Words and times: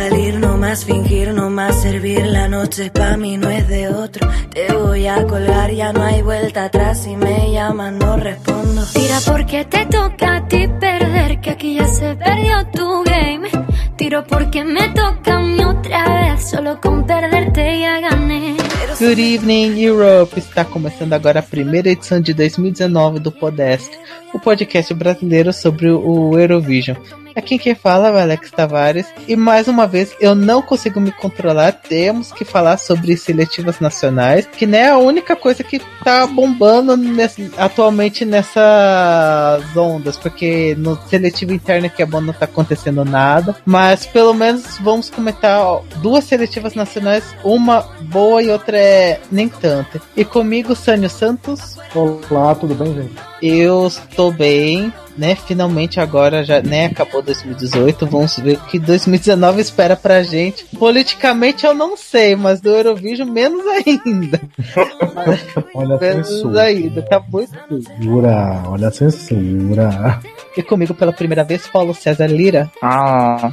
salir, 0.00 0.38
no 0.38 0.56
más 0.56 0.84
fingir, 0.84 1.34
no 1.34 1.50
más 1.50 1.82
servir. 1.82 2.24
La 2.26 2.48
noche 2.48 2.90
pa' 2.90 3.16
mí 3.16 3.36
no 3.36 3.48
es 3.50 3.68
de 3.68 3.88
otro. 3.88 4.28
Te 4.54 4.72
voy 4.72 5.06
a 5.06 5.26
colgar, 5.26 5.70
ya 5.72 5.92
no 5.92 6.02
hay 6.02 6.22
vuelta 6.22 6.64
atrás. 6.64 7.02
Si 7.02 7.16
me 7.16 7.52
llaman, 7.52 7.98
no 7.98 8.16
respondo. 8.16 8.82
Tira 8.94 9.18
porque 9.26 9.64
te 9.66 9.84
toca 9.86 10.36
a 10.36 10.48
ti 10.48 10.66
perder, 10.84 11.40
que 11.40 11.50
aquí 11.50 11.74
ya 11.74 11.86
se 11.86 12.14
perdió 12.14 12.66
tu 12.72 13.04
game. 13.04 13.48
Tiro 13.96 14.24
porque 14.24 14.64
me 14.64 14.88
toca 14.88 15.36
a 15.36 15.40
mí 15.40 15.62
otra 15.62 16.02
vez, 16.14 16.50
solo 16.50 16.80
con 16.80 17.06
perderte 17.06 17.80
ya 17.80 18.00
gané. 18.00 18.56
Good 18.98 19.18
evening, 19.18 19.78
Europe! 19.78 20.38
Está 20.38 20.64
começando 20.64 21.12
agora 21.12 21.40
a 21.40 21.42
primeira 21.42 21.90
edição 21.90 22.20
de 22.20 22.32
2019 22.32 23.18
do 23.18 23.30
Podest, 23.32 23.90
o 24.32 24.38
podcast 24.38 24.92
brasileiro 24.94 25.52
sobre 25.52 25.90
o 25.90 26.38
Eurovision. 26.38 26.96
Aqui 27.40 27.58
quem 27.58 27.74
fala 27.74 28.08
é 28.08 28.12
o 28.12 28.18
Alex 28.18 28.50
Tavares 28.50 29.06
e 29.26 29.34
mais 29.34 29.66
uma 29.66 29.86
vez 29.86 30.14
eu 30.20 30.34
não 30.34 30.60
consigo 30.60 31.00
me 31.00 31.10
controlar. 31.10 31.72
Temos 31.72 32.30
que 32.30 32.44
falar 32.44 32.76
sobre 32.76 33.16
seletivas 33.16 33.80
nacionais, 33.80 34.44
que 34.44 34.66
não 34.66 34.78
é 34.78 34.90
a 34.90 34.98
única 34.98 35.34
coisa 35.34 35.64
que 35.64 35.80
tá 36.04 36.26
bombando 36.26 36.98
nesse, 36.98 37.50
atualmente 37.56 38.26
nessas 38.26 39.74
ondas, 39.74 40.18
porque 40.18 40.76
no 40.78 41.00
seletivo 41.08 41.54
interno 41.54 41.88
que 41.88 42.02
é 42.02 42.06
bom 42.06 42.20
não 42.20 42.34
tá 42.34 42.44
acontecendo 42.44 43.06
nada. 43.06 43.56
Mas 43.64 44.04
pelo 44.04 44.34
menos 44.34 44.76
vamos 44.78 45.08
comentar 45.08 45.62
ó, 45.62 45.80
duas 46.02 46.24
seletivas 46.24 46.74
nacionais, 46.74 47.24
uma 47.42 47.80
boa 48.02 48.42
e 48.42 48.50
outra 48.50 48.76
é 48.76 49.18
nem 49.32 49.48
tanto. 49.48 49.98
E 50.14 50.26
comigo, 50.26 50.76
Sânio 50.76 51.08
Santos. 51.08 51.78
Olá, 51.94 52.54
tudo 52.54 52.74
bem, 52.74 52.92
gente? 52.92 53.14
Eu 53.40 53.86
estou 53.86 54.30
bem 54.30 54.92
né, 55.20 55.36
finalmente 55.36 56.00
agora 56.00 56.42
já, 56.42 56.62
né, 56.62 56.86
acabou 56.86 57.20
2018, 57.20 58.06
vamos 58.06 58.38
ver 58.38 58.56
o 58.56 58.60
que 58.60 58.78
2019 58.78 59.60
espera 59.60 59.94
pra 59.94 60.22
gente. 60.22 60.64
Politicamente 60.78 61.66
eu 61.66 61.74
não 61.74 61.94
sei, 61.94 62.34
mas 62.34 62.58
do 62.62 62.70
Eurovision 62.70 63.28
menos 63.28 63.62
ainda. 63.66 64.40
olha 65.74 65.96
a 65.96 66.00
menos 66.00 66.26
censura. 66.26 66.62
ainda, 66.62 67.02
tá 67.02 67.22
muito 67.30 67.50
Censura, 67.68 68.62
olha 68.66 68.88
a 68.88 68.90
censura. 68.90 70.20
E 70.56 70.62
comigo 70.62 70.94
pela 70.94 71.12
primeira 71.12 71.44
vez, 71.44 71.66
Paulo 71.66 71.94
César 71.94 72.26
Lira. 72.26 72.70
Ah, 72.82 73.52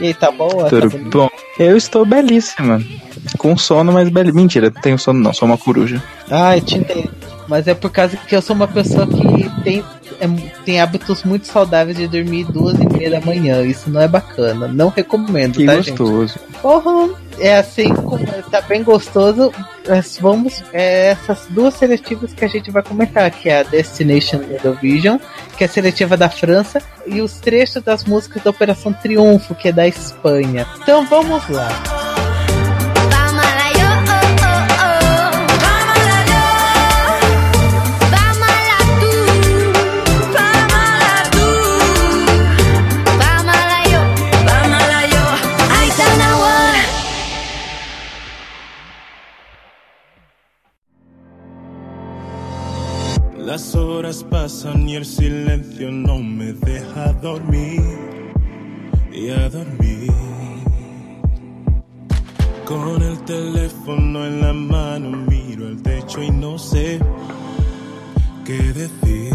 E 0.00 0.08
aí, 0.08 0.14
tá 0.14 0.32
boa? 0.32 0.68
tudo 0.68 0.90
Tá 0.90 0.98
bom? 1.10 1.28
Eu 1.60 1.76
estou 1.76 2.04
belíssima. 2.04 2.82
Com 3.38 3.56
sono, 3.56 3.92
mas 3.92 4.08
belíssima. 4.08 4.40
Mentira, 4.40 4.72
não 4.74 4.80
tenho 4.82 4.98
sono 4.98 5.20
não, 5.20 5.32
sou 5.32 5.46
uma 5.46 5.56
coruja. 5.56 6.02
Ah, 6.28 6.56
eu 6.56 6.60
te 6.60 6.78
entendo. 6.78 7.10
Mas 7.46 7.68
é 7.68 7.74
por 7.74 7.90
causa 7.90 8.16
que 8.16 8.34
eu 8.34 8.42
sou 8.42 8.56
uma 8.56 8.66
pessoa 8.66 9.06
que 9.06 9.62
tem, 9.62 9.84
é, 10.24 10.28
tem 10.64 10.80
hábitos 10.80 11.24
muito 11.24 11.46
saudáveis 11.46 11.96
de 11.96 12.06
dormir 12.08 12.44
duas 12.44 12.78
e 12.78 12.86
meia 12.86 13.10
da 13.10 13.20
manhã. 13.20 13.62
Isso 13.62 13.90
não 13.90 14.00
é 14.00 14.08
bacana. 14.08 14.68
Não 14.68 14.88
recomendo, 14.88 15.58
Que 15.58 15.66
tá, 15.66 15.76
gente? 15.76 15.90
gostoso. 15.90 16.38
Porra, 16.60 17.10
é 17.38 17.58
assim, 17.58 17.88
tá 18.50 18.60
bem 18.62 18.82
gostoso. 18.82 19.52
Nós 19.88 20.18
vamos. 20.20 20.62
É, 20.72 21.10
essas 21.10 21.46
duas 21.50 21.74
seletivas 21.74 22.32
que 22.32 22.44
a 22.44 22.48
gente 22.48 22.70
vai 22.70 22.82
comentar, 22.82 23.30
que 23.30 23.48
é 23.48 23.60
a 23.60 23.62
Destination 23.62 24.40
Eurovision, 24.42 25.18
que 25.56 25.64
é 25.64 25.66
a 25.66 25.70
seletiva 25.70 26.16
da 26.16 26.28
França, 26.28 26.80
e 27.06 27.20
os 27.20 27.34
trechos 27.34 27.82
das 27.82 28.04
músicas 28.04 28.42
da 28.42 28.50
Operação 28.50 28.92
Triunfo, 28.92 29.54
que 29.54 29.68
é 29.68 29.72
da 29.72 29.86
Espanha. 29.86 30.66
Então 30.82 31.04
vamos 31.06 31.48
lá. 31.48 31.68
Horas 54.14 54.24
pasan 54.30 54.88
y 54.88 54.96
el 54.96 55.04
silencio 55.04 55.90
no 55.90 56.18
me 56.18 56.52
deja 56.52 57.12
dormir 57.14 57.80
y 59.12 59.30
a 59.30 59.48
dormir. 59.48 60.12
Con 62.64 63.02
el 63.02 63.18
teléfono 63.24 64.26
en 64.26 64.40
la 64.40 64.52
mano 64.52 65.10
miro 65.10 65.68
el 65.68 65.82
techo 65.82 66.22
y 66.22 66.30
no 66.30 66.58
sé 66.58 66.98
qué 68.44 68.58
decir. 68.72 69.34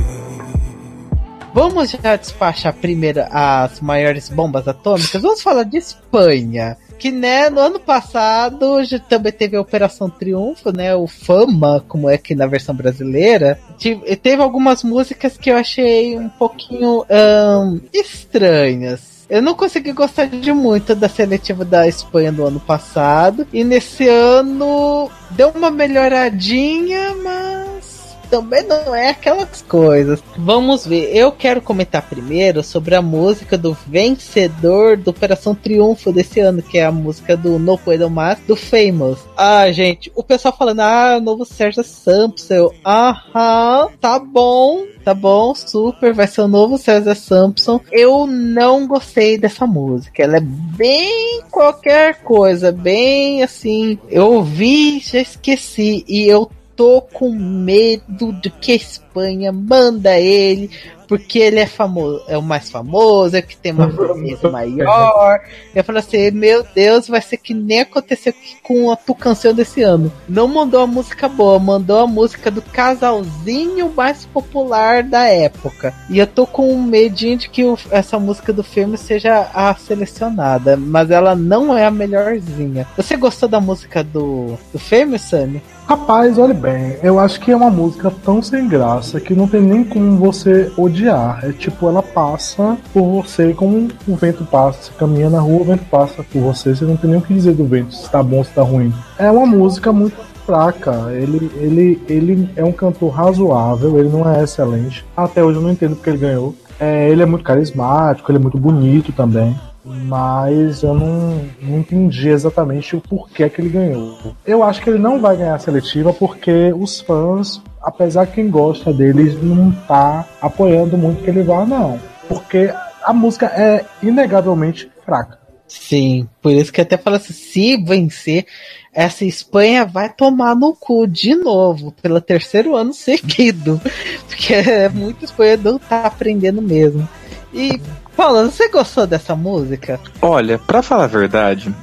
Vamos 1.53 1.91
já 1.91 2.15
despachar 2.15 2.73
primeiro 2.73 3.25
as 3.31 3.81
maiores 3.81 4.29
bombas 4.29 4.67
atômicas. 4.67 5.21
Vamos 5.21 5.41
falar 5.41 5.65
de 5.65 5.77
Espanha. 5.77 6.77
Que 6.99 7.11
né, 7.11 7.49
no 7.49 7.59
ano 7.61 7.79
passado 7.79 8.75
também 9.07 9.31
teve 9.31 9.55
a 9.55 9.61
Operação 9.61 10.09
Triunfo, 10.09 10.71
né? 10.75 10.93
O 10.95 11.07
Fama, 11.07 11.83
como 11.87 12.09
é 12.09 12.17
que 12.17 12.35
na 12.35 12.45
versão 12.45 12.75
brasileira. 12.75 13.57
Tive- 13.77 14.15
teve 14.17 14.41
algumas 14.41 14.83
músicas 14.83 15.37
que 15.37 15.49
eu 15.49 15.55
achei 15.57 16.17
um 16.17 16.27
pouquinho 16.29 17.05
ahn, 17.09 17.79
estranhas. 17.93 19.19
Eu 19.29 19.41
não 19.43 19.53
consegui 19.53 19.91
gostar 19.93 20.25
de 20.25 20.51
muito 20.51 20.95
da 20.95 21.07
seletiva 21.07 21.63
da 21.63 21.87
Espanha 21.87 22.31
do 22.31 22.43
ano 22.45 22.59
passado. 22.59 23.47
E 23.53 23.63
nesse 23.63 24.07
ano 24.07 25.09
deu 25.31 25.49
uma 25.49 25.69
melhoradinha, 25.69 27.15
mas 27.23 27.98
também 28.29 28.63
não 28.63 28.95
é 28.95 29.09
aquelas 29.09 29.61
coisas. 29.61 30.21
Vamos 30.37 30.85
ver. 30.85 31.15
Eu 31.15 31.31
quero 31.31 31.61
comentar 31.61 32.01
primeiro 32.07 32.63
sobre 32.63 32.95
a 32.95 33.01
música 33.01 33.57
do 33.57 33.73
vencedor 33.87 34.97
do 34.97 35.11
Operação 35.11 35.55
Triunfo 35.55 36.11
desse 36.11 36.39
ano, 36.39 36.61
que 36.61 36.77
é 36.77 36.85
a 36.85 36.91
música 36.91 37.35
do 37.35 37.57
No 37.59 37.77
Puedo 37.77 38.09
Más, 38.09 38.39
do 38.47 38.55
Famous. 38.55 39.19
Ah, 39.35 39.71
gente, 39.71 40.11
o 40.15 40.23
pessoal 40.23 40.55
falando, 40.55 40.81
ah, 40.81 41.19
novo 41.19 41.45
Sérgio 41.45 41.83
Sampson. 41.83 42.71
Aham, 42.85 43.89
tá 43.99 44.19
bom. 44.19 44.85
Tá 45.03 45.13
bom, 45.13 45.55
super, 45.55 46.13
vai 46.13 46.27
ser 46.27 46.41
o 46.41 46.47
novo 46.47 46.77
César 46.77 47.15
Sampson. 47.15 47.79
Eu 47.91 48.27
não 48.27 48.85
gostei 48.85 49.37
dessa 49.37 49.65
música. 49.65 50.21
Ela 50.21 50.37
é 50.37 50.41
bem 50.41 51.41
qualquer 51.49 52.21
coisa, 52.21 52.71
bem 52.71 53.41
assim. 53.41 53.97
Eu 54.09 54.33
ouvi, 54.33 54.99
já 54.99 55.19
esqueci. 55.19 56.05
E 56.07 56.27
eu 56.27 56.51
tô 56.79 57.01
com 57.01 57.29
medo 57.33 58.31
de 58.41 58.49
que 58.49 58.71
a 58.71 58.75
Espanha 58.75 59.51
manda 59.51 60.17
ele, 60.17 60.69
porque 61.09 61.37
ele 61.39 61.59
é 61.59 61.65
famoso, 61.65 62.23
é 62.25 62.37
o 62.37 62.41
mais 62.41 62.69
famoso, 62.69 63.35
é 63.35 63.41
que 63.41 63.57
tem 63.57 63.73
uma 63.73 63.91
frequência 63.91 64.47
maior. 64.49 65.41
Eu 65.75 65.83
falei 65.83 65.99
assim, 65.99 66.31
meu 66.31 66.65
Deus, 66.73 67.09
vai 67.09 67.21
ser 67.21 67.35
que 67.35 67.53
nem 67.53 67.81
aconteceu 67.81 68.33
com 68.63 68.89
a 68.91 68.95
tu 68.95 69.13
canção 69.13 69.53
desse 69.53 69.81
ano. 69.83 70.09
Não 70.29 70.47
mandou 70.47 70.79
a 70.81 70.87
música 70.87 71.27
boa, 71.27 71.59
mandou 71.59 71.99
a 71.99 72.07
música 72.07 72.49
do 72.49 72.61
casalzinho 72.61 73.91
mais 73.93 74.25
popular 74.25 75.03
da 75.03 75.25
época. 75.25 75.93
E 76.09 76.17
eu 76.17 76.27
tô 76.27 76.47
com 76.47 76.71
um 76.73 76.81
medinho 76.81 77.37
de 77.37 77.49
que 77.49 77.65
o- 77.65 77.77
essa 77.91 78.17
música 78.17 78.53
do 78.53 78.63
filme 78.63 78.97
seja 78.97 79.49
a 79.53 79.75
selecionada, 79.75 80.77
mas 80.77 81.11
ela 81.11 81.35
não 81.35 81.77
é 81.77 81.85
a 81.85 81.91
melhorzinha. 81.91 82.87
Você 82.95 83.17
gostou 83.17 83.49
da 83.49 83.59
música 83.59 84.01
do, 84.01 84.57
do 84.71 84.79
filme, 84.79 85.19
Sunny? 85.19 85.61
Rapaz, 85.89 86.37
olha 86.37 86.53
bem, 86.53 86.97
eu 87.01 87.17
acho 87.19 87.39
que 87.39 87.51
é 87.51 87.55
uma 87.55 87.71
música 87.71 88.13
tão 88.23 88.43
sem 88.43 88.67
graça 88.67 89.19
que 89.19 89.33
não 89.33 89.47
tem 89.47 89.59
nem 89.59 89.83
como 89.83 90.17
você 90.17 90.71
odiar. 90.77 91.43
É 91.43 91.51
tipo, 91.51 91.87
ela 91.87 92.03
passa 92.03 92.77
por 92.93 93.01
você 93.23 93.55
como 93.55 93.87
o 94.07 94.15
vento 94.15 94.45
passa. 94.45 94.83
Você 94.83 94.91
caminha 94.99 95.31
na 95.31 95.39
rua, 95.39 95.61
o 95.61 95.65
vento 95.65 95.83
passa 95.85 96.21
por 96.21 96.43
você. 96.43 96.75
Você 96.75 96.85
não 96.85 96.95
tem 96.95 97.09
nem 97.09 97.17
o 97.17 97.23
que 97.23 97.33
dizer 97.33 97.55
do 97.55 97.65
vento, 97.65 97.95
se 97.95 98.07
tá 98.07 98.21
bom, 98.21 98.43
se 98.43 98.51
tá 98.51 98.61
ruim. 98.61 98.93
É 99.17 99.31
uma 99.31 99.47
música 99.47 99.91
muito 99.91 100.15
fraca. 100.45 101.11
Ele, 101.11 101.49
ele, 101.55 101.99
ele 102.07 102.49
é 102.55 102.63
um 102.63 102.71
cantor 102.71 103.09
razoável, 103.09 103.97
ele 103.97 104.09
não 104.09 104.31
é 104.31 104.43
excelente. 104.43 105.03
Até 105.17 105.43
hoje 105.43 105.57
eu 105.57 105.63
não 105.63 105.71
entendo 105.71 105.95
porque 105.95 106.11
ele 106.11 106.19
ganhou. 106.19 106.53
É, 106.79 107.09
ele 107.09 107.23
é 107.23 107.25
muito 107.25 107.43
carismático, 107.43 108.31
ele 108.31 108.37
é 108.37 108.41
muito 108.41 108.59
bonito 108.59 109.11
também. 109.11 109.57
Mas 109.83 110.83
eu 110.83 110.93
não, 110.93 111.45
não 111.61 111.79
entendi 111.79 112.29
exatamente 112.29 112.95
o 112.95 113.01
porquê 113.01 113.49
que 113.49 113.61
ele 113.61 113.69
ganhou. 113.69 114.35
Eu 114.45 114.63
acho 114.63 114.81
que 114.81 114.89
ele 114.89 114.99
não 114.99 115.19
vai 115.19 115.37
ganhar 115.37 115.55
a 115.55 115.59
seletiva 115.59 116.13
porque 116.13 116.73
os 116.73 116.99
fãs, 116.99 117.61
apesar 117.81 118.27
que 118.27 118.33
quem 118.33 118.49
gosta 118.49 118.93
dele, 118.93 119.37
não 119.41 119.71
tá 119.71 120.25
apoiando 120.41 120.97
muito 120.97 121.23
que 121.23 121.29
ele 121.29 121.43
vá, 121.43 121.65
não. 121.65 121.99
Porque 122.27 122.71
a 123.03 123.13
música 123.13 123.47
é 123.47 123.85
inegavelmente 124.03 124.91
fraca. 125.05 125.39
Sim, 125.67 126.27
por 126.41 126.51
isso 126.51 126.73
que 126.73 126.81
até 126.81 126.97
fala 126.97 127.17
assim, 127.17 127.31
se 127.31 127.77
vencer, 127.77 128.47
essa 128.91 129.23
Espanha 129.23 129.85
vai 129.85 130.11
tomar 130.11 130.55
no 130.55 130.75
cu 130.75 131.05
de 131.05 131.35
novo, 131.35 131.91
pelo 132.01 132.19
terceiro 132.19 132.75
ano 132.75 132.91
seguido. 132.91 133.79
Porque 134.27 134.53
é 134.53 134.89
muito 134.89 135.23
Espanha 135.23 135.57
não 135.57 135.77
tá 135.77 136.07
aprendendo 136.07 136.59
mesmo. 136.59 137.07
E, 137.53 137.79
Paula, 138.19 138.51
você 138.51 138.67
gostou 138.67 139.07
dessa 139.07 139.33
música? 139.33 139.97
Olha, 140.21 140.59
pra 140.59 140.83
falar 140.83 141.05
a 141.05 141.07
verdade, 141.07 141.73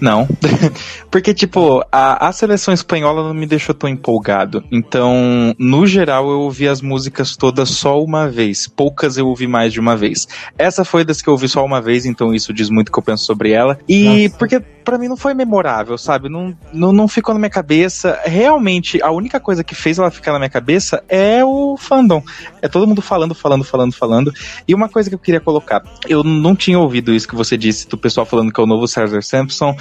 Não. 0.00 0.28
Porque, 1.10 1.34
tipo, 1.34 1.84
a, 1.90 2.28
a 2.28 2.32
seleção 2.32 2.72
espanhola 2.72 3.22
não 3.22 3.34
me 3.34 3.46
deixou 3.46 3.74
tão 3.74 3.88
empolgado. 3.88 4.64
Então, 4.70 5.54
no 5.58 5.86
geral, 5.86 6.30
eu 6.30 6.40
ouvi 6.40 6.68
as 6.68 6.80
músicas 6.80 7.36
todas 7.36 7.68
só 7.70 8.02
uma 8.02 8.28
vez. 8.28 8.66
Poucas 8.66 9.16
eu 9.16 9.26
ouvi 9.26 9.46
mais 9.46 9.72
de 9.72 9.80
uma 9.80 9.96
vez. 9.96 10.26
Essa 10.56 10.84
foi 10.84 11.04
das 11.04 11.20
que 11.20 11.28
eu 11.28 11.32
ouvi 11.32 11.48
só 11.48 11.64
uma 11.64 11.80
vez, 11.80 12.06
então 12.06 12.34
isso 12.34 12.52
diz 12.52 12.70
muito 12.70 12.88
o 12.88 12.92
que 12.92 12.98
eu 12.98 13.02
penso 13.02 13.24
sobre 13.24 13.52
ela. 13.52 13.78
E 13.88 14.28
Nossa. 14.28 14.38
porque 14.38 14.60
para 14.90 14.98
mim 14.98 15.08
não 15.08 15.16
foi 15.16 15.34
memorável, 15.34 15.96
sabe? 15.96 16.28
Não, 16.28 16.56
não, 16.72 16.92
não 16.92 17.06
ficou 17.06 17.34
na 17.34 17.38
minha 17.38 17.50
cabeça. 17.50 18.18
Realmente, 18.24 19.00
a 19.02 19.10
única 19.10 19.38
coisa 19.38 19.62
que 19.62 19.74
fez 19.74 19.98
ela 19.98 20.10
ficar 20.10 20.32
na 20.32 20.38
minha 20.38 20.50
cabeça 20.50 21.04
é 21.08 21.44
o 21.44 21.76
fandom. 21.76 22.22
É 22.60 22.68
todo 22.68 22.86
mundo 22.86 23.02
falando, 23.02 23.34
falando, 23.34 23.64
falando, 23.64 23.92
falando. 23.92 24.32
E 24.66 24.74
uma 24.74 24.88
coisa 24.88 25.08
que 25.08 25.14
eu 25.14 25.18
queria 25.18 25.40
colocar, 25.40 25.82
eu 26.08 26.24
não 26.24 26.56
tinha 26.56 26.78
ouvido 26.78 27.14
isso 27.14 27.28
que 27.28 27.34
você 27.34 27.56
disse 27.56 27.88
do 27.88 27.96
pessoal 27.96 28.26
falando 28.26 28.52
que 28.52 28.60
é 28.60 28.64
o 28.64 28.66
novo 28.66 28.88
Cesar 28.88 29.22
Sampson. 29.22 29.76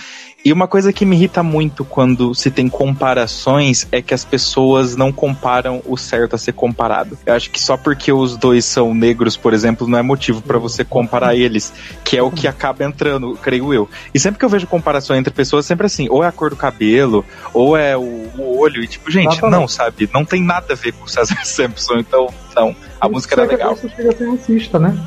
E 0.46 0.54
uma 0.54 0.70
coisa 0.70 0.94
que 0.94 1.06
me 1.06 1.18
irrita 1.18 1.44
muito 1.44 1.84
quando 1.84 2.34
se 2.34 2.50
tem 2.50 2.70
comparações 2.70 3.86
é 3.92 4.02
que 4.02 4.14
as 4.14 4.24
pessoas 4.24 4.96
não 4.96 5.12
comparam 5.12 5.82
o 5.86 5.98
certo 5.98 6.36
a 6.36 6.38
ser 6.38 6.54
comparado. 6.54 7.18
Eu 7.26 7.34
acho 7.34 7.50
que 7.52 7.60
só 7.62 7.76
porque 7.76 8.10
os 8.14 8.38
dois 8.38 8.64
são 8.64 8.94
negros, 8.94 9.36
por 9.36 9.54
exemplo, 9.54 9.86
não 9.86 9.98
é 9.98 10.02
motivo 10.02 10.42
para 10.42 10.58
você 10.58 10.86
comparar 10.86 11.36
eles, 11.36 11.74
que 12.06 12.16
é 12.18 12.24
o 12.24 12.32
que 12.32 12.48
acaba 12.48 12.86
entrando, 12.86 13.38
creio 13.42 13.74
eu. 13.74 13.90
E 14.14 14.20
sempre 14.20 14.40
que 14.40 14.46
eu 14.46 14.50
vejo 14.50 14.66
comparação 14.66 15.14
entre 15.16 15.34
pessoas, 15.34 15.66
sempre 15.66 15.88
assim, 15.88 16.08
ou 16.10 16.24
é 16.24 16.28
a 16.28 16.32
cor 16.32 16.52
do 16.52 16.56
cabelo, 16.56 17.26
ou 17.54 17.76
é 17.76 17.98
o, 17.98 18.30
olho, 18.38 18.82
e 18.82 18.88
tipo, 18.88 19.12
gente, 19.12 19.28
Exatamente. 19.34 19.60
não, 19.60 19.68
sabe? 19.68 20.10
Não 20.14 20.24
tem 20.24 20.42
nada 20.42 20.68
a 20.72 20.76
ver 20.76 20.94
com 20.94 21.04
o 21.04 21.10
Cesar 21.10 21.44
Sampson, 21.46 21.96
então, 21.98 22.30
não. 22.56 22.70
A 23.02 23.08
Isso 23.08 23.12
música 23.12 23.36
era 23.36 23.42
chega- 23.44 23.58
legal. 23.58 23.74
Isso 23.74 23.90
chega 23.94 24.10
a 24.10 24.16
ser 24.16 24.30
racista, 24.30 24.80
né? 24.80 24.98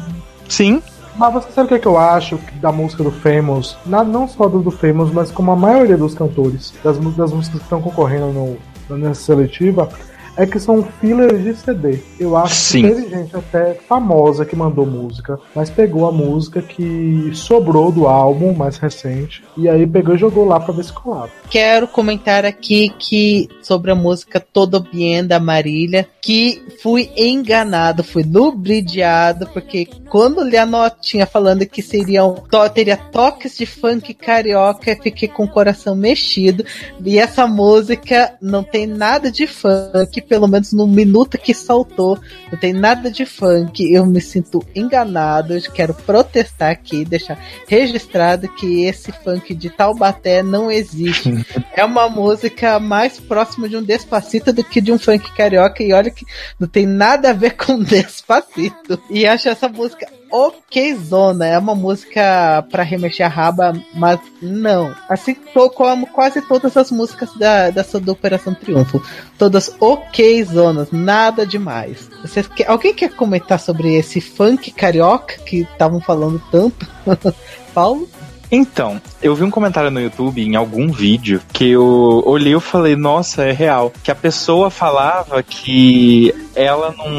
Sim, 0.46 0.82
Mas 1.16 1.32
você 1.34 1.50
sabe 1.52 1.66
o 1.66 1.68
que, 1.68 1.74
é 1.74 1.78
que 1.78 1.86
eu 1.86 1.98
acho 1.98 2.38
da 2.54 2.72
música 2.72 3.02
do 3.04 3.10
Famous? 3.10 3.76
Na- 3.84 4.02
não 4.04 4.26
só 4.26 4.48
do, 4.48 4.60
do 4.60 4.70
Famous, 4.70 5.12
mas 5.12 5.30
como 5.30 5.50
a 5.50 5.56
maioria 5.56 5.96
dos 5.96 6.14
cantores, 6.14 6.72
das, 6.82 6.98
das 7.14 7.32
músicas 7.32 7.58
que 7.58 7.64
estão 7.64 7.82
concorrendo 7.82 8.58
no, 8.88 8.96
nessa 8.98 9.22
seletiva, 9.22 9.88
é 10.36 10.46
que 10.46 10.58
são 10.58 10.82
fillers 11.00 11.42
de 11.42 11.54
CD. 11.54 11.98
Eu 12.18 12.36
acho 12.36 12.54
Sim. 12.54 12.82
que 12.82 12.88
teve 12.94 13.08
gente 13.10 13.36
até 13.36 13.74
famosa 13.74 14.44
que 14.44 14.56
mandou 14.56 14.86
música, 14.86 15.38
mas 15.54 15.68
pegou 15.70 16.06
a 16.08 16.12
música 16.12 16.62
que 16.62 17.30
sobrou 17.34 17.92
do 17.92 18.06
álbum 18.06 18.54
mais 18.54 18.76
recente, 18.78 19.42
e 19.56 19.68
aí 19.68 19.86
pegou 19.86 20.14
e 20.14 20.18
jogou 20.18 20.44
lá 20.44 20.58
pra 20.58 20.72
ver 20.72 20.84
se 20.84 20.92
colava. 20.92 21.30
Quero 21.50 21.86
comentar 21.86 22.44
aqui 22.44 22.92
que 22.98 23.48
sobre 23.62 23.90
a 23.90 23.94
música 23.94 24.40
Todo 24.40 24.80
Bien 24.80 25.24
da 25.26 25.38
Marília, 25.38 26.08
que 26.20 26.62
fui 26.82 27.10
enganado, 27.16 28.02
fui 28.04 28.22
lubridiado, 28.22 29.46
porque 29.52 29.86
quando 30.08 30.42
li 30.42 30.56
a 30.56 30.64
notinha 30.64 31.26
falando 31.26 31.66
que 31.66 31.82
seriam 31.82 32.34
to- 32.34 32.70
teria 32.70 32.96
toques 32.96 33.56
de 33.56 33.66
funk 33.66 34.14
carioca, 34.14 34.90
eu 34.90 35.02
fiquei 35.02 35.28
com 35.28 35.44
o 35.44 35.48
coração 35.50 35.94
mexido. 35.94 36.64
E 37.04 37.18
essa 37.18 37.46
música 37.46 38.34
não 38.40 38.62
tem 38.62 38.86
nada 38.86 39.30
de 39.30 39.46
funk, 39.46 40.21
pelo 40.22 40.46
menos 40.46 40.72
no 40.72 40.86
minuto 40.86 41.38
que 41.38 41.54
saltou, 41.54 42.18
não 42.50 42.58
tem 42.58 42.72
nada 42.72 43.10
de 43.10 43.24
funk. 43.24 43.92
Eu 43.92 44.06
me 44.06 44.20
sinto 44.20 44.64
enganado, 44.74 45.54
eu 45.54 45.62
quero 45.72 45.94
protestar 45.94 46.70
aqui, 46.70 47.04
deixar 47.04 47.38
registrado 47.66 48.48
que 48.54 48.84
esse 48.84 49.12
funk 49.12 49.54
de 49.54 49.70
Taubaté 49.70 50.42
não 50.42 50.70
existe. 50.70 51.44
é 51.74 51.84
uma 51.84 52.08
música 52.08 52.78
mais 52.78 53.18
próxima 53.18 53.68
de 53.68 53.76
um 53.76 53.82
Despacito 53.82 54.52
do 54.52 54.64
que 54.64 54.80
de 54.80 54.92
um 54.92 54.98
funk 54.98 55.34
carioca 55.36 55.82
e 55.82 55.92
olha 55.92 56.10
que 56.10 56.24
não 56.58 56.68
tem 56.68 56.86
nada 56.86 57.30
a 57.30 57.34
ver 57.34 57.56
com 57.56 57.78
Despacito. 57.82 59.00
E 59.10 59.26
acho 59.26 59.48
essa 59.48 59.68
música 59.68 60.06
okzona, 60.32 61.46
é 61.46 61.58
uma 61.58 61.74
música 61.74 62.66
pra 62.70 62.82
remexer 62.82 63.26
a 63.26 63.28
raba, 63.28 63.72
mas 63.94 64.18
não. 64.40 64.94
Assim 65.08 65.36
como 65.74 66.06
quase 66.06 66.40
todas 66.42 66.76
as 66.76 66.90
músicas 66.90 67.32
da, 67.34 67.70
dessa 67.70 68.00
do 68.00 68.12
Operação 68.12 68.54
Triunfo. 68.54 69.02
Todas 69.38 69.76
okzonas, 69.78 70.90
nada 70.90 71.46
demais. 71.46 72.08
Vocês 72.22 72.48
alguém 72.66 72.94
quer 72.94 73.10
comentar 73.10 73.60
sobre 73.60 73.94
esse 73.94 74.20
funk 74.20 74.70
carioca 74.70 75.38
que 75.44 75.60
estavam 75.60 76.00
falando 76.00 76.42
tanto? 76.50 76.88
Paulo? 77.74 78.08
Então, 78.54 79.00
eu 79.22 79.34
vi 79.34 79.44
um 79.44 79.50
comentário 79.50 79.90
no 79.90 79.98
YouTube, 79.98 80.42
em 80.42 80.56
algum 80.56 80.92
vídeo, 80.92 81.40
que 81.54 81.70
eu 81.70 82.22
olhei 82.26 82.54
e 82.54 82.60
falei, 82.60 82.94
nossa, 82.94 83.44
é 83.44 83.50
real. 83.50 83.90
Que 84.04 84.10
a 84.10 84.14
pessoa 84.14 84.68
falava 84.68 85.42
que 85.42 86.34
ela 86.54 86.94
não, 86.96 87.10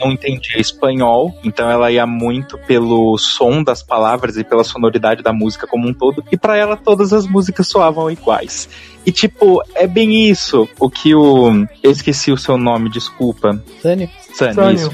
não 0.00 0.12
entendia 0.12 0.58
espanhol, 0.58 1.38
então 1.44 1.70
ela 1.70 1.92
ia 1.92 2.06
muito 2.06 2.56
pelo 2.66 3.18
som 3.18 3.62
das 3.62 3.82
palavras 3.82 4.38
e 4.38 4.42
pela 4.42 4.64
sonoridade 4.64 5.22
da 5.22 5.34
música 5.34 5.66
como 5.66 5.86
um 5.86 5.92
todo, 5.92 6.24
e 6.32 6.36
pra 6.38 6.56
ela 6.56 6.78
todas 6.78 7.12
as 7.12 7.26
músicas 7.26 7.68
soavam 7.68 8.10
iguais. 8.10 8.66
E 9.04 9.12
tipo, 9.12 9.62
é 9.74 9.86
bem 9.86 10.30
isso, 10.30 10.66
o 10.78 10.88
que 10.88 11.14
o. 11.14 11.66
Eu 11.82 11.90
esqueci 11.90 12.32
o 12.32 12.38
seu 12.38 12.56
nome, 12.56 12.90
desculpa. 12.90 13.62
Sânio? 13.82 14.08
Sani, 14.32 14.54
Sânio. 14.54 14.74
isso. 14.74 14.90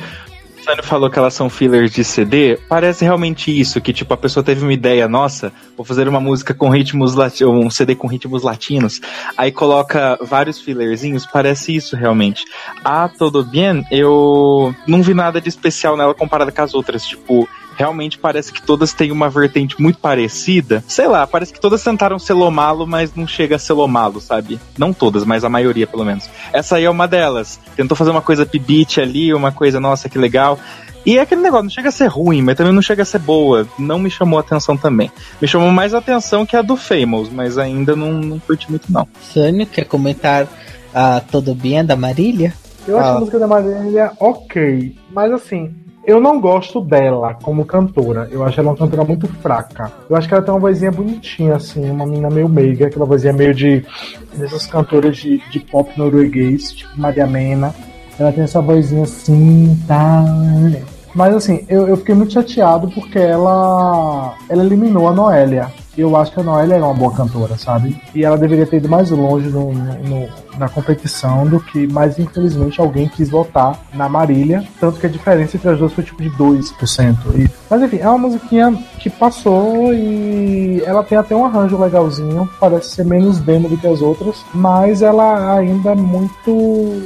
O 0.66 0.68
Sânio 0.68 0.82
falou 0.82 1.08
que 1.08 1.16
elas 1.16 1.32
são 1.32 1.48
fillers 1.48 1.92
de 1.92 2.02
CD, 2.02 2.58
parece 2.68 3.04
realmente 3.04 3.56
isso, 3.56 3.80
que 3.80 3.92
tipo, 3.92 4.12
a 4.12 4.16
pessoa 4.16 4.42
teve 4.42 4.64
uma 4.64 4.72
ideia, 4.72 5.06
nossa, 5.06 5.52
vou 5.76 5.86
fazer 5.86 6.08
uma 6.08 6.18
música 6.18 6.52
com 6.52 6.68
ritmos 6.68 7.14
latinos, 7.14 7.54
um 7.54 7.70
CD 7.70 7.94
com 7.94 8.08
ritmos 8.08 8.42
latinos, 8.42 9.00
aí 9.36 9.52
coloca 9.52 10.18
vários 10.20 10.60
fillerzinhos, 10.60 11.24
parece 11.24 11.76
isso 11.76 11.94
realmente. 11.94 12.42
A 12.84 13.08
Todo 13.08 13.44
Bien, 13.44 13.84
eu 13.92 14.74
não 14.88 15.04
vi 15.04 15.14
nada 15.14 15.40
de 15.40 15.48
especial 15.48 15.96
nela 15.96 16.14
comparada 16.14 16.50
com 16.50 16.62
as 16.62 16.74
outras, 16.74 17.06
tipo, 17.06 17.48
realmente 17.76 18.18
parece 18.18 18.52
que 18.52 18.62
todas 18.62 18.92
têm 18.92 19.12
uma 19.12 19.28
vertente 19.28 19.80
muito 19.80 19.98
parecida. 19.98 20.82
Sei 20.88 21.06
lá, 21.06 21.26
parece 21.26 21.52
que 21.52 21.60
todas 21.60 21.82
tentaram 21.82 22.18
selomá-lo, 22.18 22.86
mas 22.86 23.14
não 23.14 23.26
chega 23.26 23.56
a 23.56 23.58
selomá-lo, 23.58 24.20
sabe? 24.20 24.58
Não 24.78 24.92
todas, 24.92 25.24
mas 25.24 25.44
a 25.44 25.48
maioria, 25.48 25.86
pelo 25.86 26.04
menos. 26.04 26.28
Essa 26.52 26.76
aí 26.76 26.84
é 26.84 26.90
uma 26.90 27.06
delas. 27.06 27.60
Tentou 27.76 27.96
fazer 27.96 28.10
uma 28.10 28.22
coisa 28.22 28.46
pibite 28.46 29.00
ali, 29.00 29.32
uma 29.34 29.52
coisa, 29.52 29.78
nossa, 29.78 30.08
que 30.08 30.18
legal. 30.18 30.58
E 31.04 31.18
é 31.18 31.20
aquele 31.20 31.40
negócio, 31.40 31.64
não 31.64 31.70
chega 31.70 31.88
a 31.90 31.92
ser 31.92 32.08
ruim, 32.08 32.42
mas 32.42 32.56
também 32.56 32.72
não 32.72 32.82
chega 32.82 33.02
a 33.02 33.04
ser 33.06 33.20
boa. 33.20 33.68
Não 33.78 33.98
me 33.98 34.10
chamou 34.10 34.38
a 34.38 34.42
atenção 34.42 34.76
também. 34.76 35.08
Me 35.40 35.46
chamou 35.46 35.70
mais 35.70 35.94
a 35.94 35.98
atenção 35.98 36.44
que 36.44 36.56
a 36.56 36.62
do 36.62 36.76
Famous, 36.76 37.30
mas 37.30 37.58
ainda 37.58 37.94
não, 37.94 38.12
não 38.12 38.38
curti 38.40 38.68
muito, 38.68 38.90
não. 38.90 39.06
Sânio, 39.32 39.66
quer 39.66 39.84
comentar 39.84 40.48
a 40.92 41.20
Todo 41.20 41.54
Bien 41.54 41.84
da 41.84 41.94
Marília? 41.94 42.52
Eu 42.88 42.98
acho 42.98 43.08
Ah. 43.08 43.16
a 43.16 43.20
música 43.20 43.38
da 43.38 43.46
Marília 43.46 44.12
ok, 44.18 44.96
mas 45.12 45.30
assim, 45.32 45.74
eu 46.06 46.20
não 46.20 46.40
gosto 46.40 46.80
dela 46.80 47.34
como 47.34 47.64
cantora. 47.64 48.28
Eu 48.30 48.44
acho 48.44 48.60
ela 48.60 48.70
uma 48.70 48.76
cantora 48.76 49.04
muito 49.04 49.26
fraca. 49.26 49.92
Eu 50.08 50.16
acho 50.16 50.28
que 50.28 50.34
ela 50.34 50.42
tem 50.42 50.54
uma 50.54 50.60
vozinha 50.60 50.92
bonitinha, 50.92 51.56
assim, 51.56 51.90
uma 51.90 52.06
menina 52.06 52.30
meio 52.30 52.48
meiga, 52.48 52.86
aquela 52.86 53.04
vozinha 53.04 53.32
meio 53.32 53.52
de. 53.52 53.84
dessas 54.34 54.66
cantoras 54.66 55.16
de, 55.16 55.38
de 55.50 55.58
pop 55.58 55.90
norueguês, 55.98 56.72
tipo 56.72 56.98
Maria 56.98 57.26
Mena. 57.26 57.74
Ela 58.18 58.32
tem 58.32 58.44
essa 58.44 58.60
vozinha 58.60 59.02
assim, 59.02 59.76
tá. 59.88 60.24
Mas 61.12 61.34
assim, 61.34 61.64
eu, 61.68 61.88
eu 61.88 61.96
fiquei 61.96 62.14
muito 62.14 62.32
chateado 62.32 62.88
porque 62.90 63.18
ela. 63.18 64.36
ela 64.48 64.64
eliminou 64.64 65.08
a 65.08 65.12
Noélia. 65.12 65.72
Eu 65.96 66.14
acho 66.16 66.30
que 66.32 66.40
a 66.40 66.42
Noélia 66.42 66.74
era 66.74 66.84
uma 66.84 66.92
boa 66.94 67.12
cantora, 67.12 67.56
sabe? 67.56 67.96
E 68.14 68.24
ela 68.24 68.36
deveria 68.36 68.66
ter 68.66 68.76
ido 68.76 68.88
mais 68.88 69.10
longe 69.10 69.48
no- 69.48 69.72
no- 69.72 70.28
na 70.58 70.68
competição 70.68 71.46
do 71.46 71.58
que, 71.60 71.86
mas 71.86 72.18
infelizmente 72.18 72.80
alguém 72.80 73.08
quis 73.08 73.30
votar 73.30 73.78
na 73.94 74.08
Marília. 74.08 74.62
Tanto 74.78 74.98
que 75.00 75.06
a 75.06 75.08
diferença 75.08 75.56
entre 75.56 75.70
as 75.70 75.78
duas 75.78 75.92
foi 75.92 76.04
tipo 76.04 76.22
de 76.22 76.28
2%. 76.30 77.18
E, 77.34 77.48
mas 77.70 77.82
enfim, 77.82 77.98
é 77.98 78.08
uma 78.08 78.18
musiquinha 78.18 78.72
que 78.98 79.08
passou 79.08 79.92
e 79.94 80.82
ela 80.84 81.02
tem 81.02 81.16
até 81.16 81.34
um 81.34 81.44
arranjo 81.46 81.78
legalzinho. 81.78 82.48
Parece 82.60 82.90
ser 82.90 83.04
menos 83.04 83.38
demo 83.38 83.68
do 83.68 83.76
que 83.78 83.86
as 83.86 84.00
outras, 84.02 84.36
mas 84.54 85.00
ela 85.02 85.56
ainda 85.56 85.92
é 85.92 85.94
muito. 85.94 87.02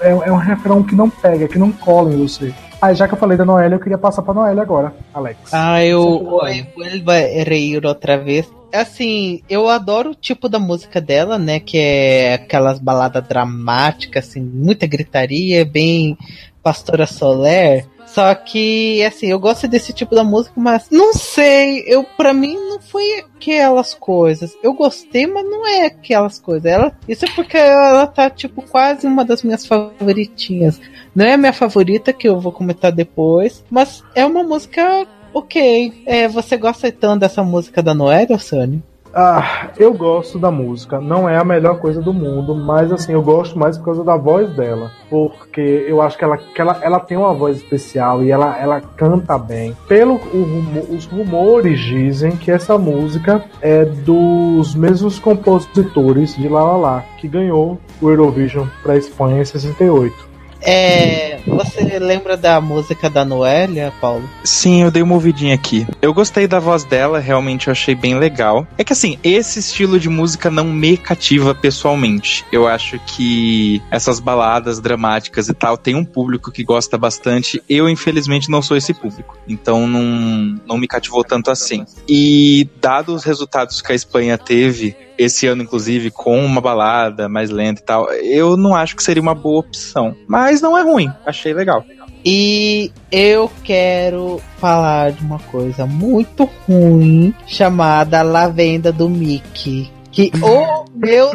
É, 0.00 0.10
é 0.10 0.32
um 0.32 0.36
refrão 0.36 0.82
que 0.82 0.96
não 0.96 1.08
pega, 1.08 1.46
que 1.46 1.58
não 1.58 1.70
cola 1.70 2.12
em 2.12 2.18
você. 2.26 2.52
Aí, 2.82 2.96
já 2.96 3.06
que 3.06 3.14
eu 3.14 3.18
falei 3.18 3.38
da 3.38 3.44
Noélia, 3.44 3.76
eu 3.76 3.80
queria 3.80 3.96
passar 3.96 4.22
pra 4.22 4.34
Noélia 4.34 4.60
agora, 4.60 4.92
Alex. 5.14 5.54
Ah, 5.54 5.84
eu. 5.84 6.02
Oi, 6.02 6.66
vuelva 6.74 7.12
a 7.12 7.44
reír 7.44 7.86
outra 7.86 8.18
vez. 8.18 8.52
Assim, 8.74 9.40
eu 9.48 9.68
adoro 9.68 10.10
o 10.10 10.14
tipo 10.16 10.48
da 10.48 10.58
música 10.58 11.00
dela, 11.00 11.38
né? 11.38 11.60
Que 11.60 11.78
é 11.78 12.34
aquelas 12.34 12.80
baladas 12.80 13.22
dramáticas, 13.28 14.26
assim, 14.26 14.40
muita 14.40 14.84
gritaria, 14.84 15.64
bem 15.64 16.18
Pastora 16.62 17.06
Soler. 17.06 17.86
Só 18.06 18.34
que, 18.34 19.02
assim, 19.04 19.28
eu 19.28 19.38
gosto 19.38 19.66
desse 19.66 19.92
tipo 19.92 20.14
da 20.14 20.22
música, 20.22 20.52
mas 20.54 20.88
não 20.90 21.14
sei, 21.14 21.82
eu 21.86 22.04
para 22.04 22.34
mim 22.34 22.54
não 22.54 22.78
foi 22.78 23.20
aquelas 23.20 23.94
coisas. 23.94 24.54
Eu 24.62 24.74
gostei, 24.74 25.26
mas 25.26 25.44
não 25.48 25.66
é 25.66 25.86
aquelas 25.86 26.38
coisas. 26.38 26.66
Ela, 26.66 26.94
isso 27.08 27.24
é 27.24 27.28
porque 27.34 27.56
ela 27.56 28.06
tá 28.06 28.28
tipo 28.28 28.60
quase 28.62 29.06
uma 29.06 29.24
das 29.24 29.42
minhas 29.42 29.64
favoritinhas. 29.64 30.78
Não 31.14 31.24
é 31.24 31.34
a 31.34 31.38
minha 31.38 31.52
favorita 31.54 32.12
que 32.12 32.28
eu 32.28 32.38
vou 32.38 32.52
comentar 32.52 32.92
depois, 32.92 33.64
mas 33.70 34.04
é 34.14 34.26
uma 34.26 34.42
música 34.42 35.06
ok. 35.32 36.02
É, 36.04 36.28
você 36.28 36.58
gosta 36.58 36.88
então 36.88 37.16
dessa 37.16 37.42
música 37.42 37.82
da 37.82 37.94
Noélia, 37.94 38.38
Sônia? 38.38 38.82
Ah, 39.14 39.68
eu 39.78 39.92
gosto 39.92 40.38
da 40.38 40.50
música, 40.50 41.00
não 41.00 41.28
é 41.28 41.36
a 41.36 41.44
melhor 41.44 41.78
coisa 41.78 42.00
do 42.00 42.14
mundo, 42.14 42.54
mas 42.54 42.90
assim, 42.90 43.12
eu 43.12 43.22
gosto 43.22 43.58
mais 43.58 43.76
por 43.76 43.84
causa 43.84 44.04
da 44.04 44.16
voz 44.16 44.50
dela. 44.54 44.90
Porque 45.10 45.60
eu 45.86 46.00
acho 46.00 46.16
que 46.16 46.24
ela, 46.24 46.38
que 46.38 46.60
ela, 46.60 46.78
ela 46.82 47.00
tem 47.00 47.16
uma 47.16 47.34
voz 47.34 47.58
especial 47.58 48.22
e 48.22 48.30
ela, 48.30 48.58
ela 48.58 48.80
canta 48.80 49.36
bem. 49.36 49.76
Pelo 49.86 50.14
o, 50.14 50.94
os 50.94 51.04
rumores 51.04 51.78
dizem 51.80 52.36
que 52.36 52.50
essa 52.50 52.78
música 52.78 53.44
é 53.60 53.84
dos 53.84 54.74
mesmos 54.74 55.18
compositores 55.18 56.34
de 56.36 56.48
La 56.48 56.62
La 56.64 56.76
La, 56.76 57.04
que 57.18 57.28
ganhou 57.28 57.78
o 58.00 58.08
Eurovision 58.08 58.66
para 58.82 58.96
Espanha 58.96 59.42
em 59.42 59.44
68. 59.44 60.31
É, 60.62 61.40
você 61.46 61.98
lembra 61.98 62.36
da 62.36 62.60
música 62.60 63.10
da 63.10 63.24
Noélia, 63.24 63.92
Paulo? 64.00 64.28
Sim, 64.44 64.82
eu 64.82 64.90
dei 64.90 65.02
uma 65.02 65.14
ouvidinha 65.14 65.54
aqui. 65.54 65.86
Eu 66.00 66.14
gostei 66.14 66.46
da 66.46 66.60
voz 66.60 66.84
dela, 66.84 67.18
realmente 67.18 67.68
eu 67.68 67.72
achei 67.72 67.94
bem 67.94 68.18
legal. 68.18 68.66
É 68.78 68.84
que 68.84 68.92
assim, 68.92 69.18
esse 69.22 69.58
estilo 69.58 69.98
de 69.98 70.08
música 70.08 70.50
não 70.50 70.64
me 70.64 70.96
cativa 70.96 71.54
pessoalmente. 71.54 72.44
Eu 72.52 72.66
acho 72.66 72.98
que 73.06 73.82
essas 73.90 74.20
baladas 74.20 74.80
dramáticas 74.80 75.48
e 75.48 75.54
tal 75.54 75.76
tem 75.76 75.94
um 75.94 76.04
público 76.04 76.52
que 76.52 76.62
gosta 76.62 76.96
bastante. 76.96 77.62
Eu, 77.68 77.88
infelizmente, 77.88 78.50
não 78.50 78.62
sou 78.62 78.76
esse 78.76 78.94
público. 78.94 79.36
Então 79.48 79.86
não, 79.86 80.60
não 80.66 80.78
me 80.78 80.86
cativou 80.86 81.24
tanto 81.24 81.50
assim. 81.50 81.84
E 82.08 82.68
dados 82.80 83.16
os 83.16 83.24
resultados 83.24 83.82
que 83.82 83.92
a 83.92 83.94
Espanha 83.94 84.38
teve 84.38 84.96
esse 85.22 85.46
ano, 85.46 85.62
inclusive, 85.62 86.10
com 86.10 86.44
uma 86.44 86.60
balada 86.60 87.28
mais 87.28 87.50
lenta 87.50 87.80
e 87.80 87.84
tal, 87.84 88.12
eu 88.12 88.56
não 88.56 88.74
acho 88.74 88.96
que 88.96 89.02
seria 89.02 89.22
uma 89.22 89.34
boa 89.34 89.60
opção. 89.60 90.14
Mas 90.26 90.60
não 90.60 90.76
é 90.76 90.82
ruim, 90.82 91.10
achei 91.24 91.52
legal. 91.52 91.84
E 92.24 92.92
eu 93.10 93.50
quero 93.64 94.40
falar 94.58 95.12
de 95.12 95.24
uma 95.24 95.38
coisa 95.38 95.86
muito 95.86 96.48
ruim 96.68 97.34
chamada 97.46 98.22
Lavenda 98.22 98.92
do 98.92 99.08
Mickey. 99.08 99.90
Que, 100.12 100.30
oh 100.42 100.84
meu 100.94 101.30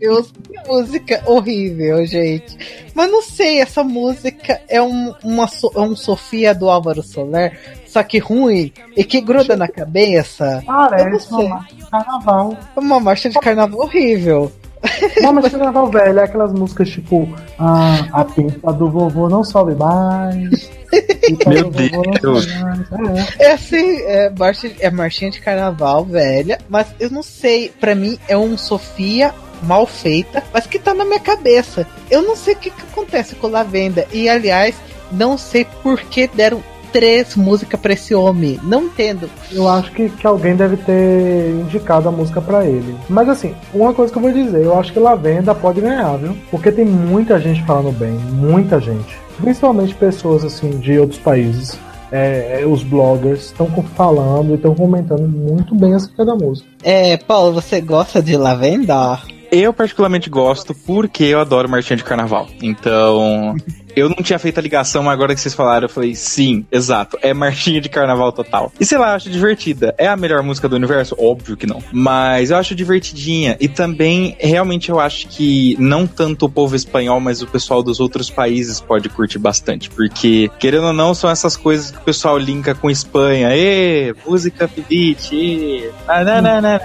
Deus, 0.00 0.32
que 0.32 0.66
música 0.66 1.22
horrível, 1.26 2.04
gente. 2.06 2.56
Mas 2.94 3.10
não 3.10 3.22
sei, 3.22 3.60
essa 3.60 3.84
música 3.84 4.60
é 4.66 4.80
um, 4.80 5.14
uma, 5.22 5.46
é 5.74 5.80
um 5.80 5.94
Sofia 5.94 6.54
do 6.54 6.70
Álvaro 6.70 7.02
Soler, 7.02 7.58
só 7.88 8.02
que 8.02 8.18
ruim 8.18 8.72
e 8.96 9.02
que 9.02 9.20
gruda 9.20 9.56
na 9.56 9.66
cabeça. 9.66 10.62
Parece 10.66 11.32
uma 11.32 11.48
marcha 11.48 11.74
de 11.74 11.90
carnaval. 11.90 12.56
Uma 12.76 13.00
marcha 13.00 13.30
de 13.30 13.38
carnaval 13.38 13.80
horrível. 13.80 14.52
Uma 15.20 15.32
marcha 15.32 15.50
de 15.50 15.56
carnaval 15.56 15.90
velha, 15.90 16.22
aquelas 16.22 16.52
músicas 16.52 16.90
tipo 16.90 17.28
ah, 17.58 18.06
A 18.12 18.24
pinta 18.24 18.72
do 18.72 18.90
vovô 18.90 19.28
não 19.28 19.42
sobe 19.42 19.74
mais. 19.74 20.70
Meu 21.46 21.70
Deus. 21.70 22.46
É. 23.38 23.44
é 23.46 23.52
assim, 23.52 23.98
é, 24.02 24.30
marcha, 24.30 24.70
é 24.80 24.90
marchinha 24.90 25.30
de 25.30 25.40
carnaval 25.40 26.04
velha, 26.04 26.58
mas 26.68 26.86
eu 27.00 27.10
não 27.10 27.22
sei, 27.22 27.70
para 27.80 27.94
mim 27.94 28.18
é 28.28 28.36
um 28.36 28.56
Sofia 28.56 29.34
mal 29.62 29.86
feita, 29.86 30.42
mas 30.52 30.66
que 30.66 30.78
tá 30.78 30.94
na 30.94 31.04
minha 31.04 31.20
cabeça. 31.20 31.86
Eu 32.10 32.22
não 32.22 32.36
sei 32.36 32.54
o 32.54 32.56
que, 32.56 32.70
que 32.70 32.82
acontece 32.82 33.34
com 33.34 33.48
Lavenda. 33.48 34.06
E 34.12 34.28
aliás, 34.28 34.74
não 35.10 35.36
sei 35.36 35.66
por 35.82 36.00
que 36.00 36.26
deram 36.28 36.62
três 36.98 37.36
músicas 37.36 37.78
pra 37.78 37.92
esse 37.92 38.12
homem. 38.12 38.58
Não 38.64 38.86
entendo. 38.86 39.30
Eu 39.52 39.68
acho 39.68 39.92
que, 39.92 40.08
que 40.08 40.26
alguém 40.26 40.56
deve 40.56 40.76
ter 40.78 41.50
indicado 41.60 42.08
a 42.08 42.12
música 42.12 42.40
para 42.40 42.66
ele. 42.66 42.96
Mas 43.08 43.28
assim, 43.28 43.54
uma 43.72 43.94
coisa 43.94 44.12
que 44.12 44.18
eu 44.18 44.22
vou 44.22 44.32
dizer, 44.32 44.64
eu 44.64 44.76
acho 44.76 44.92
que 44.92 44.98
Lavenda 44.98 45.54
pode 45.54 45.80
ganhar, 45.80 46.16
viu? 46.16 46.36
Porque 46.50 46.72
tem 46.72 46.84
muita 46.84 47.38
gente 47.38 47.62
falando 47.62 47.96
bem, 47.96 48.10
muita 48.10 48.80
gente. 48.80 49.16
Principalmente 49.40 49.94
pessoas 49.94 50.44
assim 50.44 50.70
de 50.70 50.98
outros 50.98 51.20
países. 51.20 51.78
É, 52.10 52.62
é 52.62 52.66
os 52.66 52.82
bloggers 52.82 53.44
estão 53.44 53.68
falando 53.94 54.50
e 54.50 54.54
estão 54.54 54.74
comentando 54.74 55.28
muito 55.28 55.76
bem 55.76 55.94
acerca 55.94 56.24
da 56.24 56.34
música. 56.34 56.68
É, 56.82 57.16
Paulo, 57.16 57.52
você 57.52 57.80
gosta 57.80 58.20
de 58.20 58.36
Lavenda? 58.36 59.20
Eu 59.50 59.72
particularmente 59.72 60.28
gosto 60.28 60.74
porque 60.74 61.24
eu 61.24 61.40
adoro 61.40 61.68
marchinha 61.68 61.96
de 61.96 62.04
carnaval. 62.04 62.48
Então, 62.62 63.56
eu 63.96 64.08
não 64.08 64.16
tinha 64.16 64.38
feito 64.38 64.58
a 64.58 64.62
ligação, 64.62 65.02
mas 65.02 65.14
agora 65.14 65.34
que 65.34 65.40
vocês 65.40 65.54
falaram, 65.54 65.86
eu 65.86 65.88
falei, 65.88 66.14
sim, 66.14 66.64
exato, 66.70 67.18
é 67.20 67.34
marchinha 67.34 67.80
de 67.80 67.88
carnaval 67.88 68.30
total. 68.30 68.72
E 68.78 68.84
sei 68.84 68.98
lá, 68.98 69.10
eu 69.10 69.16
acho 69.16 69.30
divertida. 69.30 69.94
É 69.98 70.06
a 70.06 70.16
melhor 70.16 70.42
música 70.42 70.68
do 70.68 70.76
universo? 70.76 71.16
Óbvio 71.18 71.56
que 71.56 71.66
não. 71.66 71.82
Mas 71.92 72.50
eu 72.50 72.56
acho 72.56 72.74
divertidinha. 72.74 73.56
E 73.58 73.68
também, 73.68 74.36
realmente, 74.38 74.90
eu 74.90 75.00
acho 75.00 75.26
que 75.28 75.76
não 75.80 76.06
tanto 76.06 76.46
o 76.46 76.48
povo 76.48 76.76
espanhol, 76.76 77.18
mas 77.18 77.42
o 77.42 77.46
pessoal 77.46 77.82
dos 77.82 77.98
outros 77.98 78.30
países 78.30 78.80
pode 78.80 79.08
curtir 79.08 79.38
bastante. 79.38 79.90
Porque, 79.90 80.50
querendo 80.58 80.88
ou 80.88 80.92
não, 80.92 81.14
são 81.14 81.28
essas 81.28 81.56
coisas 81.56 81.90
que 81.90 81.98
o 81.98 82.02
pessoal 82.02 82.38
linka 82.38 82.74
com 82.74 82.90
Espanha. 82.90 83.48
Ê, 83.52 84.14
música 84.26 84.68
beat, 84.88 85.32
ê, 85.32 85.90
nananana. 86.06 86.80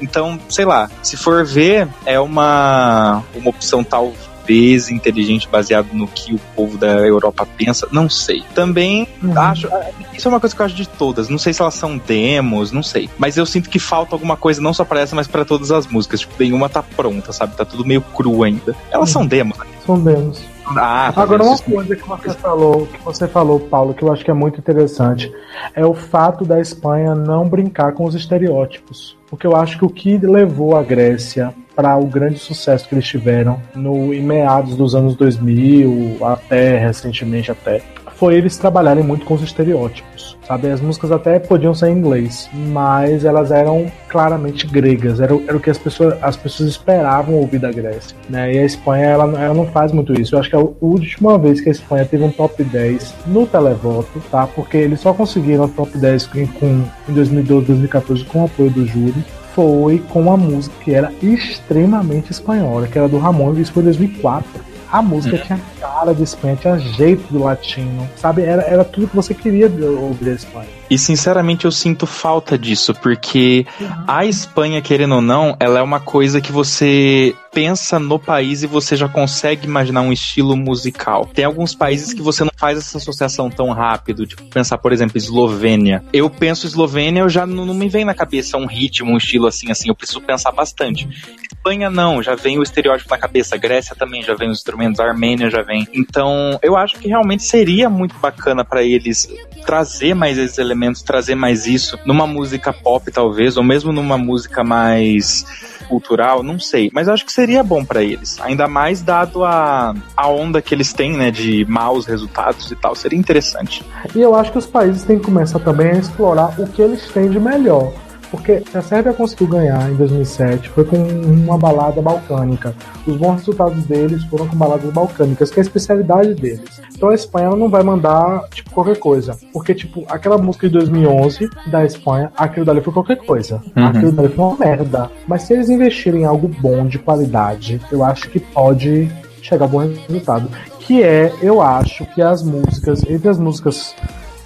Então, 0.00 0.38
sei 0.48 0.64
lá, 0.64 0.90
se 1.02 1.16
for 1.16 1.44
ver, 1.44 1.88
é 2.04 2.18
uma, 2.20 3.22
uma 3.34 3.50
opção 3.50 3.82
talvez 3.82 4.90
inteligente 4.90 5.48
baseado 5.48 5.88
no 5.92 6.06
que 6.06 6.34
o 6.34 6.38
povo 6.54 6.78
da 6.78 6.98
Europa 6.98 7.46
pensa, 7.56 7.88
não 7.90 8.08
sei. 8.08 8.44
Também 8.54 9.08
uhum. 9.22 9.38
acho, 9.38 9.68
isso 10.14 10.28
é 10.28 10.30
uma 10.30 10.40
coisa 10.40 10.54
que 10.54 10.62
eu 10.62 10.66
acho 10.66 10.74
de 10.74 10.88
todas, 10.88 11.28
não 11.28 11.38
sei 11.38 11.52
se 11.52 11.60
elas 11.60 11.74
são 11.74 11.98
demos, 11.98 12.70
não 12.70 12.82
sei, 12.82 13.10
mas 13.18 13.36
eu 13.36 13.44
sinto 13.44 13.68
que 13.68 13.78
falta 13.78 14.14
alguma 14.14 14.36
coisa 14.36 14.60
não 14.60 14.72
só 14.72 14.84
para 14.84 15.00
essa, 15.00 15.16
mas 15.16 15.26
para 15.26 15.44
todas 15.44 15.70
as 15.70 15.86
músicas, 15.86 16.20
tipo, 16.20 16.34
nenhuma 16.38 16.68
tá 16.68 16.82
pronta, 16.82 17.32
sabe? 17.32 17.56
Tá 17.56 17.64
tudo 17.64 17.84
meio 17.84 18.00
cru 18.00 18.42
ainda. 18.42 18.74
Elas 18.90 19.08
uhum. 19.08 19.12
são 19.12 19.26
demos. 19.26 19.58
São 19.84 19.98
demos. 19.98 20.55
Ah, 20.74 21.12
Agora 21.14 21.44
uma 21.44 21.58
coisa 21.58 21.94
que 21.94 22.08
você 22.08 22.30
falou, 22.30 22.86
que 22.86 23.02
você 23.04 23.28
falou, 23.28 23.60
Paulo, 23.60 23.94
que 23.94 24.02
eu 24.02 24.12
acho 24.12 24.24
que 24.24 24.30
é 24.30 24.34
muito 24.34 24.58
interessante, 24.58 25.32
é 25.74 25.86
o 25.86 25.94
fato 25.94 26.44
da 26.44 26.60
Espanha 26.60 27.14
não 27.14 27.48
brincar 27.48 27.92
com 27.92 28.04
os 28.04 28.14
estereótipos. 28.14 29.16
Porque 29.28 29.46
eu 29.46 29.54
acho 29.54 29.78
que 29.78 29.84
o 29.84 29.88
que 29.90 30.18
levou 30.18 30.76
a 30.76 30.82
Grécia 30.82 31.54
para 31.74 31.96
o 31.96 32.06
grande 32.06 32.38
sucesso 32.38 32.88
que 32.88 32.94
eles 32.94 33.06
tiveram 33.06 33.60
no 33.74 34.14
em 34.14 34.22
meados 34.22 34.76
dos 34.76 34.94
anos 34.94 35.14
2000 35.14 36.18
até 36.24 36.78
recentemente 36.78 37.50
até 37.50 37.82
foi 38.16 38.34
eles 38.34 38.56
trabalharem 38.56 39.04
muito 39.04 39.24
com 39.24 39.34
os 39.34 39.42
estereótipos, 39.42 40.36
sabe? 40.46 40.70
As 40.70 40.80
músicas 40.80 41.12
até 41.12 41.38
podiam 41.38 41.74
ser 41.74 41.88
em 41.88 41.98
inglês, 41.98 42.48
mas 42.52 43.24
elas 43.24 43.50
eram 43.50 43.90
claramente 44.08 44.66
gregas, 44.66 45.20
era, 45.20 45.34
era 45.46 45.56
o 45.56 45.60
que 45.60 45.70
as 45.70 45.78
pessoas, 45.78 46.16
as 46.22 46.36
pessoas 46.36 46.70
esperavam 46.70 47.34
ouvir 47.34 47.58
da 47.58 47.70
Grécia, 47.70 48.16
né? 48.28 48.54
E 48.54 48.58
a 48.58 48.64
Espanha, 48.64 49.06
ela, 49.06 49.42
ela 49.42 49.54
não 49.54 49.66
faz 49.66 49.92
muito 49.92 50.18
isso. 50.18 50.34
Eu 50.34 50.40
acho 50.40 50.48
que 50.48 50.56
é 50.56 50.58
a 50.58 50.66
última 50.80 51.38
vez 51.38 51.60
que 51.60 51.68
a 51.68 51.72
Espanha 51.72 52.04
teve 52.04 52.24
um 52.24 52.30
top 52.30 52.64
10 52.64 53.14
no 53.26 53.46
televoto, 53.46 54.20
tá? 54.30 54.46
Porque 54.46 54.78
eles 54.78 55.00
só 55.00 55.12
conseguiram 55.12 55.64
o 55.64 55.68
top 55.68 55.96
10 55.96 56.26
com, 56.26 56.46
com, 56.46 56.84
em 57.08 57.12
2012, 57.12 57.66
2014 57.66 58.24
com 58.24 58.42
o 58.42 58.44
apoio 58.46 58.70
do 58.70 58.86
júri 58.86 59.24
foi 59.54 59.98
com 60.10 60.20
uma 60.20 60.36
música 60.36 60.74
que 60.84 60.92
era 60.92 61.10
extremamente 61.22 62.30
espanhola, 62.30 62.86
que 62.86 62.98
era 62.98 63.08
do 63.08 63.16
Ramon, 63.16 63.54
e 63.54 63.62
isso 63.62 63.72
foi 63.72 63.82
em 63.82 63.86
2004. 63.86 64.75
A 64.90 65.02
música 65.02 65.38
tinha 65.38 65.60
cara 65.80 66.14
de 66.14 66.22
Espanha, 66.22 66.56
tinha 66.56 66.78
jeito 66.78 67.32
do 67.32 67.42
latino, 67.42 68.08
sabe? 68.16 68.42
Era, 68.42 68.62
era 68.62 68.84
tudo 68.84 69.08
que 69.08 69.16
você 69.16 69.34
queria 69.34 69.66
ouvir 69.66 70.30
a 70.30 70.34
Espanha. 70.34 70.68
E 70.88 70.98
sinceramente 70.98 71.64
eu 71.64 71.72
sinto 71.72 72.06
falta 72.06 72.56
disso, 72.58 72.94
porque 72.94 73.66
a 74.06 74.24
Espanha, 74.24 74.80
querendo 74.80 75.16
ou 75.16 75.20
não, 75.20 75.56
ela 75.58 75.78
é 75.78 75.82
uma 75.82 76.00
coisa 76.00 76.40
que 76.40 76.52
você 76.52 77.34
pensa 77.56 77.98
no 77.98 78.18
país 78.18 78.62
e 78.62 78.66
você 78.66 78.94
já 78.94 79.08
consegue 79.08 79.66
imaginar 79.66 80.02
um 80.02 80.12
estilo 80.12 80.54
musical. 80.54 81.24
Tem 81.32 81.44
alguns 81.44 81.74
países 81.74 82.12
que 82.12 82.20
você 82.20 82.44
não 82.44 82.50
faz 82.54 82.76
essa 82.76 82.98
associação 82.98 83.48
tão 83.48 83.70
rápido, 83.70 84.26
tipo 84.26 84.44
pensar, 84.44 84.76
por 84.76 84.92
exemplo, 84.92 85.16
Eslovênia. 85.16 86.04
Eu 86.12 86.28
penso 86.28 86.66
Eslovênia, 86.66 87.20
eu 87.20 87.30
já 87.30 87.46
não, 87.46 87.64
não 87.64 87.72
me 87.72 87.88
vem 87.88 88.04
na 88.04 88.14
cabeça 88.14 88.58
um 88.58 88.66
ritmo, 88.66 89.12
um 89.12 89.16
estilo 89.16 89.46
assim, 89.46 89.70
assim, 89.70 89.88
eu 89.88 89.94
preciso 89.94 90.20
pensar 90.20 90.52
bastante. 90.52 91.08
Espanha 91.50 91.88
não, 91.88 92.22
já 92.22 92.34
vem 92.34 92.58
o 92.58 92.62
estereótipo 92.62 93.10
na 93.10 93.18
cabeça. 93.18 93.56
Grécia 93.56 93.96
também 93.96 94.22
já 94.22 94.34
vem 94.34 94.50
os 94.50 94.58
instrumentos, 94.58 95.00
Armênia 95.00 95.50
já 95.50 95.62
vem. 95.62 95.88
Então, 95.94 96.58
eu 96.62 96.76
acho 96.76 96.98
que 96.98 97.08
realmente 97.08 97.42
seria 97.42 97.88
muito 97.88 98.14
bacana 98.18 98.64
para 98.64 98.82
eles 98.82 99.26
trazer 99.64 100.14
mais 100.14 100.36
esses 100.36 100.58
elementos, 100.58 100.75
trazer 101.04 101.34
mais 101.34 101.66
isso 101.66 101.98
numa 102.04 102.26
música 102.26 102.72
pop 102.72 103.10
talvez, 103.10 103.56
ou 103.56 103.64
mesmo 103.64 103.92
numa 103.92 104.18
música 104.18 104.62
mais 104.62 105.44
cultural, 105.88 106.42
não 106.42 106.58
sei, 106.58 106.90
mas 106.92 107.08
acho 107.08 107.24
que 107.24 107.32
seria 107.32 107.62
bom 107.62 107.84
para 107.84 108.02
eles, 108.02 108.40
ainda 108.40 108.66
mais 108.66 109.02
dado 109.02 109.44
a, 109.44 109.94
a 110.16 110.28
onda 110.28 110.60
que 110.60 110.74
eles 110.74 110.92
têm, 110.92 111.12
né, 111.16 111.30
de 111.30 111.64
maus 111.66 112.06
resultados 112.06 112.70
e 112.70 112.76
tal, 112.76 112.94
seria 112.94 113.18
interessante. 113.18 113.84
E 114.14 114.20
eu 114.20 114.34
acho 114.34 114.52
que 114.52 114.58
os 114.58 114.66
países 114.66 115.04
têm 115.04 115.18
que 115.18 115.24
começar 115.24 115.58
também 115.60 115.92
a 115.92 115.98
explorar 115.98 116.60
o 116.60 116.66
que 116.66 116.82
eles 116.82 117.06
têm 117.08 117.30
de 117.30 117.38
melhor. 117.38 117.92
Porque 118.30 118.62
a 118.74 118.82
Sérvia 118.82 119.12
conseguiu 119.12 119.46
ganhar 119.46 119.90
em 119.90 119.94
2007 119.94 120.68
foi 120.70 120.84
com 120.84 120.96
uma 120.96 121.56
balada 121.56 122.00
balcânica. 122.02 122.74
Os 123.06 123.16
bons 123.16 123.36
resultados 123.36 123.84
deles 123.84 124.24
foram 124.24 124.46
com 124.48 124.56
baladas 124.56 124.92
balcânicas, 124.92 125.50
que 125.50 125.58
é 125.58 125.62
a 125.62 125.64
especialidade 125.64 126.34
deles. 126.34 126.80
Então 126.94 127.08
a 127.10 127.14
Espanha 127.14 127.50
não 127.50 127.68
vai 127.68 127.82
mandar 127.82 128.48
tipo 128.50 128.70
qualquer 128.70 128.98
coisa, 128.98 129.36
porque 129.52 129.74
tipo 129.74 130.04
aquela 130.08 130.38
música 130.38 130.66
de 130.66 130.74
2011 130.74 131.48
da 131.66 131.84
Espanha, 131.84 132.32
aquilo 132.36 132.66
dali 132.66 132.80
foi 132.80 132.92
qualquer 132.92 133.16
coisa. 133.16 133.62
Uhum. 133.76 133.86
Aquilo 133.86 134.12
dali 134.12 134.28
foi 134.28 134.44
uma 134.44 134.56
merda. 134.56 135.10
Mas 135.26 135.42
se 135.42 135.54
eles 135.54 135.68
investirem 135.68 136.22
em 136.22 136.24
algo 136.24 136.48
bom 136.48 136.86
de 136.86 136.98
qualidade, 136.98 137.80
eu 137.90 138.04
acho 138.04 138.28
que 138.30 138.40
pode 138.40 139.10
chegar 139.42 139.66
a 139.66 139.68
bom 139.68 139.88
resultado. 140.08 140.48
Que 140.80 141.02
é, 141.02 141.32
eu 141.42 141.60
acho 141.60 142.04
que 142.06 142.22
as 142.22 142.42
músicas, 142.42 143.02
entre 143.08 143.28
as 143.28 143.38
músicas 143.38 143.94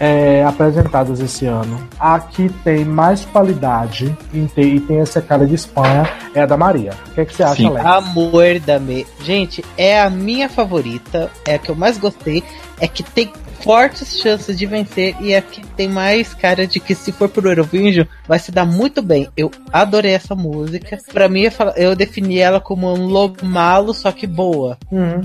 é, 0.00 0.42
apresentadas 0.42 1.20
esse 1.20 1.44
ano, 1.44 1.78
a 1.98 2.18
que 2.18 2.48
tem 2.64 2.86
mais 2.86 3.26
qualidade 3.26 4.16
e 4.32 4.46
tem, 4.46 4.76
e 4.76 4.80
tem 4.80 4.98
essa 4.98 5.20
cara 5.20 5.46
de 5.46 5.54
Espanha 5.54 6.10
é 6.34 6.40
a 6.40 6.46
da 6.46 6.56
Maria. 6.56 6.92
O 7.08 7.10
que, 7.10 7.20
é 7.20 7.24
que 7.26 7.36
você 7.36 7.42
acha, 7.42 7.56
Sim. 7.56 7.66
Alex? 7.66 7.84
Amor 7.84 8.58
da 8.60 8.78
Me. 8.78 9.06
Gente, 9.22 9.62
é 9.76 10.00
a 10.00 10.08
minha 10.08 10.48
favorita, 10.48 11.30
é 11.44 11.56
a 11.56 11.58
que 11.58 11.70
eu 11.70 11.74
mais 11.74 11.98
gostei, 11.98 12.42
é 12.80 12.88
que 12.88 13.02
tem 13.02 13.30
fortes 13.62 14.18
chances 14.20 14.58
de 14.58 14.66
vencer 14.66 15.14
e 15.20 15.32
é 15.32 15.40
que 15.40 15.64
tem 15.68 15.88
mais 15.88 16.32
cara 16.34 16.66
de 16.66 16.80
que 16.80 16.94
se 16.94 17.12
for 17.12 17.28
pro 17.28 17.48
Eurovision 17.48 18.06
vai 18.26 18.38
se 18.38 18.50
dar 18.50 18.64
muito 18.66 19.02
bem. 19.02 19.28
Eu 19.36 19.50
adorei 19.72 20.12
essa 20.12 20.34
música. 20.34 20.98
Pra 21.12 21.28
mim, 21.28 21.42
eu, 21.42 21.52
falo- 21.52 21.72
eu 21.76 21.94
defini 21.94 22.38
ela 22.38 22.60
como 22.60 22.92
um 22.92 23.06
lobo 23.06 23.44
malo, 23.44 23.92
só 23.94 24.10
que 24.12 24.26
boa. 24.26 24.76
Uhum. 24.90 25.20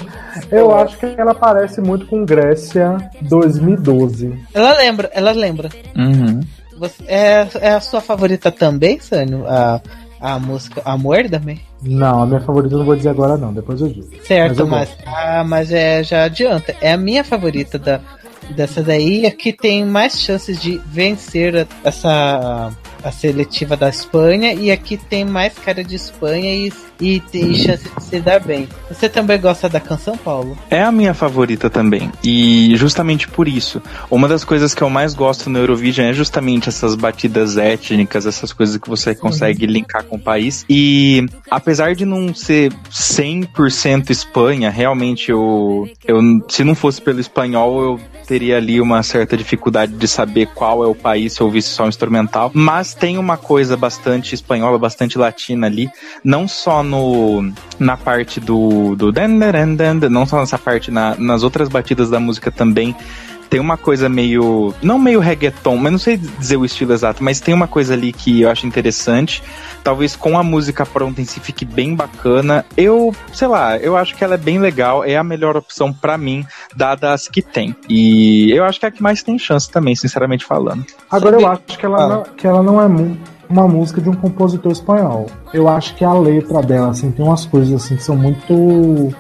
Eu 0.52 0.76
acho 0.76 0.98
que 0.98 1.06
ela 1.18 1.34
parece 1.34 1.82
muito 1.82 2.06
com 2.06 2.26
Grécia 2.26 2.98
2012. 3.22 4.38
Ela 4.54 4.78
lembra, 4.78 5.10
ela 5.14 5.32
lembra. 5.32 5.70
Uhum. 5.96 6.42
Você, 6.78 7.04
é, 7.08 7.48
é 7.62 7.70
a 7.70 7.80
sua 7.80 8.02
favorita 8.02 8.52
também, 8.52 9.00
Sânio? 9.00 9.46
A, 9.48 9.80
a 10.20 10.40
música 10.40 10.82
Amor 10.84 11.24
Me? 11.44 11.62
Não, 11.82 12.24
a 12.24 12.26
minha 12.26 12.40
favorita 12.42 12.74
eu 12.74 12.80
não 12.80 12.86
vou 12.86 12.96
dizer 12.96 13.10
agora 13.10 13.38
não, 13.38 13.54
depois 13.54 13.80
eu 13.80 13.88
digo. 13.88 14.10
Certo, 14.24 14.60
eu 14.62 14.68
mas, 14.68 14.90
ah, 15.06 15.44
mas 15.46 15.72
é, 15.72 16.04
já 16.04 16.24
adianta. 16.24 16.76
É 16.82 16.92
a 16.94 16.98
minha 16.98 17.24
favorita 17.24 17.78
da, 17.78 18.02
dessa 18.54 18.82
daí, 18.84 19.26
é 19.26 19.32
que 19.32 19.52
tem 19.54 19.86
mais 19.86 20.20
chances 20.20 20.60
de 20.62 20.80
vencer 20.86 21.56
a- 21.56 21.68
essa 21.84 22.72
a 23.04 23.12
seletiva 23.12 23.78
da 23.78 23.88
Espanha 23.88 24.52
e 24.52 24.72
aqui 24.72 24.98
tem 24.98 25.24
mais 25.24 25.54
cara 25.54 25.84
de 25.84 25.96
Espanha 25.96 26.56
e, 26.56 26.74
e 27.00 27.20
tem 27.20 27.54
chance 27.54 27.84
de 27.88 28.04
se 28.04 28.20
dar 28.20 28.40
bem. 28.40 28.68
Você 28.90 29.08
também 29.08 29.40
gosta 29.40 29.70
da 29.70 29.80
canção, 29.80 30.18
Paulo? 30.18 30.58
É 30.72 30.82
a 30.82 30.92
minha 30.92 31.14
favorita 31.14 31.70
também. 31.70 32.12
E 32.24 32.76
justamente 32.76 33.28
por 33.28 33.48
isso, 33.48 33.80
uma 34.10 34.28
das 34.28 34.44
coisas 34.44 34.74
que 34.74 34.82
eu 34.82 34.90
mais 34.90 35.14
gosto 35.14 35.52
no 35.52 35.60
Eurovision 35.60 36.08
é 36.08 36.14
justamente 36.14 36.68
essas 36.68 36.96
batidas 36.96 37.58
étnicas, 37.58 38.26
essas 38.26 38.52
coisas 38.52 38.76
que 38.78 38.90
você 38.90 39.14
consegue 39.14 39.68
linkar 39.68 40.04
com 40.04 40.16
o 40.16 40.20
país. 40.20 40.66
E 40.68 41.28
apesar 41.52 41.94
de 41.94 42.06
não 42.06 42.34
ser 42.34 42.74
100% 42.92 44.10
Espanha, 44.10 44.72
realmente 44.72 45.30
eu, 45.30 45.88
eu 46.08 46.20
se 46.50 46.64
não 46.64 46.74
fosse 46.74 47.00
pelo 47.00 47.20
espanhol, 47.20 47.84
eu 47.84 48.00
teria 48.26 48.58
ali 48.58 48.82
uma 48.82 49.04
certa 49.04 49.38
dificuldade 49.38 49.94
de 49.94 50.08
saber 50.08 50.48
qual 50.48 50.84
é 50.84 50.88
o 50.88 50.96
país 50.96 51.34
se 51.34 51.42
eu 51.42 51.48
ouvisse 51.48 51.70
só 51.70 51.86
o 51.86 51.88
instrumental, 51.88 52.52
mas 52.54 52.94
tem 52.94 53.18
uma 53.18 53.38
coisa 53.38 53.78
bastante 53.78 54.34
espanhola, 54.34 54.78
bastante 54.78 55.18
latina 55.18 55.68
ali, 55.68 55.90
não 56.24 56.48
só 56.48 56.84
no 56.84 57.52
na 57.80 57.96
parte 57.96 58.40
do 58.40 58.96
do 58.96 59.14
não 60.10 60.26
só 60.26 60.40
nessa 60.40 60.58
parte 60.58 60.92
na, 60.92 61.16
nas 61.16 61.44
outras 61.44 61.70
batidas 61.70 62.10
da 62.10 62.20
música 62.20 62.52
também 62.52 62.96
tem 63.50 63.60
uma 63.60 63.78
coisa 63.78 64.10
meio. 64.10 64.74
Não 64.82 64.98
meio 65.00 65.20
reggaeton, 65.20 65.78
mas 65.78 65.92
não 65.92 66.00
sei 66.00 66.18
dizer 66.18 66.58
o 66.58 66.66
estilo 66.66 66.94
exato, 66.94 67.24
mas 67.24 67.40
tem 67.40 67.54
uma 67.54 67.68
coisa 67.68 67.94
ali 67.94 68.12
que 68.12 68.42
eu 68.42 68.50
acho 68.50 68.66
interessante. 68.68 69.42
Talvez 69.84 70.16
com 70.16 70.38
a 70.38 70.44
música 70.44 70.86
pronta 70.86 71.22
em 71.22 71.26
si 71.26 71.40
fique 71.40 71.64
bem 71.66 71.96
bacana. 71.96 72.66
Eu, 72.76 73.14
sei 73.32 73.48
lá, 73.48 73.78
eu 73.78 73.96
acho 73.96 74.16
que 74.16 74.24
ela 74.24 74.34
é 74.36 74.38
bem 74.38 74.60
legal. 74.60 75.04
É 75.04 75.16
a 75.18 75.24
melhor 75.24 75.56
opção 75.56 75.94
pra 75.94 76.18
mim, 76.18 76.46
dadas 76.76 77.10
as 77.12 77.28
que 77.28 77.42
tem. 77.42 77.76
E 77.88 78.52
eu 78.52 78.64
acho 78.66 78.80
que 78.80 78.86
é 78.86 78.90
a 78.90 78.92
que 78.92 79.04
mais 79.04 79.22
tem 79.24 79.38
chance 79.38 79.70
também, 79.70 79.96
sinceramente 79.96 80.44
falando. 80.46 80.86
Agora 81.10 81.40
eu 81.40 81.48
acho 81.48 81.62
que 81.78 81.86
ela, 81.86 82.04
Ah. 82.04 82.08
não, 82.08 82.24
que 82.24 82.48
ela 82.48 82.64
não 82.64 82.82
é 82.82 82.88
mu- 82.88 83.18
uma 83.50 83.68
música 83.68 84.02
de 84.02 84.10
um 84.10 84.14
compositor 84.14 84.72
espanhol. 84.72 85.28
Eu 85.54 85.68
acho 85.68 85.96
que 85.96 86.04
a 86.04 86.14
letra 86.14 86.62
dela, 86.62 86.90
assim, 86.90 87.12
tem 87.12 87.26
umas 87.26 87.46
coisas 87.46 87.74
assim 87.74 87.96
que 87.96 88.04
são 88.04 88.16
muito. 88.16 88.54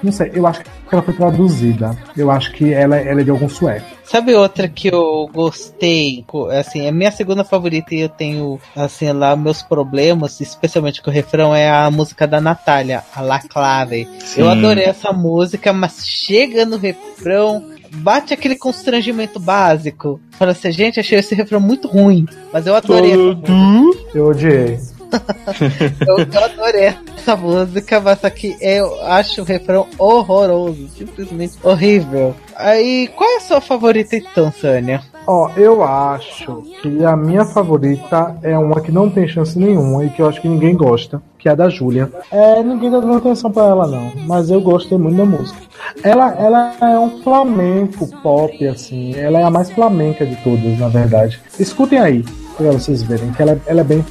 Não 0.04 0.12
sei, 0.12 0.32
eu 0.34 0.46
acho 0.46 0.62
que 0.62 0.70
ela 0.92 1.02
foi 1.02 1.14
traduzida. 1.14 1.96
Eu 2.16 2.30
acho 2.30 2.52
que 2.52 2.74
ela, 2.74 2.96
ela 2.98 3.22
é 3.22 3.24
de 3.24 3.30
algum 3.30 3.50
sueco. 3.50 3.86
Sabe 4.04 4.36
outra 4.36 4.68
que 4.68 4.88
eu 4.88 5.28
gostei? 5.34 6.24
Assim, 6.60 6.86
é 6.86 6.92
minha 6.92 7.12
segunda 7.12 7.44
favorita 7.44 7.96
e 7.96 8.02
eu 8.02 8.10
tenho, 8.10 8.60
assim, 8.76 9.12
lá 9.12 9.36
meus 9.36 9.64
problemas, 9.64 10.40
especialmente 10.40 11.02
com 11.02 11.10
o 11.10 11.14
refrão, 11.14 11.56
é 11.56 11.70
a 11.70 11.90
música 11.90 12.28
da 12.28 12.40
Natália, 12.40 13.04
a 13.16 13.22
La 13.22 13.40
Clave. 13.40 14.08
Sim. 14.20 14.42
Eu 14.42 14.50
adorei 14.50 14.86
essa 14.86 15.12
música, 15.12 15.74
mas 15.74 16.06
chega 16.06 16.66
no 16.66 16.78
refrão, 16.78 17.64
bate 17.92 18.34
aquele 18.34 18.56
constrangimento 18.56 19.40
básico. 19.40 20.20
Fala 20.32 20.52
assim, 20.52 20.72
gente, 20.72 21.00
achei 21.00 21.18
esse 21.18 21.36
refrão 21.36 21.60
muito 21.60 21.88
ruim, 21.88 22.26
mas 22.52 22.68
eu 22.68 22.76
adorei 22.76 23.12
essa 23.12 23.52
música. 23.52 24.18
Eu 24.18 24.28
odiei. 24.28 24.80
Eu, 26.06 26.18
eu 26.18 26.44
adorei 26.44 26.94
essa 27.16 27.36
música, 27.38 28.02
mas 28.02 28.26
aqui 28.26 28.58
eu 28.60 29.02
acho 29.04 29.42
o 29.42 29.46
refrão 29.46 29.88
horroroso, 29.98 30.90
simplesmente 30.90 31.54
horrível. 31.64 32.36
Aí, 32.56 33.08
qual 33.16 33.30
é 33.30 33.38
a 33.38 33.40
sua 33.40 33.62
favorita 33.62 34.16
então, 34.16 34.52
Sânia? 34.52 35.02
Ó, 35.28 35.50
eu 35.58 35.84
acho 35.84 36.62
que 36.82 37.04
a 37.04 37.16
minha 37.16 37.44
favorita 37.46 38.36
é 38.44 38.56
uma 38.58 38.80
que 38.80 38.92
não 38.92 39.10
tem 39.10 39.28
chance 39.28 39.58
nenhuma 39.58 40.06
e 40.06 40.10
que 40.12 40.22
eu 40.22 40.28
acho 40.30 40.40
que 40.40 40.48
ninguém 40.48 40.76
gosta, 40.76 41.20
que 41.40 41.50
é 41.50 41.52
a 41.52 41.56
da 41.56 41.68
Júlia. 41.68 42.12
É, 42.32 42.62
ninguém 42.62 42.92
tá 42.92 43.00
dando 43.00 43.18
atenção 43.18 43.52
pra 43.52 43.64
ela 43.66 43.88
não, 43.88 44.12
mas 44.28 44.52
eu 44.52 44.62
gostei 44.62 44.98
muito 45.00 45.18
da 45.18 45.26
música. 45.26 45.60
Ela, 46.04 46.32
ela 46.36 46.74
é 46.80 47.00
um 47.00 47.22
flamenco 47.24 48.08
pop, 48.22 48.68
assim, 48.68 49.16
ela 49.16 49.40
é 49.40 49.44
a 49.44 49.50
mais 49.50 49.72
flamenca 49.72 50.26
de 50.26 50.36
todas, 50.38 50.78
na 50.78 50.90
verdade. 50.90 51.42
Escutem 51.60 51.98
aí, 52.00 52.24
pra 52.56 52.72
vocês 52.72 53.02
verem, 53.02 53.32
que 53.32 53.42
ela, 53.42 53.60
ela 53.66 53.82
é 53.82 53.84
bem, 53.84 54.06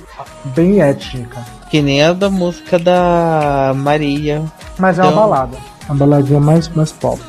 bem 0.46 0.80
étnica. 0.82 1.38
Que 1.70 1.80
nem 1.80 2.02
a 2.02 2.12
da 2.12 2.28
música 2.28 2.76
da 2.78 3.72
Maria. 3.76 4.42
Mas 4.78 4.98
é 4.98 5.02
uma 5.02 5.10
Então- 5.12 5.20
balada. 5.28 5.56
Uma 5.88 5.94
baladinha 5.96 6.40
mais, 6.40 6.68
mais 6.70 6.90
pop. 6.92 7.20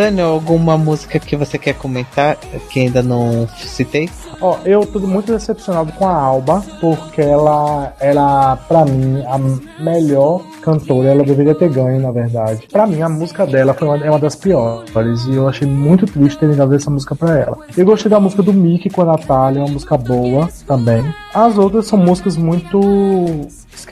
Sânia, 0.00 0.24
alguma 0.24 0.78
música 0.78 1.18
que 1.18 1.36
você 1.36 1.58
quer 1.58 1.74
comentar 1.74 2.34
que 2.70 2.80
ainda 2.80 3.02
não 3.02 3.46
citei? 3.48 4.08
Ó, 4.40 4.56
eu 4.64 4.86
tô 4.86 4.98
muito 5.00 5.30
decepcionado 5.30 5.92
com 5.92 6.08
a 6.08 6.14
Alba, 6.14 6.64
porque 6.80 7.20
ela 7.20 7.92
era, 8.00 8.56
pra 8.66 8.86
mim, 8.86 9.22
a 9.26 9.38
melhor 9.82 10.40
cantora. 10.62 11.10
Ela 11.10 11.22
deveria 11.22 11.54
ter 11.54 11.68
ganho, 11.68 12.00
na 12.00 12.10
verdade. 12.10 12.66
Pra 12.72 12.86
mim, 12.86 13.02
a 13.02 13.10
música 13.10 13.46
dela 13.46 13.74
foi 13.74 13.88
uma, 13.88 13.98
é 13.98 14.08
uma 14.08 14.18
das 14.18 14.34
piores. 14.34 14.90
E 15.26 15.34
eu 15.34 15.46
achei 15.46 15.68
muito 15.68 16.06
triste 16.06 16.38
terem 16.38 16.56
dado 16.56 16.74
essa 16.74 16.90
música 16.90 17.14
pra 17.14 17.38
ela. 17.38 17.58
Eu 17.76 17.84
gostei 17.84 18.10
da 18.10 18.18
música 18.18 18.42
do 18.42 18.54
Mickey 18.54 18.88
com 18.88 19.02
a 19.02 19.04
Natália, 19.04 19.60
é 19.60 19.62
uma 19.62 19.72
música 19.72 19.98
boa 19.98 20.48
também. 20.66 21.04
As 21.34 21.58
outras 21.58 21.86
são 21.86 21.98
músicas 21.98 22.38
muito 22.38 22.80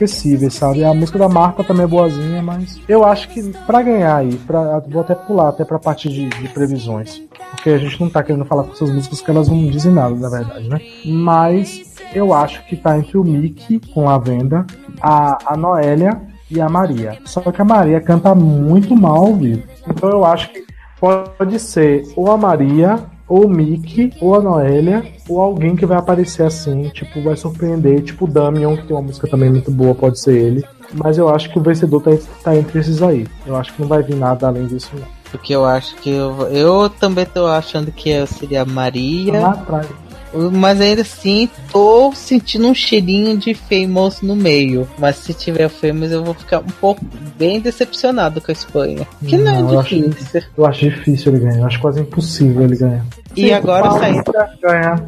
esquecíveis, 0.03 0.53
sabe? 0.53 0.83
A 0.83 0.93
música 0.93 1.19
da 1.19 1.27
Marta 1.27 1.63
também 1.63 1.83
é 1.83 1.87
boazinha, 1.87 2.41
mas 2.41 2.79
eu 2.87 3.03
acho 3.03 3.27
que 3.29 3.43
pra 3.65 3.81
ganhar 3.81 4.15
aí, 4.15 4.35
pra, 4.37 4.79
vou 4.79 5.01
até 5.01 5.13
pular 5.13 5.49
até 5.49 5.65
pra 5.65 5.77
parte 5.77 6.09
de, 6.09 6.29
de 6.29 6.47
previsões. 6.49 7.21
Porque 7.51 7.69
a 7.71 7.77
gente 7.77 7.99
não 7.99 8.09
tá 8.09 8.23
querendo 8.23 8.45
falar 8.45 8.63
com 8.63 8.71
essas 8.71 8.89
músicas 8.89 9.21
que 9.21 9.29
elas 9.29 9.49
não 9.49 9.67
dizem 9.67 9.91
nada, 9.91 10.15
na 10.15 10.29
verdade, 10.29 10.69
né? 10.69 10.79
Mas 11.05 11.95
eu 12.13 12.33
acho 12.33 12.65
que 12.65 12.75
tá 12.75 12.97
entre 12.97 13.17
o 13.17 13.23
Mickey 13.23 13.81
com 13.93 14.09
a 14.09 14.17
venda, 14.17 14.65
a, 15.01 15.53
a 15.53 15.57
Noélia 15.57 16.21
e 16.49 16.61
a 16.61 16.69
Maria. 16.69 17.17
Só 17.25 17.41
que 17.41 17.61
a 17.61 17.65
Maria 17.65 17.99
canta 17.99 18.33
muito 18.33 18.95
mal 18.95 19.17
ao 19.17 19.35
vivo. 19.35 19.63
Então 19.87 20.09
eu 20.09 20.25
acho 20.25 20.49
que 20.51 20.65
pode 20.99 21.59
ser 21.59 22.03
ou 22.15 22.31
a 22.31 22.37
Maria, 22.37 22.99
ou 23.29 23.45
o 23.45 23.49
Mickey, 23.49 24.11
ou 24.19 24.35
a 24.35 24.41
Noélia, 24.41 25.05
ou 25.29 25.39
alguém 25.39 25.75
que 25.75 25.85
vai 25.85 25.97
aparecer 25.97 26.43
assim, 26.43 26.89
tipo, 26.89 27.21
vai 27.21 27.37
surpreender, 27.37 28.01
tipo 28.01 28.25
o 28.25 28.27
Damian, 28.27 28.75
que 28.75 28.87
tem 28.87 28.95
uma 28.95 29.03
música 29.03 29.27
também 29.27 29.49
muito 29.51 29.69
boa, 29.71 29.93
pode 29.93 30.19
ser 30.19 30.35
ele. 30.35 30.65
Mas 30.91 31.19
eu 31.19 31.29
acho 31.29 31.51
que 31.51 31.59
o 31.59 31.61
vencedor 31.61 32.01
tá, 32.01 32.11
tá 32.43 32.55
entre 32.55 32.79
esses 32.79 33.01
aí. 33.03 33.27
Eu 33.45 33.55
acho 33.55 33.71
que 33.73 33.81
não 33.81 33.87
vai 33.87 34.01
vir 34.01 34.15
nada 34.15 34.47
além 34.47 34.65
disso, 34.65 34.89
não. 34.93 35.07
Porque 35.31 35.53
eu 35.53 35.63
acho 35.63 35.95
que 35.97 36.09
eu, 36.09 36.47
eu 36.47 36.89
também 36.89 37.23
tô 37.23 37.45
achando 37.45 37.91
que 37.91 38.09
eu 38.09 38.25
seria 38.25 38.63
a 38.63 38.65
Maria. 38.65 39.39
Lá 39.39 39.51
atrás. 39.51 39.87
Mas 40.33 40.79
ainda 40.79 41.01
assim, 41.01 41.49
tô 41.71 42.11
sentindo 42.13 42.67
um 42.67 42.73
cheirinho 42.73 43.37
de 43.37 43.53
Famous 43.53 44.21
no 44.21 44.35
meio. 44.35 44.87
Mas 44.97 45.17
se 45.17 45.33
tiver 45.33 45.69
Famous, 45.69 46.11
eu 46.11 46.23
vou 46.23 46.33
ficar 46.33 46.59
um 46.59 46.71
pouco 46.79 47.03
bem 47.37 47.59
decepcionado 47.59 48.39
com 48.41 48.51
a 48.51 48.53
Espanha. 48.53 49.07
Que 49.25 49.37
não, 49.37 49.63
Não, 49.63 49.73
eu 49.73 49.79
é 49.79 49.81
acho 49.83 49.95
difícil. 49.95 50.41
Eu 50.57 50.65
acho 50.65 50.79
difícil 50.89 51.33
ele 51.33 51.43
ganhar. 51.45 51.59
Eu 51.59 51.65
acho 51.65 51.79
quase 51.79 52.01
impossível 52.01 52.63
ele 52.63 52.75
ganhar. 52.75 53.05
E 53.35 53.47
Sim, 53.47 53.53
agora 53.53 53.91
saindo. 53.91 54.23
você 54.25 54.37
acha 54.37 54.55
que 54.55 54.61
ganha? 54.61 55.05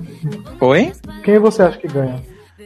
Oi? 0.59 0.91
Quem 1.23 1.39
você 1.39 1.61
acha 1.63 1.77
que 1.77 1.87
ganha? 1.87 2.15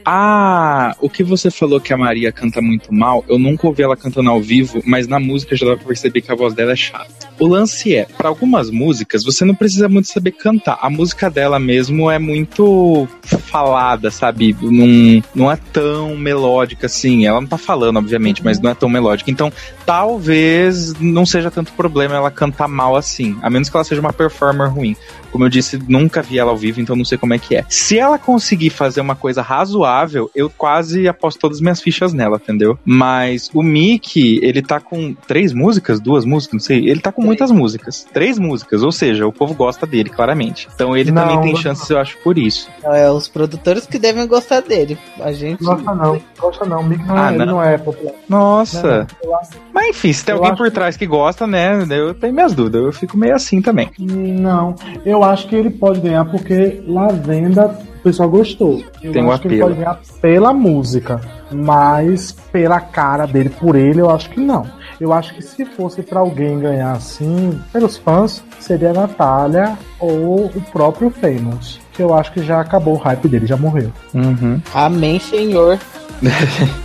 Ah, 0.06 0.96
o 1.00 1.10
que 1.10 1.24
você 1.24 1.50
falou 1.50 1.82
que 1.82 1.92
a 1.92 1.98
Maria 1.98 2.32
canta 2.32 2.62
muito 2.62 2.94
mal, 2.94 3.26
eu 3.28 3.40
nunca 3.40 3.66
ouvi 3.66 3.82
ela 3.82 3.98
cantando 3.98 4.30
ao 4.30 4.40
vivo, 4.40 4.82
mas 4.86 5.08
na 5.08 5.20
música 5.20 5.56
já 5.56 5.66
dá 5.66 5.76
pra 5.76 5.88
perceber 5.88 6.22
que 6.22 6.32
a 6.32 6.36
voz 6.36 6.54
dela 6.54 6.74
é 6.74 6.76
chata. 6.76 7.26
O 7.40 7.48
lance 7.48 7.96
é, 7.96 8.06
para 8.06 8.30
algumas 8.30 8.70
músicas, 8.70 9.24
você 9.24 9.44
não 9.44 9.56
precisa 9.56 9.90
muito 9.90 10.08
saber 10.08 10.32
cantar. 10.32 10.78
A 10.80 10.90
música 10.90 11.30
dela 11.30 11.60
mesmo 11.60 12.10
é 12.10 12.20
muito 12.20 13.08
falada, 13.24 14.12
sabe? 14.12 14.56
Não, 14.62 15.24
não 15.34 15.52
é 15.52 15.58
tão 15.74 16.16
melódica 16.16 16.86
assim. 16.86 17.26
Ela 17.26 17.42
não 17.42 17.48
tá 17.48 17.58
falando, 17.58 17.98
obviamente, 17.98 18.44
mas 18.44 18.60
não 18.60 18.70
é 18.70 18.76
tão 18.76 18.88
melódica. 18.88 19.32
Então, 19.32 19.52
talvez 19.86 20.94
não 21.00 21.26
seja 21.26 21.50
tanto 21.50 21.74
problema 21.74 22.16
ela 22.16 22.32
cantar 22.32 22.68
mal 22.68 22.96
assim, 22.96 23.38
a 23.42 23.50
menos 23.50 23.70
que 23.70 23.76
ela 23.76 23.84
seja 23.84 24.02
uma 24.02 24.14
performer 24.14 24.70
ruim. 24.70 24.96
Como 25.32 25.44
eu 25.44 25.50
disse, 25.50 25.78
nunca 25.90 26.22
vi 26.22 26.40
ela 26.40 26.52
ao 26.52 26.58
vivo, 26.58 26.80
então 26.80 26.96
não 26.96 27.04
sei 27.04 27.18
como 27.18 27.34
é 27.34 27.38
que 27.38 27.58
é. 27.58 27.66
Se 27.68 28.00
ela 28.00 28.18
conseguir 28.18 28.70
fazer 28.70 29.02
uma 29.02 29.16
coisa 29.16 29.42
razoável, 29.42 29.95
razoável, 29.96 30.30
eu 30.36 30.50
quase 30.50 31.08
aposto 31.08 31.40
todas 31.40 31.58
as 31.58 31.62
minhas 31.62 31.82
fichas 31.82 32.14
nela, 32.14 32.38
entendeu? 32.42 32.78
Mas 32.84 33.50
o 33.54 33.62
Mickey, 33.64 34.40
ele 34.44 34.62
tá 34.62 34.80
com 34.80 35.14
três 35.28 35.54
músicas, 35.54 36.00
duas 36.00 36.26
músicas, 36.26 36.54
não 36.54 36.60
sei. 36.60 36.90
Ele 36.90 37.00
tá 37.00 37.12
com 37.12 37.22
muitas 37.22 37.52
músicas. 37.52 38.06
Três 38.14 38.38
músicas, 38.38 38.84
ou 38.84 38.92
seja, 38.92 39.26
o 39.28 39.32
povo 39.32 39.54
gosta 39.54 39.86
dele, 39.86 40.10
claramente. 40.10 40.68
Então 40.74 40.96
ele 40.96 41.12
Não, 41.12 41.22
também 41.24 41.42
tem 41.42 41.54
não. 41.54 41.60
chances, 41.62 41.90
eu 41.90 41.98
acho, 42.00 42.18
por 42.20 42.38
isso. 42.38 42.70
É 42.84 43.10
os 43.10 43.28
produtores 43.28 43.86
que 43.86 43.98
devem 43.98 44.28
gostar 44.28 44.62
dele. 44.62 44.98
A 45.20 45.32
gente. 45.32 45.64
Gosta 45.64 45.94
não, 45.96 46.22
gosta 46.40 46.66
não. 46.66 46.84
Mick 46.84 47.04
não, 47.06 47.18
Ah, 47.18 47.32
é, 47.34 47.38
não? 47.38 47.46
não 47.46 47.64
é 47.64 47.78
popular. 47.78 48.14
Nossa. 48.28 49.08
Não, 49.24 49.36
acho- 49.38 49.50
Mas 49.74 49.88
enfim, 49.90 50.14
se 50.14 50.26
tem 50.26 50.34
Eu 50.34 50.38
alguém 50.38 50.52
acho 50.54 50.62
por 50.64 50.72
trás 50.72 50.98
que 50.98 51.06
gosta, 51.06 51.48
né? 51.48 51.86
Eu 51.90 52.14
tenho 52.14 52.34
minhas 52.34 52.54
dúvidas. 52.54 52.82
Eu 52.84 52.92
fico 52.92 53.18
meio 53.18 53.36
assim 53.36 53.62
também. 53.62 53.90
Não, 54.00 54.76
eu 55.06 55.24
acho 55.24 55.48
que 55.48 55.56
ele 55.56 55.70
pode 55.70 56.00
ganhar 56.02 56.26
porque 56.26 56.82
Lavenda 56.88 57.68
o 57.68 57.95
pessoal 58.06 58.30
gostou. 58.30 58.84
Eu 59.02 59.12
Tem 59.12 59.24
um 59.24 59.32
acho 59.32 59.42
que 59.42 59.48
ele 59.48 59.60
pode 59.60 59.74
ganhar 59.74 60.00
pela 60.22 60.54
música, 60.54 61.20
mas 61.52 62.32
pela 62.52 62.80
cara 62.80 63.26
dele, 63.26 63.50
por 63.50 63.76
ele, 63.76 64.00
eu 64.00 64.12
acho 64.12 64.30
que 64.30 64.40
não. 64.40 64.66
Eu 65.02 65.12
acho 65.12 65.34
que 65.34 65.42
se 65.42 65.66
fosse 65.66 66.04
pra 66.04 66.20
alguém 66.20 66.60
ganhar 66.60 66.92
assim, 66.92 67.60
pelos 67.74 67.98
fãs, 67.98 68.44
seria 68.60 68.92
a 68.92 68.94
Natália 68.94 69.78
ou 70.00 70.46
o 70.46 70.62
próprio 70.72 71.10
Famous. 71.10 71.80
Que 71.94 72.04
eu 72.04 72.14
acho 72.14 72.32
que 72.32 72.44
já 72.44 72.62
acabou 72.62 72.94
o 72.94 73.00
hype 73.00 73.28
dele, 73.28 73.48
já 73.48 73.58
morreu. 73.58 73.92
Uhum. 74.14 74.62
Amém, 74.74 75.20
senhor. 75.20 75.80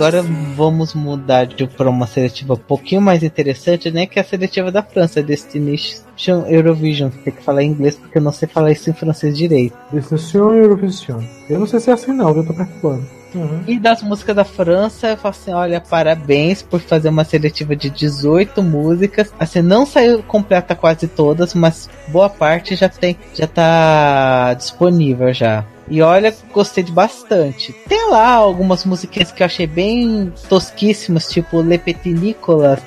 Agora 0.00 0.22
vamos 0.56 0.94
mudar 0.94 1.46
de 1.46 1.66
para 1.66 1.90
uma 1.90 2.06
seletiva 2.06 2.54
um 2.54 2.56
pouquinho 2.56 3.02
mais 3.02 3.22
interessante, 3.22 3.90
né? 3.90 4.06
Que 4.06 4.18
é 4.18 4.22
a 4.22 4.24
seletiva 4.24 4.72
da 4.72 4.82
França, 4.82 5.22
Destination 5.22 6.46
Eurovision. 6.48 7.10
Tem 7.22 7.32
que 7.32 7.42
falar 7.42 7.62
em 7.62 7.70
inglês 7.70 7.96
porque 7.96 8.16
eu 8.16 8.22
não 8.22 8.32
sei 8.32 8.48
falar 8.48 8.72
isso 8.72 8.88
em 8.88 8.94
francês 8.94 9.36
direito. 9.36 9.76
E 9.92 10.36
Eurovision. 10.36 11.22
Eu 11.50 11.58
não 11.58 11.66
sei 11.66 11.80
se 11.80 11.90
é 11.90 11.92
assim 11.92 12.12
não, 12.12 12.34
eu 12.34 12.46
tô 12.46 12.54
perturbando. 12.54 13.20
Uhum. 13.34 13.62
E 13.66 13.78
das 13.78 14.02
músicas 14.02 14.34
da 14.34 14.44
França, 14.44 15.08
eu 15.08 15.16
falo 15.16 15.34
assim: 15.38 15.52
olha, 15.52 15.80
parabéns 15.80 16.62
por 16.62 16.80
fazer 16.80 17.08
uma 17.08 17.24
seletiva 17.24 17.76
de 17.76 17.90
18 17.90 18.62
músicas. 18.62 19.32
Assim, 19.38 19.62
não 19.62 19.86
saiu 19.86 20.22
completa 20.22 20.74
quase 20.74 21.06
todas, 21.06 21.54
mas 21.54 21.88
boa 22.08 22.28
parte 22.28 22.74
já 22.74 22.88
tem, 22.88 23.16
já 23.34 23.46
tá 23.46 24.54
disponível 24.54 25.32
já. 25.32 25.64
E 25.90 26.00
olha, 26.00 26.32
gostei 26.52 26.84
de 26.84 26.92
bastante. 26.92 27.72
Tem 27.88 28.10
lá 28.10 28.32
algumas 28.32 28.84
musiquinhas 28.84 29.32
que 29.32 29.42
eu 29.42 29.46
achei 29.46 29.66
bem 29.66 30.32
tosquíssimas, 30.48 31.28
tipo 31.28 31.60
Le 31.60 31.78
Petit 31.78 32.10
Nicolas, 32.10 32.78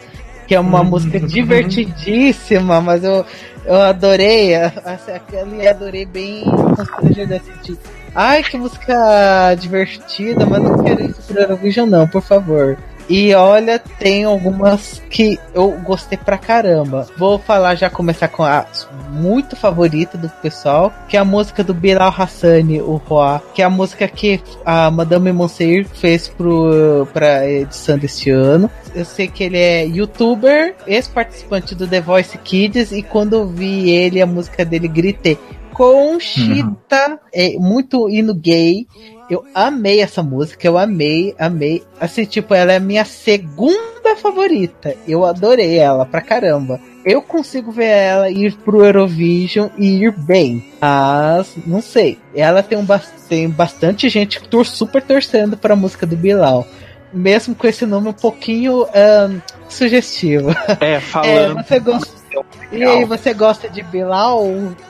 que 0.47 0.55
é 0.55 0.59
uma 0.59 0.83
música 0.85 1.19
divertidíssima, 1.19 2.79
mas 2.79 3.03
eu, 3.03 3.25
eu 3.65 3.81
adorei. 3.81 4.55
Aquela 4.55 5.55
e 5.61 5.67
adorei 5.67 6.05
bem 6.05 6.45
constrangedor 6.45 7.41
assim, 7.41 7.73
de, 7.73 7.77
Ai, 8.15 8.43
que 8.43 8.57
música 8.57 9.55
divertida, 9.55 10.45
mas 10.45 10.61
não 10.63 10.83
quero 10.83 11.03
isso 11.03 11.21
pro 11.23 11.41
Eurovision, 11.41 11.89
não, 11.89 12.07
por 12.07 12.21
favor. 12.21 12.77
E 13.09 13.33
olha, 13.33 13.79
tem 13.79 14.23
algumas 14.23 15.01
que 15.09 15.37
eu 15.53 15.71
gostei 15.83 16.17
pra 16.17 16.37
caramba. 16.37 17.07
Vou 17.17 17.37
falar 17.37 17.75
já 17.75 17.89
começar 17.89 18.27
com 18.27 18.43
a 18.43 18.65
muito 19.09 19.55
favorita 19.55 20.17
do 20.17 20.29
pessoal, 20.29 20.91
que 21.07 21.15
é 21.15 21.19
a 21.19 21.25
música 21.25 21.63
do 21.63 21.73
Bilal 21.73 22.13
Hassani, 22.17 22.81
o 22.81 22.95
Roa, 22.95 23.41
que 23.53 23.61
é 23.61 23.65
a 23.65 23.69
música 23.69 24.07
que 24.07 24.41
a 24.65 24.89
Madame 24.89 25.31
Monseir 25.31 25.87
fez 25.87 26.27
pro, 26.27 27.07
pra 27.13 27.47
edição 27.47 27.97
deste 27.97 28.31
ano. 28.31 28.69
Eu 28.95 29.05
sei 29.05 29.27
que 29.27 29.43
ele 29.43 29.57
é 29.57 29.85
youtuber, 29.85 30.75
ex-participante 30.87 31.75
do 31.75 31.87
The 31.87 32.01
Voice 32.01 32.37
Kids, 32.37 32.91
e 32.91 33.03
quando 33.03 33.33
eu 33.33 33.47
vi 33.47 33.89
ele, 33.89 34.21
a 34.21 34.25
música 34.25 34.65
dele, 34.65 34.87
gritei. 34.87 35.37
Conchita, 35.73 37.19
é 37.33 37.53
muito 37.57 38.07
hino 38.07 38.33
gay. 38.35 38.85
Eu 39.29 39.45
amei 39.53 40.01
essa 40.01 40.21
música, 40.21 40.67
eu 40.67 40.77
amei, 40.77 41.33
amei. 41.39 41.83
Assim, 41.99 42.25
tipo, 42.25 42.53
ela 42.53 42.73
é 42.73 42.77
a 42.77 42.79
minha 42.81 43.05
segunda 43.05 44.15
favorita. 44.21 44.95
Eu 45.07 45.25
adorei 45.25 45.77
ela 45.77 46.05
pra 46.05 46.21
caramba. 46.21 46.79
Eu 47.05 47.21
consigo 47.21 47.71
ver 47.71 47.85
ela 47.87 48.29
ir 48.29 48.53
pro 48.57 48.83
Eurovision 48.85 49.69
e 49.77 50.03
ir 50.03 50.11
bem. 50.11 50.71
Mas, 50.79 51.53
não 51.65 51.81
sei. 51.81 52.17
Ela 52.35 52.63
tem, 52.63 52.77
um, 52.77 52.85
tem 53.27 53.49
bastante 53.49 54.07
gente 54.09 54.39
que 54.39 54.47
tor 54.47 54.65
super 54.65 55.01
torcendo 55.01 55.57
pra 55.57 55.75
música 55.75 56.05
do 56.05 56.15
Bilal. 56.15 56.65
Mesmo 57.11 57.53
com 57.55 57.67
esse 57.67 57.85
nome 57.85 58.09
um 58.09 58.13
pouquinho 58.13 58.85
ahn, 58.93 59.39
sugestivo. 59.69 60.49
É, 60.79 60.95
É, 60.95 60.99
falando. 60.99 61.63
você 61.63 61.79
gosta. 61.79 62.23
E 62.71 62.83
aí, 62.83 63.05
você 63.05 63.33
gosta 63.33 63.69
de 63.69 63.83
Bilal, 63.83 64.43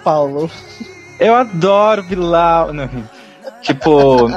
Paulo? 0.03 0.49
Eu 1.19 1.35
adoro 1.35 2.03
Bilal. 2.03 2.71
Não, 2.73 2.89
tipo, 3.63 4.29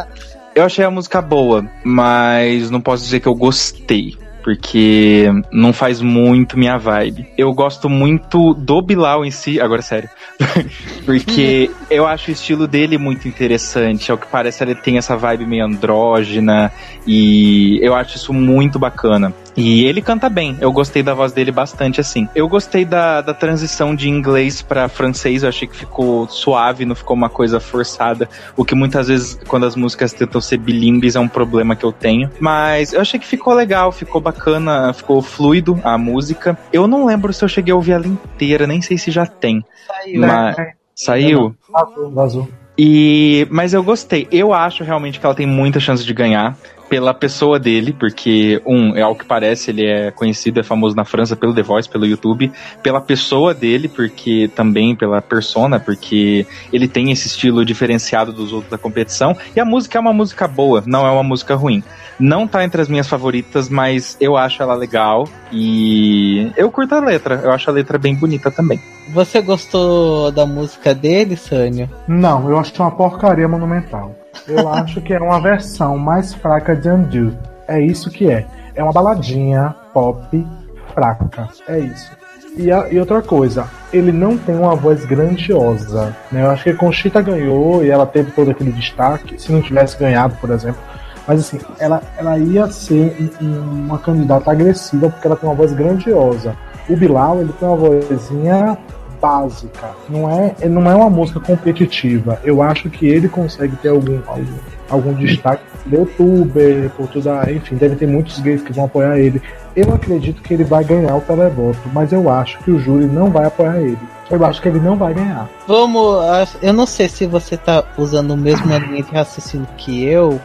eu 0.54 0.64
achei 0.64 0.84
a 0.84 0.90
música 0.90 1.20
boa, 1.20 1.66
mas 1.84 2.70
não 2.70 2.80
posso 2.80 3.04
dizer 3.04 3.20
que 3.20 3.28
eu 3.28 3.34
gostei. 3.34 4.16
Porque 4.42 5.26
não 5.50 5.72
faz 5.72 6.00
muito 6.00 6.56
minha 6.56 6.78
vibe. 6.78 7.26
Eu 7.36 7.52
gosto 7.52 7.88
muito 7.88 8.54
do 8.54 8.80
Bilal 8.80 9.24
em 9.24 9.30
si, 9.32 9.60
agora 9.60 9.82
sério. 9.82 10.08
porque 11.04 11.68
eu 11.90 12.06
acho 12.06 12.30
o 12.30 12.32
estilo 12.32 12.68
dele 12.68 12.96
muito 12.96 13.26
interessante. 13.26 14.08
Ao 14.08 14.16
que 14.16 14.28
parece, 14.28 14.62
ele 14.62 14.76
tem 14.76 14.98
essa 14.98 15.16
vibe 15.16 15.46
meio 15.46 15.64
andrógena. 15.64 16.70
E 17.04 17.80
eu 17.82 17.92
acho 17.92 18.16
isso 18.16 18.32
muito 18.32 18.78
bacana. 18.78 19.34
E 19.56 19.84
ele 19.84 20.02
canta 20.02 20.28
bem. 20.28 20.56
Eu 20.60 20.70
gostei 20.70 21.02
da 21.02 21.14
voz 21.14 21.32
dele 21.32 21.50
bastante, 21.50 22.00
assim. 22.00 22.28
Eu 22.34 22.46
gostei 22.48 22.84
da, 22.84 23.22
da 23.22 23.32
transição 23.32 23.94
de 23.94 24.08
inglês 24.08 24.60
pra 24.60 24.88
francês. 24.88 25.42
Eu 25.42 25.48
achei 25.48 25.66
que 25.66 25.76
ficou 25.76 26.28
suave, 26.28 26.84
não 26.84 26.94
ficou 26.94 27.16
uma 27.16 27.30
coisa 27.30 27.58
forçada. 27.58 28.28
O 28.56 28.64
que 28.64 28.74
muitas 28.74 29.08
vezes, 29.08 29.38
quando 29.48 29.64
as 29.64 29.74
músicas 29.74 30.12
tentam 30.12 30.40
ser 30.40 30.58
bilíngues, 30.58 31.16
é 31.16 31.20
um 31.20 31.28
problema 31.28 31.74
que 31.74 31.84
eu 31.84 31.92
tenho. 31.92 32.30
Mas 32.38 32.92
eu 32.92 33.00
achei 33.00 33.18
que 33.18 33.26
ficou 33.26 33.54
legal, 33.54 33.90
ficou 33.90 34.20
bacana, 34.20 34.92
ficou 34.92 35.22
fluido 35.22 35.80
a 35.82 35.96
música. 35.96 36.58
Eu 36.72 36.86
não 36.86 37.06
lembro 37.06 37.32
se 37.32 37.42
eu 37.42 37.48
cheguei 37.48 37.72
a 37.72 37.76
ouvir 37.76 37.92
ela 37.92 38.06
inteira, 38.06 38.66
nem 38.66 38.82
sei 38.82 38.98
se 38.98 39.10
já 39.10 39.24
tem. 39.24 39.64
Saiu. 39.86 40.20
Mas 40.20 40.56
saiu. 40.94 41.56
Vazou, 41.70 42.10
vazou. 42.10 42.48
E 42.78 43.46
mas 43.50 43.72
eu 43.72 43.82
gostei. 43.82 44.28
Eu 44.30 44.52
acho 44.52 44.84
realmente 44.84 45.18
que 45.18 45.24
ela 45.24 45.34
tem 45.34 45.46
muita 45.46 45.80
chance 45.80 46.04
de 46.04 46.12
ganhar 46.12 46.56
pela 46.88 47.12
pessoa 47.12 47.58
dele, 47.58 47.92
porque 47.92 48.60
um, 48.66 48.94
é 48.96 49.02
ao 49.02 49.14
que 49.14 49.24
parece, 49.24 49.70
ele 49.70 49.84
é 49.84 50.10
conhecido, 50.10 50.60
é 50.60 50.62
famoso 50.62 50.94
na 50.94 51.04
França 51.04 51.36
pelo 51.36 51.54
The 51.54 51.62
Voice, 51.62 51.88
pelo 51.88 52.06
YouTube, 52.06 52.52
pela 52.82 53.00
pessoa 53.00 53.52
dele, 53.52 53.88
porque 53.88 54.50
também 54.54 54.94
pela 54.94 55.20
persona, 55.20 55.80
porque 55.80 56.46
ele 56.72 56.88
tem 56.88 57.10
esse 57.10 57.26
estilo 57.26 57.64
diferenciado 57.64 58.32
dos 58.32 58.52
outros 58.52 58.70
da 58.70 58.78
competição, 58.78 59.36
e 59.54 59.60
a 59.60 59.64
música 59.64 59.98
é 59.98 60.00
uma 60.00 60.12
música 60.12 60.46
boa, 60.46 60.82
não 60.86 61.06
é 61.06 61.10
uma 61.10 61.22
música 61.22 61.54
ruim. 61.54 61.82
Não 62.18 62.48
tá 62.48 62.64
entre 62.64 62.80
as 62.80 62.88
minhas 62.88 63.06
favoritas, 63.06 63.68
mas 63.68 64.16
eu 64.20 64.36
acho 64.36 64.62
ela 64.62 64.74
legal 64.74 65.28
e 65.52 66.50
eu 66.56 66.70
curto 66.70 66.94
a 66.94 67.00
letra, 67.00 67.42
eu 67.44 67.52
acho 67.52 67.68
a 67.68 67.72
letra 67.72 67.98
bem 67.98 68.14
bonita 68.14 68.50
também. 68.50 68.80
Você 69.08 69.40
gostou 69.40 70.32
da 70.32 70.46
música 70.46 70.94
dele, 70.94 71.36
Sânio? 71.36 71.88
Não, 72.08 72.48
eu 72.50 72.58
acho 72.58 72.72
uma 72.82 72.90
porcaria 72.90 73.46
monumental. 73.46 74.14
Eu 74.46 74.68
acho 74.68 75.00
que 75.00 75.12
é 75.14 75.18
uma 75.18 75.40
versão 75.40 75.96
mais 75.98 76.34
fraca 76.34 76.74
de 76.74 76.88
Undo. 76.88 77.36
É 77.68 77.80
isso 77.80 78.10
que 78.10 78.30
é. 78.30 78.46
É 78.74 78.82
uma 78.82 78.92
baladinha 78.92 79.74
pop 79.92 80.46
fraca. 80.94 81.48
É 81.68 81.78
isso. 81.78 82.10
E, 82.56 82.70
a- 82.72 82.88
e 82.90 82.98
outra 82.98 83.20
coisa, 83.20 83.66
ele 83.92 84.12
não 84.12 84.36
tem 84.38 84.54
uma 84.56 84.74
voz 84.74 85.04
grandiosa. 85.04 86.14
Né? 86.32 86.42
Eu 86.42 86.50
acho 86.50 86.64
que 86.64 86.70
a 86.70 86.76
Conchita 86.76 87.20
ganhou 87.20 87.84
e 87.84 87.90
ela 87.90 88.06
teve 88.06 88.30
todo 88.30 88.50
aquele 88.50 88.72
destaque. 88.72 89.40
Se 89.40 89.52
não 89.52 89.60
tivesse 89.60 89.98
ganhado, 89.98 90.34
por 90.40 90.50
exemplo. 90.50 90.80
Mas 91.26 91.40
assim, 91.40 91.58
ela, 91.78 92.00
ela 92.16 92.38
ia 92.38 92.66
ser 92.68 93.16
um- 93.42 93.44
um- 93.46 93.84
uma 93.86 93.98
candidata 93.98 94.50
agressiva 94.50 95.10
porque 95.10 95.26
ela 95.26 95.36
tem 95.36 95.48
uma 95.48 95.56
voz 95.56 95.72
grandiosa. 95.72 96.54
O 96.88 96.96
Bilal, 96.96 97.40
ele 97.40 97.52
tem 97.58 97.66
uma 97.68 97.76
vozinha 97.76 98.78
básica. 99.20 99.90
Não 100.08 100.30
é, 100.30 100.68
não 100.68 100.90
é 100.90 100.94
uma 100.94 101.10
música 101.10 101.40
competitiva. 101.40 102.40
Eu 102.44 102.62
acho 102.62 102.88
que 102.90 103.06
ele 103.06 103.28
consegue 103.28 103.76
ter 103.76 103.88
algum, 103.88 104.18
algum, 104.26 104.44
algum 104.88 105.12
destaque 105.14 105.62
do 105.86 105.96
youtuber, 105.96 106.90
por 106.96 107.08
toda. 107.08 107.50
Enfim, 107.50 107.76
deve 107.76 107.96
ter 107.96 108.06
muitos 108.06 108.38
gays 108.40 108.62
que 108.62 108.72
vão 108.72 108.84
apoiar 108.86 109.18
ele. 109.18 109.40
Eu 109.74 109.92
acredito 109.94 110.40
que 110.42 110.54
ele 110.54 110.64
vai 110.64 110.82
ganhar 110.84 111.14
o 111.16 111.20
televoto, 111.20 111.78
mas 111.92 112.12
eu 112.12 112.30
acho 112.30 112.58
que 112.60 112.70
o 112.70 112.78
júri 112.78 113.04
não 113.06 113.30
vai 113.30 113.46
apoiar 113.46 113.78
ele. 113.80 113.98
Eu 114.30 114.44
acho 114.44 114.60
que 114.60 114.68
ele 114.68 114.80
não 114.80 114.96
vai 114.96 115.14
ganhar. 115.14 115.48
Vamos. 115.68 116.18
as- 116.24 116.56
Eu 116.62 116.72
não 116.72 116.86
sei 116.86 117.08
se 117.08 117.26
você 117.26 117.56
tá 117.56 117.84
usando 117.96 118.32
o 118.32 118.36
mesmo 118.36 118.66
linha 118.66 119.02
de 119.02 119.12
raciocínio 119.12 119.66
que 119.76 120.04
eu, 120.04 120.40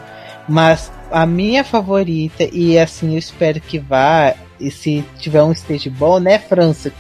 mas 0.48 0.92
a 1.12 1.26
minha 1.26 1.64
favorita, 1.64 2.44
e 2.52 2.78
assim 2.78 3.14
eu 3.14 3.18
espero 3.20 3.60
que 3.60 3.80
vá, 3.80 4.34
e 4.60 4.70
se 4.70 5.04
tiver 5.18 5.42
um 5.42 5.52
stage 5.52 5.90
bom, 5.90 6.20
né, 6.20 6.38
França? 6.38 6.92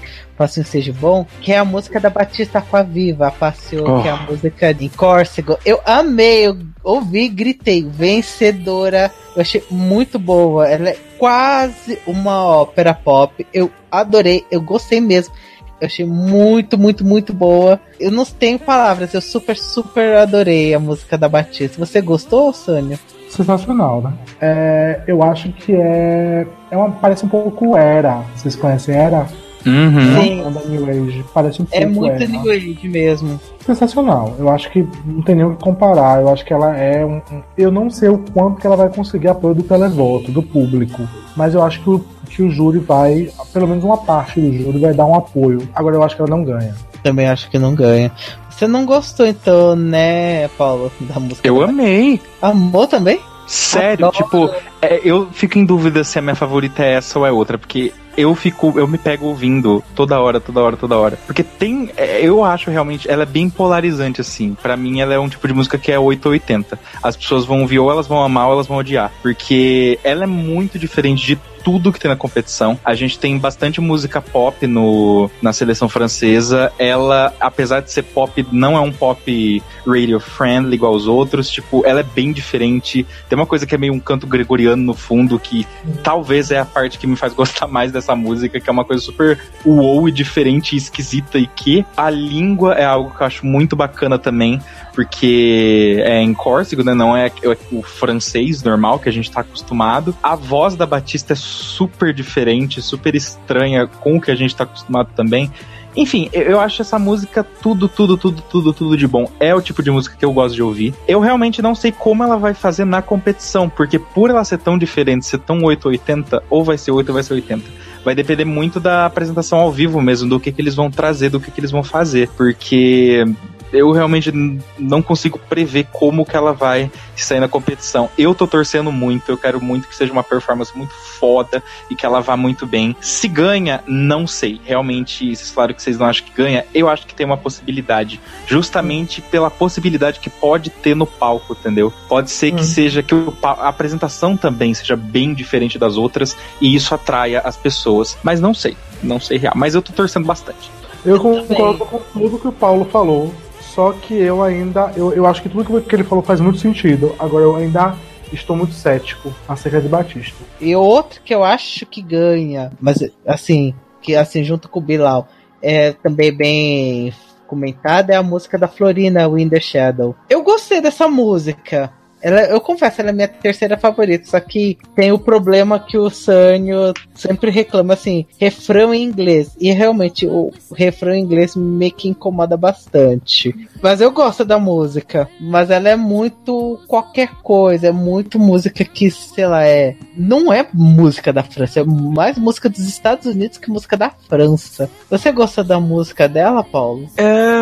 Um 0.45 0.61
stage 0.61 0.91
bom, 0.91 1.25
que 1.41 1.51
é 1.51 1.57
a 1.57 1.65
música 1.65 1.99
da 1.99 2.09
Batista 2.09 2.61
com 2.61 2.77
a 2.77 3.31
Passeou, 3.31 3.97
Oh. 3.97 4.01
que 4.01 4.07
é 4.07 4.11
a 4.11 4.17
música 4.17 4.73
de 4.73 4.89
Córcego. 4.89 5.57
Eu 5.65 5.79
amei, 5.85 6.47
eu 6.47 6.57
ouvi, 6.83 7.27
gritei, 7.29 7.83
vencedora. 7.83 9.11
Eu 9.35 9.41
achei 9.41 9.63
muito 9.69 10.19
boa. 10.19 10.67
Ela 10.67 10.89
é 10.89 10.97
quase 11.17 11.99
uma 12.05 12.45
ópera 12.45 12.93
pop. 12.93 13.45
Eu 13.53 13.71
adorei, 13.91 14.45
eu 14.51 14.61
gostei 14.61 14.99
mesmo. 15.01 15.33
Eu 15.79 15.87
achei 15.87 16.05
muito, 16.05 16.77
muito, 16.77 17.03
muito 17.03 17.33
boa. 17.33 17.79
Eu 17.99 18.11
não 18.11 18.23
tenho 18.23 18.59
palavras, 18.59 19.15
eu 19.15 19.21
super, 19.21 19.57
super 19.57 20.17
adorei 20.17 20.75
a 20.75 20.79
música 20.79 21.17
da 21.17 21.27
Batista. 21.27 21.83
Você 21.83 21.99
gostou, 22.01 22.53
Sônia? 22.53 22.99
Sensacional, 23.29 24.01
né? 24.01 24.13
É, 24.39 25.01
eu 25.07 25.23
acho 25.23 25.51
que 25.53 25.73
é. 25.73 26.45
é 26.69 26.77
uma, 26.77 26.91
parece 26.91 27.25
um 27.25 27.29
pouco 27.29 27.75
Era. 27.75 28.23
Vocês 28.35 28.55
conhecem 28.55 28.93
Era? 28.93 29.25
Uhum. 29.65 30.21
Sim. 30.21 30.43
New 30.69 30.89
Age. 30.89 31.25
Parece 31.33 31.61
um 31.61 31.67
É 31.71 31.85
muito 31.85 32.11
Era. 32.11 32.27
New 32.27 32.51
Age 32.51 32.87
mesmo. 32.87 33.39
Sensacional. 33.65 34.35
Eu 34.39 34.49
acho 34.49 34.71
que 34.71 34.85
não 35.05 35.21
tem 35.21 35.35
nem 35.35 35.45
o 35.45 35.55
que 35.55 35.63
comparar. 35.63 36.21
Eu 36.21 36.29
acho 36.29 36.43
que 36.43 36.53
ela 36.53 36.75
é 36.75 37.05
um. 37.05 37.21
Eu 37.57 37.71
não 37.71 37.89
sei 37.89 38.09
o 38.09 38.17
quanto 38.33 38.59
que 38.59 38.67
ela 38.67 38.75
vai 38.75 38.89
conseguir 38.89 39.27
apoio 39.29 39.55
do 39.55 39.63
televoto, 39.63 40.31
do 40.31 40.41
público. 40.41 41.07
Mas 41.35 41.53
eu 41.53 41.63
acho 41.63 41.81
que 41.81 41.89
o, 41.89 42.05
que 42.29 42.41
o 42.41 42.49
júri 42.49 42.79
vai. 42.79 43.29
Pelo 43.53 43.67
menos 43.67 43.83
uma 43.83 43.97
parte 43.97 44.39
do 44.39 44.51
júri 44.51 44.79
vai 44.79 44.93
dar 44.93 45.05
um 45.05 45.15
apoio. 45.15 45.67
Agora 45.75 45.95
eu 45.95 46.03
acho 46.03 46.15
que 46.15 46.21
ela 46.21 46.31
não 46.31 46.43
ganha. 46.43 46.73
Também 47.03 47.27
acho 47.27 47.49
que 47.49 47.57
não 47.57 47.73
ganha. 47.73 48.11
Você 48.49 48.67
não 48.67 48.85
gostou 48.85 49.25
então, 49.25 49.75
né, 49.75 50.47
Paulo, 50.49 50.91
da 51.01 51.19
música? 51.19 51.47
Eu 51.47 51.63
amei. 51.63 52.21
Amou 52.39 52.85
também? 52.85 53.19
Sério, 53.51 54.07
Adoro. 54.07 54.23
tipo, 54.23 54.49
é, 54.81 55.01
eu 55.03 55.29
fico 55.33 55.57
em 55.57 55.65
dúvida 55.65 56.05
se 56.05 56.17
a 56.17 56.21
minha 56.21 56.35
favorita 56.35 56.85
é 56.85 56.93
essa 56.93 57.19
ou 57.19 57.25
é 57.25 57.31
outra, 57.33 57.57
porque 57.57 57.91
eu 58.15 58.33
fico, 58.33 58.73
eu 58.77 58.87
me 58.87 58.97
pego 58.97 59.25
ouvindo 59.25 59.83
toda 59.93 60.19
hora, 60.19 60.39
toda 60.39 60.61
hora, 60.61 60.77
toda 60.77 60.97
hora. 60.97 61.19
Porque 61.25 61.43
tem, 61.43 61.91
é, 61.97 62.21
eu 62.21 62.45
acho 62.45 62.71
realmente, 62.71 63.11
ela 63.11 63.23
é 63.23 63.25
bem 63.25 63.49
polarizante 63.49 64.21
assim. 64.21 64.55
Pra 64.61 64.77
mim 64.77 65.01
ela 65.01 65.13
é 65.13 65.19
um 65.19 65.27
tipo 65.27 65.45
de 65.49 65.53
música 65.53 65.77
que 65.77 65.91
é 65.91 65.99
8 65.99 66.25
ou 66.25 66.31
80. 66.31 66.79
As 67.03 67.17
pessoas 67.17 67.43
vão 67.43 67.61
ouvir 67.61 67.79
ou 67.79 67.91
elas 67.91 68.07
vão 68.07 68.23
amar 68.23 68.47
ou 68.47 68.53
elas 68.53 68.67
vão 68.67 68.77
odiar, 68.77 69.11
porque 69.21 69.99
ela 70.01 70.23
é 70.23 70.27
muito 70.27 70.79
diferente 70.79 71.25
de 71.25 71.37
tudo 71.63 71.91
que 71.91 71.99
tem 71.99 72.09
na 72.09 72.17
competição. 72.17 72.79
A 72.83 72.93
gente 72.93 73.17
tem 73.19 73.37
bastante 73.37 73.81
música 73.81 74.21
pop 74.21 74.65
no, 74.67 75.29
na 75.41 75.53
seleção 75.53 75.87
francesa. 75.87 76.71
Ela, 76.77 77.33
apesar 77.39 77.81
de 77.81 77.91
ser 77.91 78.03
pop, 78.03 78.45
não 78.51 78.75
é 78.75 78.79
um 78.79 78.91
pop 78.91 79.63
radio 79.85 80.19
friendly 80.19 80.75
igual 80.75 80.93
aos 80.93 81.07
outros. 81.07 81.49
Tipo, 81.49 81.85
ela 81.85 81.99
é 81.99 82.03
bem 82.03 82.31
diferente. 82.31 83.05
Tem 83.29 83.37
uma 83.37 83.45
coisa 83.45 83.65
que 83.65 83.75
é 83.75 83.77
meio 83.77 83.93
um 83.93 83.99
canto 83.99 84.27
gregoriano 84.27 84.81
no 84.81 84.93
fundo, 84.93 85.39
que 85.39 85.67
talvez 86.03 86.51
é 86.51 86.59
a 86.59 86.65
parte 86.65 86.97
que 86.97 87.07
me 87.07 87.15
faz 87.15 87.33
gostar 87.35 87.67
mais 87.67 87.91
dessa 87.91 88.15
música, 88.15 88.59
que 88.59 88.69
é 88.69 88.71
uma 88.71 88.85
coisa 88.85 89.01
super 89.01 89.39
wow 89.65 90.07
e 90.07 90.11
diferente 90.11 90.73
e 90.73 90.77
esquisita. 90.77 91.37
E 91.37 91.47
que 91.47 91.85
a 91.95 92.09
língua 92.09 92.73
é 92.73 92.85
algo 92.85 93.11
que 93.11 93.21
eu 93.21 93.27
acho 93.27 93.45
muito 93.45 93.75
bacana 93.75 94.17
também 94.17 94.61
porque 94.93 95.97
é 96.05 96.21
em 96.21 96.33
córcego, 96.33 96.83
né? 96.83 96.93
Não 96.93 97.15
é 97.15 97.31
o 97.71 97.81
francês 97.81 98.63
normal 98.63 98.99
que 98.99 99.09
a 99.09 99.11
gente 99.11 99.31
tá 99.31 99.41
acostumado. 99.41 100.15
A 100.21 100.35
voz 100.35 100.75
da 100.75 100.85
Batista 100.85 101.33
é 101.33 101.35
super 101.35 102.13
diferente, 102.13 102.81
super 102.81 103.15
estranha 103.15 103.87
com 103.87 104.17
o 104.17 104.21
que 104.21 104.31
a 104.31 104.35
gente 104.35 104.55
tá 104.55 104.63
acostumado 104.63 105.09
também. 105.15 105.51
Enfim, 105.93 106.29
eu- 106.31 106.43
eu 106.43 106.59
acho 106.61 106.81
essa 106.81 106.97
música 106.97 107.43
tudo, 107.43 107.89
tudo, 107.89 108.15
tudo, 108.15 108.41
tudo, 108.49 108.71
tudo 108.73 108.95
de 108.95 109.05
bom. 109.05 109.29
É 109.41 109.53
o 109.53 109.61
tipo 109.61 109.83
de 109.83 109.91
música 109.91 110.15
que 110.17 110.23
eu 110.23 110.31
gosto 110.31 110.55
de 110.55 110.63
ouvir. 110.63 110.93
Eu 111.05 111.19
realmente 111.19 111.61
não 111.61 111.75
sei 111.75 111.91
como 111.91 112.23
ela 112.23 112.37
vai 112.37 112.53
fazer 112.53 112.85
na 112.85 113.01
competição, 113.01 113.67
porque 113.67 113.99
por 113.99 114.29
ela 114.29 114.43
ser 114.45 114.57
tão 114.59 114.77
diferente, 114.77 115.25
ser 115.25 115.39
tão 115.39 115.61
880, 115.61 116.41
ou 116.49 116.63
vai 116.63 116.77
ser 116.77 116.91
8 116.91 117.09
ou 117.09 117.13
vai 117.13 117.23
ser 117.23 117.33
80. 117.33 117.65
Vai 118.05 118.15
depender 118.15 118.45
muito 118.45 118.79
da 118.79 119.05
apresentação 119.05 119.59
ao 119.59 119.69
vivo 119.71 120.01
mesmo, 120.01 120.29
do 120.29 120.39
que, 120.39 120.51
que 120.51 120.61
eles 120.61 120.73
vão 120.75 120.89
trazer, 120.89 121.29
do 121.29 121.39
que, 121.41 121.51
que 121.51 121.59
eles 121.59 121.71
vão 121.71 121.83
fazer. 121.83 122.29
Porque 122.37 123.25
eu 123.71 123.91
realmente 123.91 124.31
não 124.77 125.01
consigo 125.01 125.39
prever 125.39 125.87
como 125.91 126.25
que 126.25 126.35
ela 126.35 126.53
vai 126.53 126.91
sair 127.15 127.39
na 127.39 127.47
competição. 127.47 128.09
Eu 128.17 128.33
tô 128.33 128.47
torcendo 128.47 128.91
muito, 128.91 129.31
eu 129.31 129.37
quero 129.37 129.61
muito 129.61 129.87
que 129.87 129.95
seja 129.95 130.11
uma 130.11 130.23
performance 130.23 130.75
muito 130.75 130.93
foda 130.93 131.63
e 131.89 131.95
que 131.95 132.05
ela 132.05 132.19
vá 132.19 132.35
muito 132.35 132.65
bem. 132.65 132.95
Se 132.99 133.27
ganha, 133.27 133.83
não 133.87 134.25
sei. 134.25 134.59
Realmente, 134.63 135.35
vocês 135.35 135.51
falaram 135.51 135.73
que 135.73 135.81
vocês 135.81 135.97
não 135.97 136.07
acham 136.07 136.25
que 136.25 136.31
ganha, 136.33 136.65
eu 136.73 136.89
acho 136.89 137.05
que 137.05 137.13
tem 137.13 137.25
uma 137.25 137.37
possibilidade. 137.37 138.19
Justamente 138.47 139.21
pela 139.21 139.49
possibilidade 139.51 140.19
que 140.19 140.29
pode 140.29 140.69
ter 140.69 140.95
no 140.95 141.05
palco, 141.05 141.53
entendeu? 141.53 141.93
Pode 142.07 142.31
ser 142.31 142.51
que 142.51 142.61
Hum. 142.61 142.65
seja 142.65 143.03
que 143.03 143.13
a 143.43 143.67
apresentação 143.67 144.35
também 144.35 144.73
seja 144.73 144.95
bem 144.95 145.33
diferente 145.33 145.77
das 145.77 145.97
outras 145.97 146.35
e 146.59 146.75
isso 146.75 146.93
atraia 146.93 147.39
as 147.41 147.55
pessoas. 147.55 148.17
Mas 148.23 148.39
não 148.41 148.53
sei, 148.53 148.75
não 149.03 149.19
sei 149.19 149.37
real. 149.37 149.53
Mas 149.55 149.75
eu 149.75 149.81
tô 149.81 149.93
torcendo 149.93 150.25
bastante. 150.25 150.71
Eu 151.05 151.19
concordo 151.19 151.85
com 151.85 151.99
tudo 152.13 152.39
que 152.39 152.47
o 152.47 152.51
Paulo 152.51 152.85
falou, 152.85 153.33
só 153.73 153.93
que 153.93 154.13
eu 154.13 154.43
ainda. 154.43 154.91
Eu, 154.95 155.13
eu 155.13 155.25
acho 155.25 155.41
que 155.41 155.49
tudo 155.49 155.81
que 155.81 155.95
ele 155.95 156.03
falou 156.03 156.23
faz 156.23 156.39
muito 156.41 156.59
sentido. 156.59 157.15
Agora 157.17 157.43
eu 157.43 157.55
ainda 157.55 157.95
estou 158.31 158.55
muito 158.55 158.73
cético 158.73 159.33
acerca 159.47 159.81
de 159.81 159.87
Batista. 159.87 160.43
E 160.59 160.75
outro 160.75 161.21
que 161.23 161.33
eu 161.33 161.43
acho 161.43 161.85
que 161.85 162.01
ganha, 162.01 162.71
mas 162.79 162.99
assim, 163.25 163.73
que 164.01 164.15
assim, 164.15 164.43
junto 164.43 164.69
com 164.69 164.79
o 164.79 164.83
Bilal, 164.83 165.27
é 165.61 165.91
também 165.93 166.35
bem 166.35 167.13
comentada, 167.47 168.13
é 168.13 168.15
a 168.15 168.23
música 168.23 168.57
da 168.57 168.67
Florina, 168.67 169.27
Wind 169.27 169.49
the 169.49 169.59
Shadow. 169.59 170.15
Eu 170.29 170.43
gostei 170.43 170.81
dessa 170.81 171.07
música. 171.07 171.91
Ela, 172.21 172.41
eu 172.41 172.61
confesso, 172.61 173.01
ela 173.01 173.09
é 173.09 173.13
minha 173.13 173.27
terceira 173.27 173.77
favorita, 173.77 174.25
só 174.25 174.39
que 174.39 174.77
tem 174.95 175.11
o 175.11 175.19
problema 175.19 175.79
que 175.79 175.97
o 175.97 176.09
Sânio 176.09 176.93
sempre 177.15 177.51
reclama, 177.51 177.93
assim, 177.93 178.25
refrão 178.39 178.93
em 178.93 179.03
inglês. 179.03 179.55
E 179.59 179.71
realmente, 179.71 180.27
o 180.27 180.51
refrão 180.75 181.13
em 181.13 181.23
inglês 181.23 181.55
me 181.55 181.91
que 181.91 182.09
incomoda 182.09 182.55
bastante. 182.55 183.53
Mas 183.81 184.01
eu 184.01 184.11
gosto 184.11 184.45
da 184.45 184.59
música. 184.59 185.27
Mas 185.39 185.69
ela 185.69 185.89
é 185.89 185.95
muito 185.95 186.79
qualquer 186.87 187.29
coisa, 187.41 187.87
é 187.87 187.91
muito 187.91 188.39
música 188.39 188.83
que, 188.83 189.09
sei 189.09 189.47
lá, 189.47 189.65
é. 189.65 189.95
Não 190.15 190.53
é 190.53 190.67
música 190.73 191.33
da 191.33 191.43
França, 191.43 191.79
é 191.79 191.83
mais 191.83 192.37
música 192.37 192.69
dos 192.69 192.87
Estados 192.87 193.25
Unidos 193.25 193.57
que 193.57 193.71
música 193.71 193.97
da 193.97 194.11
França. 194.29 194.89
Você 195.09 195.31
gosta 195.31 195.63
da 195.63 195.79
música 195.79 196.27
dela, 196.27 196.63
Paulo? 196.63 197.07
É, 197.17 197.61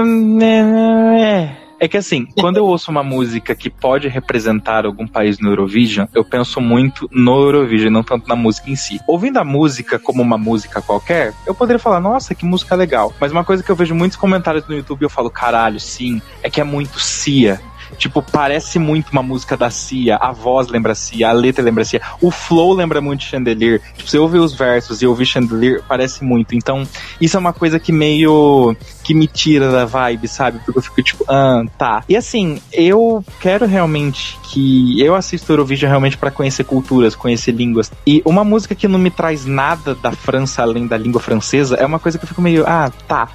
é 1.79 1.87
que 1.87 1.97
assim, 1.97 2.27
quando 2.39 2.57
eu 2.57 2.65
ouço 2.65 2.91
uma 2.91 3.03
música 3.03 3.55
que 3.55 3.69
pode 3.69 4.07
representar 4.07 4.85
algum 4.85 5.07
país 5.07 5.39
no 5.39 5.49
Eurovision, 5.49 6.07
eu 6.13 6.23
penso 6.23 6.59
muito 6.59 7.09
no 7.11 7.39
Eurovision, 7.41 7.91
não 7.91 8.03
tanto 8.03 8.27
na 8.27 8.35
música 8.35 8.69
em 8.69 8.75
si. 8.75 8.99
Ouvindo 9.07 9.37
a 9.37 9.43
música 9.43 9.97
como 9.97 10.21
uma 10.21 10.37
música 10.37 10.81
qualquer, 10.81 11.33
eu 11.45 11.55
poderia 11.55 11.79
falar, 11.79 11.99
nossa, 11.99 12.35
que 12.35 12.45
música 12.45 12.75
legal. 12.75 13.13
Mas 13.19 13.31
uma 13.31 13.43
coisa 13.43 13.63
que 13.63 13.69
eu 13.69 13.75
vejo 13.75 13.95
muitos 13.95 14.17
comentários 14.17 14.67
no 14.67 14.75
YouTube 14.75 15.03
eu 15.03 15.09
falo, 15.09 15.29
caralho, 15.29 15.79
sim, 15.79 16.21
é 16.43 16.49
que 16.49 16.59
é 16.59 16.63
muito 16.63 16.99
Cia. 16.99 17.61
Tipo, 17.97 18.21
parece 18.21 18.79
muito 18.79 19.11
uma 19.11 19.23
música 19.23 19.55
da 19.57 19.69
Cia, 19.69 20.17
a 20.17 20.31
voz 20.31 20.67
lembra 20.67 20.95
Cia, 20.95 21.29
a 21.29 21.33
letra 21.33 21.63
lembra 21.63 21.85
Cia, 21.85 22.01
o 22.21 22.31
flow 22.31 22.73
lembra 22.73 23.01
muito 23.01 23.23
Chandelier. 23.23 23.81
Tipo, 23.95 24.09
você 24.09 24.17
ouve 24.17 24.37
os 24.37 24.53
versos 24.53 25.01
e 25.01 25.07
ouvir 25.07 25.25
Chandelier, 25.25 25.83
parece 25.87 26.23
muito. 26.23 26.55
Então, 26.55 26.87
isso 27.19 27.37
é 27.37 27.39
uma 27.39 27.53
coisa 27.53 27.79
que 27.79 27.91
meio 27.91 28.75
que 29.03 29.13
me 29.13 29.27
tira 29.27 29.71
da 29.71 29.85
vibe, 29.85 30.27
sabe? 30.27 30.59
Porque 30.63 30.77
eu 30.77 30.83
fico 30.83 31.01
tipo, 31.01 31.25
ah, 31.27 31.63
tá. 31.77 32.03
E 32.07 32.15
assim, 32.15 32.61
eu 32.71 33.23
quero 33.39 33.65
realmente 33.65 34.37
que 34.43 35.01
eu 35.01 35.15
assisto 35.15 35.51
Eurovision 35.51 35.89
realmente 35.89 36.17
para 36.17 36.31
conhecer 36.31 36.63
culturas, 36.63 37.15
conhecer 37.15 37.51
línguas. 37.51 37.91
E 38.05 38.21
uma 38.25 38.43
música 38.43 38.75
que 38.75 38.87
não 38.87 38.99
me 38.99 39.09
traz 39.09 39.45
nada 39.45 39.95
da 39.95 40.11
França 40.11 40.61
além 40.61 40.87
da 40.87 40.97
língua 40.97 41.21
francesa 41.21 41.75
é 41.75 41.85
uma 41.85 41.99
coisa 41.99 42.17
que 42.17 42.23
eu 42.23 42.27
fico 42.27 42.41
meio, 42.41 42.65
ah, 42.67 42.91
tá. 43.07 43.29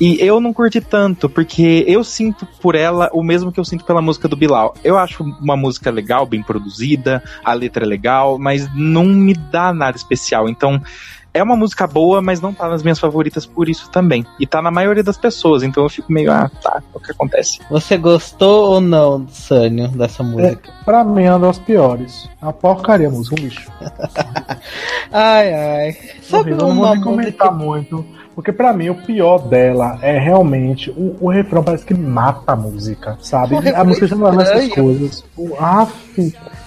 E 0.00 0.18
eu 0.24 0.40
não 0.40 0.52
curti 0.52 0.80
tanto, 0.80 1.28
porque 1.28 1.84
eu 1.86 2.02
sinto 2.02 2.46
por 2.60 2.74
ela 2.74 3.10
o 3.12 3.22
mesmo 3.22 3.52
que 3.52 3.60
eu 3.60 3.64
sinto 3.64 3.84
pela 3.84 4.00
música 4.00 4.26
do 4.26 4.34
Bilal. 4.34 4.74
Eu 4.82 4.96
acho 4.96 5.22
uma 5.22 5.56
música 5.56 5.90
legal, 5.90 6.24
bem 6.24 6.42
produzida, 6.42 7.22
a 7.44 7.52
letra 7.52 7.84
é 7.84 7.86
legal, 7.86 8.38
mas 8.38 8.66
não 8.74 9.04
me 9.04 9.34
dá 9.34 9.74
nada 9.74 9.98
especial. 9.98 10.48
Então, 10.48 10.80
é 11.32 11.42
uma 11.42 11.56
música 11.56 11.86
boa, 11.86 12.20
mas 12.20 12.40
não 12.40 12.52
tá 12.52 12.68
nas 12.68 12.82
minhas 12.82 12.98
favoritas 12.98 13.46
por 13.46 13.68
isso 13.68 13.90
também. 13.90 14.26
E 14.38 14.46
tá 14.46 14.60
na 14.60 14.70
maioria 14.70 15.02
das 15.02 15.16
pessoas, 15.16 15.62
então 15.62 15.82
eu 15.82 15.88
fico 15.88 16.12
meio, 16.12 16.32
ah, 16.32 16.50
tá, 16.62 16.82
o 16.92 16.98
que 16.98 17.12
acontece. 17.12 17.60
Você 17.70 17.96
gostou 17.96 18.70
ou 18.72 18.80
não, 18.80 19.28
Sânio, 19.28 19.88
dessa 19.88 20.22
música? 20.22 20.72
Pra 20.84 21.04
mim 21.04 21.24
é 21.24 21.30
uma 21.30 21.46
das 21.46 21.58
piores. 21.58 22.28
É 22.40 22.44
uma 22.44 22.52
porcaria 22.52 23.08
a 23.08 23.10
música, 23.10 23.36
um 23.38 23.44
lixo. 23.44 23.70
Ai, 25.12 25.52
ai. 25.52 25.92
Sabe 26.22 26.52
Horrível, 26.52 26.68
eu 26.68 26.74
não 26.74 26.76
vou 26.76 26.94
nem 26.94 27.00
comentar 27.00 27.52
muito, 27.52 28.06
Porque 28.40 28.52
pra 28.52 28.72
mim 28.72 28.88
o 28.88 28.94
pior 28.94 29.36
dela 29.36 29.98
é 30.00 30.18
realmente 30.18 30.90
o, 30.92 31.14
o 31.20 31.28
refrão 31.28 31.62
parece 31.62 31.84
que 31.84 31.92
mata 31.92 32.52
a 32.52 32.56
música, 32.56 33.18
sabe? 33.20 33.54
A 33.54 33.60
refrão 33.60 33.84
música 33.84 34.06
já 34.06 34.16
não 34.16 34.28
é 34.28 34.42
essas 34.42 34.62
estranho. 34.62 34.74
coisas. 34.74 35.24
O 35.36 35.54
af, 35.62 35.92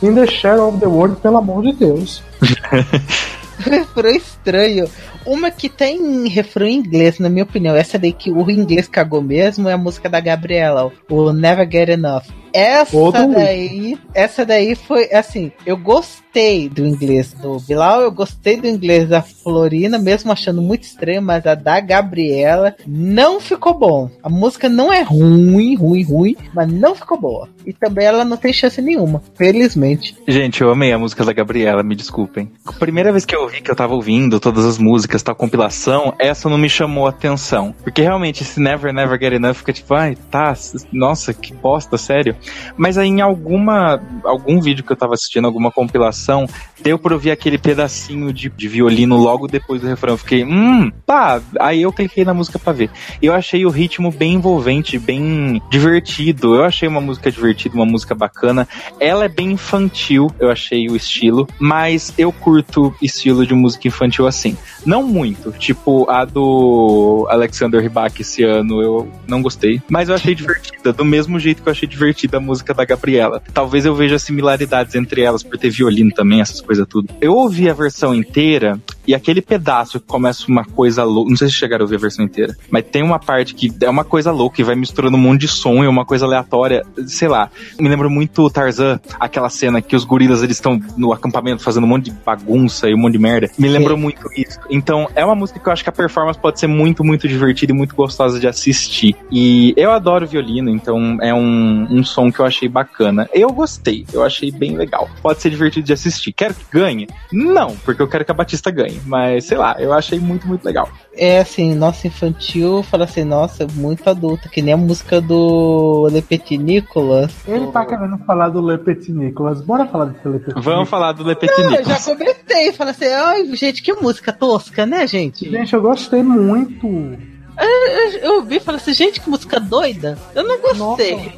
In 0.03 0.13
the 0.13 0.27
Shadow 0.27 0.69
of 0.69 0.77
the 0.77 0.85
World, 0.85 1.15
pelo 1.15 1.37
amor 1.37 1.63
de 1.63 1.73
Deus. 1.73 2.21
refrão 3.57 4.11
estranho. 4.11 4.87
Uma 5.25 5.49
que 5.49 5.67
tem 5.67 6.27
refrão 6.27 6.67
em 6.67 6.77
inglês, 6.77 7.17
na 7.17 7.27
minha 7.27 7.43
opinião. 7.43 7.75
Essa 7.75 7.97
daí 7.97 8.13
que 8.13 8.29
o 8.29 8.51
inglês 8.51 8.87
cagou 8.87 9.23
mesmo 9.23 9.67
é 9.67 9.73
a 9.73 9.77
música 9.77 10.07
da 10.07 10.19
Gabriela, 10.19 10.91
o 11.09 11.33
Never 11.33 11.67
Get 11.67 11.89
Enough. 11.89 12.42
Essa 12.53 12.95
Outro 12.95 13.27
daí, 13.33 13.97
essa 14.13 14.45
daí 14.45 14.75
foi 14.75 15.11
assim, 15.11 15.51
eu 15.65 15.75
gostei 15.75 16.69
do 16.69 16.85
inglês 16.85 17.33
do 17.33 17.57
Bilal, 17.59 18.01
eu 18.01 18.11
gostei 18.11 18.57
do 18.57 18.67
inglês 18.67 19.09
da 19.09 19.23
Florina, 19.23 19.97
mesmo 19.97 20.31
achando 20.31 20.61
muito 20.61 20.83
estranho, 20.83 21.21
mas 21.21 21.45
a 21.47 21.55
da 21.55 21.79
Gabriela 21.79 22.75
não 22.85 23.39
ficou 23.39 23.73
bom. 23.73 24.09
A 24.21 24.29
música 24.29 24.69
não 24.69 24.93
é 24.93 25.01
ruim, 25.01 25.75
ruim, 25.75 26.03
ruim, 26.03 26.35
mas 26.53 26.71
não 26.71 26.93
ficou 26.93 27.19
boa. 27.19 27.49
E 27.65 27.73
também 27.73 28.05
ela 28.05 28.23
não 28.23 28.37
tem 28.37 28.53
chance 28.53 28.81
nenhuma, 28.81 29.21
felizmente. 29.35 30.15
Gente, 30.27 30.61
eu 30.61 30.71
amei 30.71 30.91
a 30.91 30.99
música 30.99 31.25
da 31.25 31.33
Gabriela, 31.33 31.81
me 31.81 31.95
desculpem. 31.95 32.51
A 32.65 32.71
primeira 32.71 33.11
vez 33.11 33.25
que 33.25 33.35
eu 33.35 33.41
ouvi 33.41 33.61
que 33.61 33.71
eu 33.71 33.75
tava 33.75 33.95
ouvindo 33.95 34.39
todas 34.39 34.65
as 34.65 34.77
músicas, 34.77 35.23
tal 35.23 35.35
compilação, 35.35 36.13
essa 36.19 36.49
não 36.49 36.57
me 36.57 36.69
chamou 36.69 37.07
a 37.07 37.09
atenção. 37.09 37.73
Porque 37.83 38.01
realmente 38.01 38.43
esse 38.43 38.59
Never 38.59 38.93
Never 38.93 39.19
Get 39.19 39.33
Enough 39.33 39.55
fica 39.55 39.73
tipo, 39.73 39.93
ai, 39.95 40.15
tá, 40.29 40.53
nossa, 40.91 41.33
que 41.33 41.53
bosta, 41.53 41.97
sério. 41.97 42.35
Mas 42.77 42.97
aí 42.97 43.07
em 43.07 43.21
alguma 43.21 44.01
algum 44.23 44.59
vídeo 44.61 44.83
que 44.83 44.91
eu 44.91 44.95
tava 44.95 45.13
assistindo, 45.13 45.45
alguma 45.45 45.71
compilação, 45.71 46.47
deu 46.81 46.99
pra 46.99 47.13
ouvir 47.13 47.31
aquele 47.31 47.57
pedacinho 47.57 48.33
de, 48.33 48.49
de 48.49 48.67
violino 48.67 49.17
logo 49.17 49.47
depois 49.47 49.81
do 49.81 49.87
refrão. 49.87 50.13
Eu 50.13 50.17
fiquei, 50.17 50.43
hum, 50.43 50.91
tá. 51.05 51.41
Aí 51.59 51.81
eu 51.81 51.91
cliquei 51.91 52.25
na 52.25 52.33
música 52.33 52.59
pra 52.59 52.73
ver. 52.73 52.89
Eu 53.21 53.33
achei 53.33 53.65
o 53.65 53.69
ritmo 53.69 54.11
bem 54.11 54.33
envolvente, 54.33 54.99
bem 54.99 55.61
divertido. 55.69 56.55
Eu 56.55 56.63
achei 56.63 56.87
uma 56.87 57.01
música 57.01 57.31
divertida, 57.31 57.75
uma 57.75 57.85
música 57.85 58.13
bacana. 58.13 58.67
Ela 58.99 59.25
é 59.25 59.29
bem 59.29 59.53
infantil, 59.53 60.29
eu 60.39 60.49
achei 60.49 60.87
o 60.89 60.95
estilo, 60.95 61.47
mas 61.59 62.13
eu 62.17 62.31
curto 62.31 62.93
estilo 63.01 63.45
de 63.45 63.53
música 63.53 63.87
infantil 63.87 64.27
assim. 64.27 64.57
Não 64.85 65.03
muito, 65.03 65.51
tipo 65.53 66.09
a 66.09 66.25
do 66.25 67.25
Alexander 67.29 67.81
Rybak 67.81 68.21
esse 68.21 68.43
ano, 68.43 68.81
eu 68.81 69.11
não 69.27 69.41
gostei, 69.41 69.81
mas 69.89 70.09
eu 70.09 70.15
achei 70.15 70.35
divertida, 70.35 70.91
do 70.91 71.05
mesmo 71.05 71.39
jeito 71.39 71.61
que 71.61 71.69
eu 71.69 71.71
achei 71.71 71.87
divertida 71.87 72.32
a 72.35 72.39
música 72.39 72.73
da 72.73 72.85
Gabriela. 72.85 73.41
Talvez 73.53 73.85
eu 73.85 73.95
veja 73.95 74.19
similaridades 74.19 74.95
entre 74.95 75.21
elas 75.21 75.43
por 75.43 75.57
ter 75.57 75.69
violino 75.69 76.11
também, 76.11 76.41
essas 76.41 76.61
coisas 76.61 76.87
tudo. 76.87 77.13
Eu 77.21 77.33
ouvi 77.33 77.69
a 77.69 77.73
versão 77.73 78.13
inteira 78.13 78.79
e 79.07 79.13
aquele 79.13 79.41
pedaço 79.41 79.99
que 79.99 80.07
começa 80.07 80.45
uma 80.47 80.65
coisa 80.65 81.03
louca, 81.03 81.29
não 81.29 81.37
sei 81.37 81.47
se 81.47 81.53
chegaram 81.53 81.83
a 81.83 81.85
ouvir 81.85 81.95
a 81.95 81.99
versão 81.99 82.25
inteira, 82.25 82.55
mas 82.69 82.85
tem 82.85 83.03
uma 83.03 83.19
parte 83.19 83.53
que 83.53 83.71
é 83.81 83.89
uma 83.89 84.03
coisa 84.03 84.31
louca 84.31 84.61
e 84.61 84.63
vai 84.63 84.75
misturando 84.75 85.17
um 85.17 85.19
monte 85.19 85.41
de 85.41 85.47
som 85.47 85.83
e 85.83 85.87
uma 85.87 86.05
coisa 86.05 86.25
aleatória, 86.25 86.83
sei 87.07 87.27
lá. 87.27 87.49
Me 87.79 87.89
lembra 87.89 88.09
muito 88.09 88.49
Tarzan, 88.49 88.99
aquela 89.19 89.49
cena 89.49 89.81
que 89.81 89.95
os 89.95 90.03
gorilas 90.03 90.43
eles 90.43 90.57
estão 90.57 90.79
no 90.97 91.11
acampamento 91.11 91.63
fazendo 91.63 91.83
um 91.85 91.87
monte 91.87 92.05
de 92.05 92.11
bagunça 92.11 92.89
e 92.89 92.93
um 92.93 92.97
monte 92.97 93.13
de 93.13 93.19
merda. 93.19 93.49
Me 93.57 93.67
lembrou 93.67 93.97
muito 93.97 94.27
isso. 94.35 94.59
Então, 94.69 95.09
é 95.15 95.23
uma 95.23 95.35
música 95.35 95.59
que 95.59 95.67
eu 95.67 95.73
acho 95.73 95.83
que 95.83 95.89
a 95.89 95.93
performance 95.93 96.39
pode 96.39 96.59
ser 96.59 96.67
muito, 96.67 97.03
muito 97.03 97.27
divertida 97.27 97.71
e 97.71 97.75
muito 97.75 97.95
gostosa 97.95 98.39
de 98.39 98.47
assistir. 98.47 99.15
E 99.31 99.73
eu 99.77 99.91
adoro 99.91 100.27
violino, 100.27 100.69
então 100.69 101.17
é 101.21 101.33
um, 101.33 101.87
um 101.89 102.03
som 102.03 102.31
que 102.31 102.39
eu 102.39 102.45
achei 102.45 102.67
bacana. 102.67 103.29
Eu 103.33 103.49
gostei, 103.49 104.05
eu 104.13 104.23
achei 104.23 104.51
bem 104.51 104.77
legal. 104.77 105.09
Pode 105.21 105.41
ser 105.41 105.49
divertido 105.49 105.85
de 105.85 105.93
assistir. 105.93 106.31
Quero 106.31 106.53
que 106.53 106.65
ganhe? 106.71 107.07
Não, 107.31 107.75
porque 107.77 108.01
eu 108.01 108.07
quero 108.07 108.25
que 108.25 108.31
a 108.31 108.35
Batista 108.35 108.71
ganhe. 108.71 108.92
Mas, 109.05 109.45
sei 109.45 109.57
lá, 109.57 109.75
eu 109.79 109.93
achei 109.93 110.19
muito, 110.19 110.47
muito 110.47 110.63
legal. 110.63 110.89
É 111.15 111.39
assim, 111.39 111.75
nossa 111.75 112.07
infantil, 112.07 112.81
fala 112.83 113.03
assim, 113.03 113.23
nossa, 113.23 113.67
muito 113.75 114.07
adulta, 114.09 114.49
que 114.49 114.61
nem 114.61 114.73
a 114.73 114.77
música 114.77 115.21
do 115.21 116.07
Le 116.11 116.21
Petit 116.21 116.57
Nicolas. 116.57 117.31
Ele 117.47 117.67
tá 117.67 117.85
querendo 117.85 118.17
falar 118.19 118.49
do 118.49 118.65
Le 118.65 118.77
Petit 118.77 119.11
Nicolas. 119.11 119.61
Bora 119.61 119.85
falar 119.87 120.05
desse 120.05 120.27
Le 120.27 120.39
Petit 120.39 120.61
Vamos 120.61 120.89
falar 120.89 121.11
do 121.11 121.23
Le 121.23 121.35
Petit 121.35 121.53
Eu 121.59 121.69
já 121.71 121.77
Nicolas. 121.77 122.05
comentei, 122.05 122.71
fala 122.73 122.91
assim, 122.91 123.05
ai, 123.05 123.45
gente, 123.55 123.81
que 123.83 123.93
música 123.93 124.31
tosca, 124.33 124.85
né, 124.85 125.05
gente? 125.05 125.49
Gente, 125.49 125.73
eu 125.73 125.81
gostei 125.81 126.23
muito. 126.23 126.87
Eu, 126.87 128.19
eu 128.21 128.35
ouvi 128.37 128.55
e 128.55 128.59
falei 128.59 128.81
assim, 128.81 128.93
gente, 128.93 129.21
que 129.21 129.29
música 129.29 129.59
doida. 129.59 130.17
Eu 130.33 130.43
não 130.43 130.59
gostei. 130.59 131.33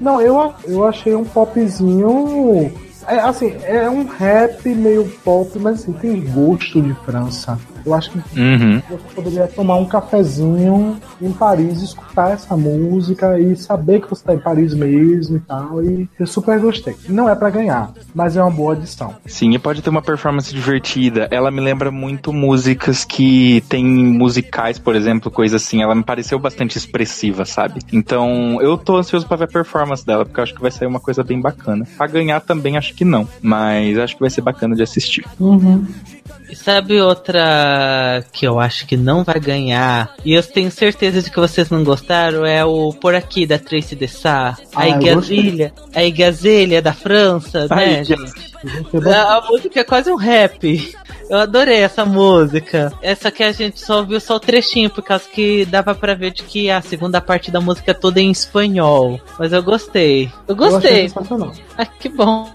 Não, 0.00 0.20
eu, 0.20 0.52
eu 0.64 0.84
achei 0.84 1.14
um 1.14 1.24
popzinho. 1.24 2.72
É, 3.06 3.18
assim, 3.20 3.54
é 3.64 3.88
um 3.88 4.06
rap 4.06 4.68
meio 4.68 5.08
pop, 5.24 5.58
mas 5.58 5.80
assim, 5.80 5.92
tem 5.92 6.20
gosto 6.20 6.80
de 6.80 6.94
França. 7.04 7.58
Eu 7.84 7.94
acho 7.94 8.10
que 8.10 8.18
Uhum. 8.38 8.80
você 8.88 9.14
poderia 9.14 9.46
tomar 9.48 9.76
um 9.76 9.84
cafezinho 9.84 10.98
em 11.20 11.32
Paris, 11.32 11.82
escutar 11.82 12.32
essa 12.32 12.56
música 12.56 13.38
e 13.38 13.56
saber 13.56 14.00
que 14.00 14.08
você 14.10 14.24
tá 14.24 14.34
em 14.34 14.38
Paris 14.38 14.74
mesmo 14.74 15.36
e 15.36 15.40
tal. 15.40 15.82
E 15.82 16.08
eu 16.18 16.26
super 16.26 16.58
gostei. 16.60 16.94
Não 17.08 17.28
é 17.28 17.34
pra 17.34 17.50
ganhar, 17.50 17.90
mas 18.14 18.36
é 18.36 18.42
uma 18.42 18.50
boa 18.50 18.72
adição. 18.74 19.14
Sim, 19.26 19.52
e 19.54 19.58
pode 19.58 19.82
ter 19.82 19.90
uma 19.90 20.02
performance 20.02 20.52
divertida. 20.54 21.28
Ela 21.30 21.50
me 21.50 21.60
lembra 21.60 21.90
muito 21.90 22.32
músicas 22.32 23.04
que 23.04 23.62
tem 23.68 23.84
musicais, 23.84 24.78
por 24.78 24.94
exemplo, 24.94 25.30
coisa 25.30 25.56
assim. 25.56 25.82
Ela 25.82 25.94
me 25.94 26.02
pareceu 26.02 26.38
bastante 26.38 26.76
expressiva, 26.78 27.44
sabe? 27.44 27.80
Então, 27.92 28.60
eu 28.60 28.76
tô 28.78 28.96
ansioso 28.96 29.26
pra 29.26 29.36
ver 29.36 29.44
a 29.44 29.48
performance 29.48 30.04
dela, 30.04 30.24
porque 30.24 30.38
eu 30.40 30.44
acho 30.44 30.54
que 30.54 30.62
vai 30.62 30.70
sair 30.70 30.88
uma 30.88 31.00
coisa 31.00 31.22
bem 31.22 31.40
bacana. 31.40 31.86
Pra 31.96 32.06
ganhar 32.06 32.40
também 32.40 32.76
acho 32.76 32.94
que 32.94 33.04
não, 33.04 33.26
mas 33.40 33.98
acho 33.98 34.14
que 34.14 34.20
vai 34.20 34.30
ser 34.30 34.40
bacana 34.40 34.74
de 34.74 34.82
assistir. 34.82 35.24
E 36.50 36.56
sabe 36.56 37.00
outra 37.00 37.42
que 38.32 38.46
eu 38.46 38.58
acho 38.60 38.86
que 38.86 38.96
não 38.96 39.24
vai 39.24 39.38
ganhar? 39.40 40.14
E 40.24 40.32
eu 40.34 40.42
tenho 40.42 40.70
certeza 40.70 41.22
de 41.22 41.30
que 41.30 41.38
vocês 41.40 41.70
não 41.70 41.82
gostaram? 41.84 42.44
É 42.44 42.64
o 42.64 42.92
Por 42.92 43.14
Aqui 43.14 43.46
da 43.46 43.58
Tracy 43.58 43.94
Dessar. 43.94 44.58
Ah, 44.74 44.82
a 44.82 44.88
eu 44.88 44.96
Igazelha. 45.00 45.72
A 45.94 46.02
Igazelha 46.04 46.80
da 46.82 46.92
França, 46.92 47.60
né, 47.62 47.68
Ai, 47.70 48.04
gente? 48.04 48.52
A, 49.08 49.36
a 49.38 49.40
música 49.48 49.80
é 49.80 49.84
quase 49.84 50.10
um 50.10 50.16
rap. 50.16 50.94
Eu 51.28 51.38
adorei 51.38 51.78
essa 51.80 52.04
música. 52.04 52.92
Essa 53.02 53.30
que 53.30 53.42
a 53.42 53.50
gente 53.52 53.80
só 53.80 53.98
ouviu 54.00 54.20
só 54.20 54.36
o 54.36 54.40
trechinho, 54.40 54.90
por 54.90 55.02
causa 55.02 55.24
que 55.28 55.64
dava 55.64 55.94
pra 55.94 56.14
ver 56.14 56.32
de 56.32 56.42
que 56.42 56.70
a 56.70 56.80
segunda 56.80 57.20
parte 57.20 57.50
da 57.50 57.60
música 57.60 57.90
é 57.90 57.94
toda 57.94 58.20
em 58.20 58.30
espanhol. 58.30 59.20
Mas 59.38 59.52
eu 59.52 59.62
gostei. 59.62 60.24
Eu 60.26 60.30
Eu 60.48 60.56
gostei. 60.56 61.08
sensacional. 61.08 61.52
Ah, 61.76 61.86
que 61.86 62.08
bom. 62.08 62.48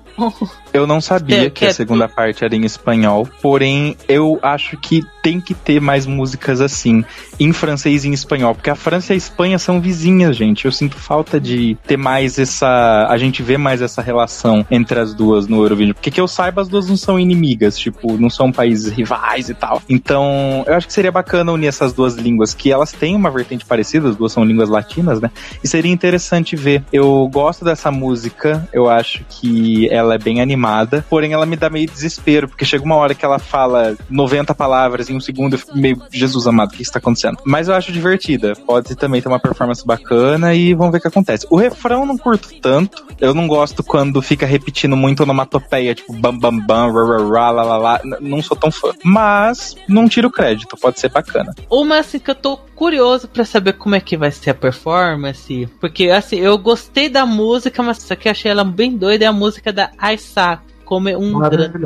Eu 0.73 0.87
não 0.87 0.99
sabia 0.99 1.41
Quer- 1.43 1.49
que 1.51 1.65
a 1.65 1.67
quer 1.69 1.73
segunda 1.73 2.07
parte 2.09 2.43
era 2.43 2.55
em 2.55 2.65
espanhol, 2.65 3.27
porém 3.41 3.95
eu 4.07 4.39
acho 4.41 4.77
que 4.77 5.03
tem 5.27 5.41
que 5.41 5.53
ter 5.53 5.81
mais 5.81 6.05
músicas 6.05 6.61
assim, 6.61 7.03
em 7.37 7.51
francês 7.51 8.05
e 8.05 8.07
em 8.07 8.13
espanhol, 8.13 8.55
porque 8.55 8.69
a 8.69 8.75
França 8.75 9.11
e 9.11 9.15
a 9.15 9.17
Espanha 9.17 9.59
são 9.59 9.81
vizinhas, 9.81 10.37
gente. 10.37 10.63
Eu 10.63 10.71
sinto 10.71 10.95
falta 10.95 11.37
de 11.37 11.77
ter 11.85 11.97
mais 11.97 12.39
essa. 12.39 13.05
A 13.09 13.17
gente 13.17 13.43
vê 13.43 13.57
mais 13.57 13.81
essa 13.81 14.01
relação 14.01 14.65
entre 14.71 14.97
as 14.97 15.13
duas 15.13 15.45
no 15.45 15.57
Eurovision. 15.57 15.93
Porque 15.93 16.09
que 16.09 16.21
eu 16.21 16.29
saiba, 16.29 16.61
as 16.61 16.69
duas 16.69 16.87
não 16.87 16.95
são 16.95 17.19
inimigas, 17.19 17.77
tipo, 17.77 18.17
não 18.17 18.29
são 18.29 18.53
países 18.53 18.89
rivais 18.89 19.49
e 19.49 19.53
tal. 19.53 19.81
Então, 19.89 20.63
eu 20.65 20.73
acho 20.73 20.87
que 20.87 20.93
seria 20.93 21.11
bacana 21.11 21.51
unir 21.51 21.67
essas 21.67 21.91
duas 21.91 22.15
línguas, 22.15 22.53
que 22.53 22.71
elas 22.71 22.93
têm 22.93 23.13
uma 23.13 23.29
vertente 23.29 23.65
parecida, 23.65 24.07
as 24.07 24.15
duas 24.15 24.31
são 24.31 24.45
línguas 24.45 24.69
latinas, 24.69 25.19
né? 25.19 25.29
E 25.61 25.67
seria 25.67 25.91
interessante 25.91 26.55
ver. 26.55 26.85
Eu 26.93 27.29
gosto 27.33 27.65
dessa 27.65 27.91
música, 27.91 28.65
eu 28.71 28.89
acho 28.89 29.25
que 29.27 29.89
ela 29.89 30.15
é 30.15 30.17
bem 30.17 30.39
animada, 30.39 31.05
porém 31.09 31.33
ela 31.33 31.45
me 31.45 31.57
dá 31.57 31.69
meio 31.69 31.85
desespero, 31.85 32.47
porque 32.47 32.63
chega 32.63 32.85
uma 32.85 32.95
hora 32.95 33.13
que 33.13 33.25
ela 33.25 33.39
fala 33.39 33.97
90 34.09 34.55
palavras 34.55 35.09
em 35.09 35.16
um 35.17 35.21
segundo, 35.21 35.53
eu 35.53 35.59
fico 35.59 35.77
meio, 35.77 36.01
Jesus 36.11 36.47
amado, 36.47 36.69
o 36.69 36.73
que 36.73 36.81
está 36.81 36.99
acontecendo? 36.99 37.37
Mas 37.43 37.67
eu 37.67 37.75
acho 37.75 37.91
divertida, 37.91 38.53
pode 38.55 38.95
também 38.95 39.21
ter 39.21 39.27
uma 39.27 39.39
performance 39.39 39.85
bacana 39.85 40.53
e 40.53 40.73
vamos 40.73 40.91
ver 40.91 40.99
o 40.99 41.01
que 41.01 41.07
acontece. 41.07 41.45
O 41.49 41.55
refrão 41.55 42.01
eu 42.01 42.05
não 42.05 42.17
curto 42.17 42.49
tanto, 42.61 43.05
eu 43.19 43.33
não 43.33 43.47
gosto 43.47 43.83
quando 43.83 44.21
fica 44.21 44.45
repetindo 44.45 44.95
muito 44.95 45.23
onomatopeia, 45.23 45.93
tipo 45.95 46.13
bam 46.13 46.37
bam 46.37 46.57
bam, 46.59 46.91
rá, 46.91 47.17
rá, 47.17 47.17
rá, 47.17 47.51
lá, 47.51 47.63
lá, 47.63 47.77
lá, 47.77 48.01
N- 48.03 48.17
não 48.21 48.41
sou 48.41 48.55
tão 48.55 48.71
fã. 48.71 48.91
Mas 49.03 49.75
não 49.87 50.07
tiro 50.07 50.29
crédito, 50.31 50.77
pode 50.77 50.99
ser 50.99 51.09
bacana. 51.09 51.53
Uma 51.69 51.99
assim 51.99 52.19
que 52.19 52.29
eu 52.31 52.35
tô 52.35 52.57
curioso 52.75 53.27
pra 53.27 53.43
saber 53.43 53.73
como 53.73 53.95
é 53.95 53.99
que 53.99 54.15
vai 54.15 54.31
ser 54.31 54.51
a 54.51 54.53
performance, 54.53 55.67
porque 55.79 56.09
assim, 56.09 56.37
eu 56.37 56.57
gostei 56.57 57.09
da 57.09 57.25
música, 57.25 57.81
mas 57.83 57.97
só 58.01 58.15
que 58.15 58.29
achei 58.29 58.51
ela 58.51 58.63
bem 58.63 58.95
doida 58.95 59.25
é 59.25 59.27
a 59.27 59.33
música 59.33 59.71
da 59.73 59.89
Aisa, 59.97 60.59
como 60.85 61.09
é 61.09 61.17
um 61.17 61.39
grande. 61.49 61.85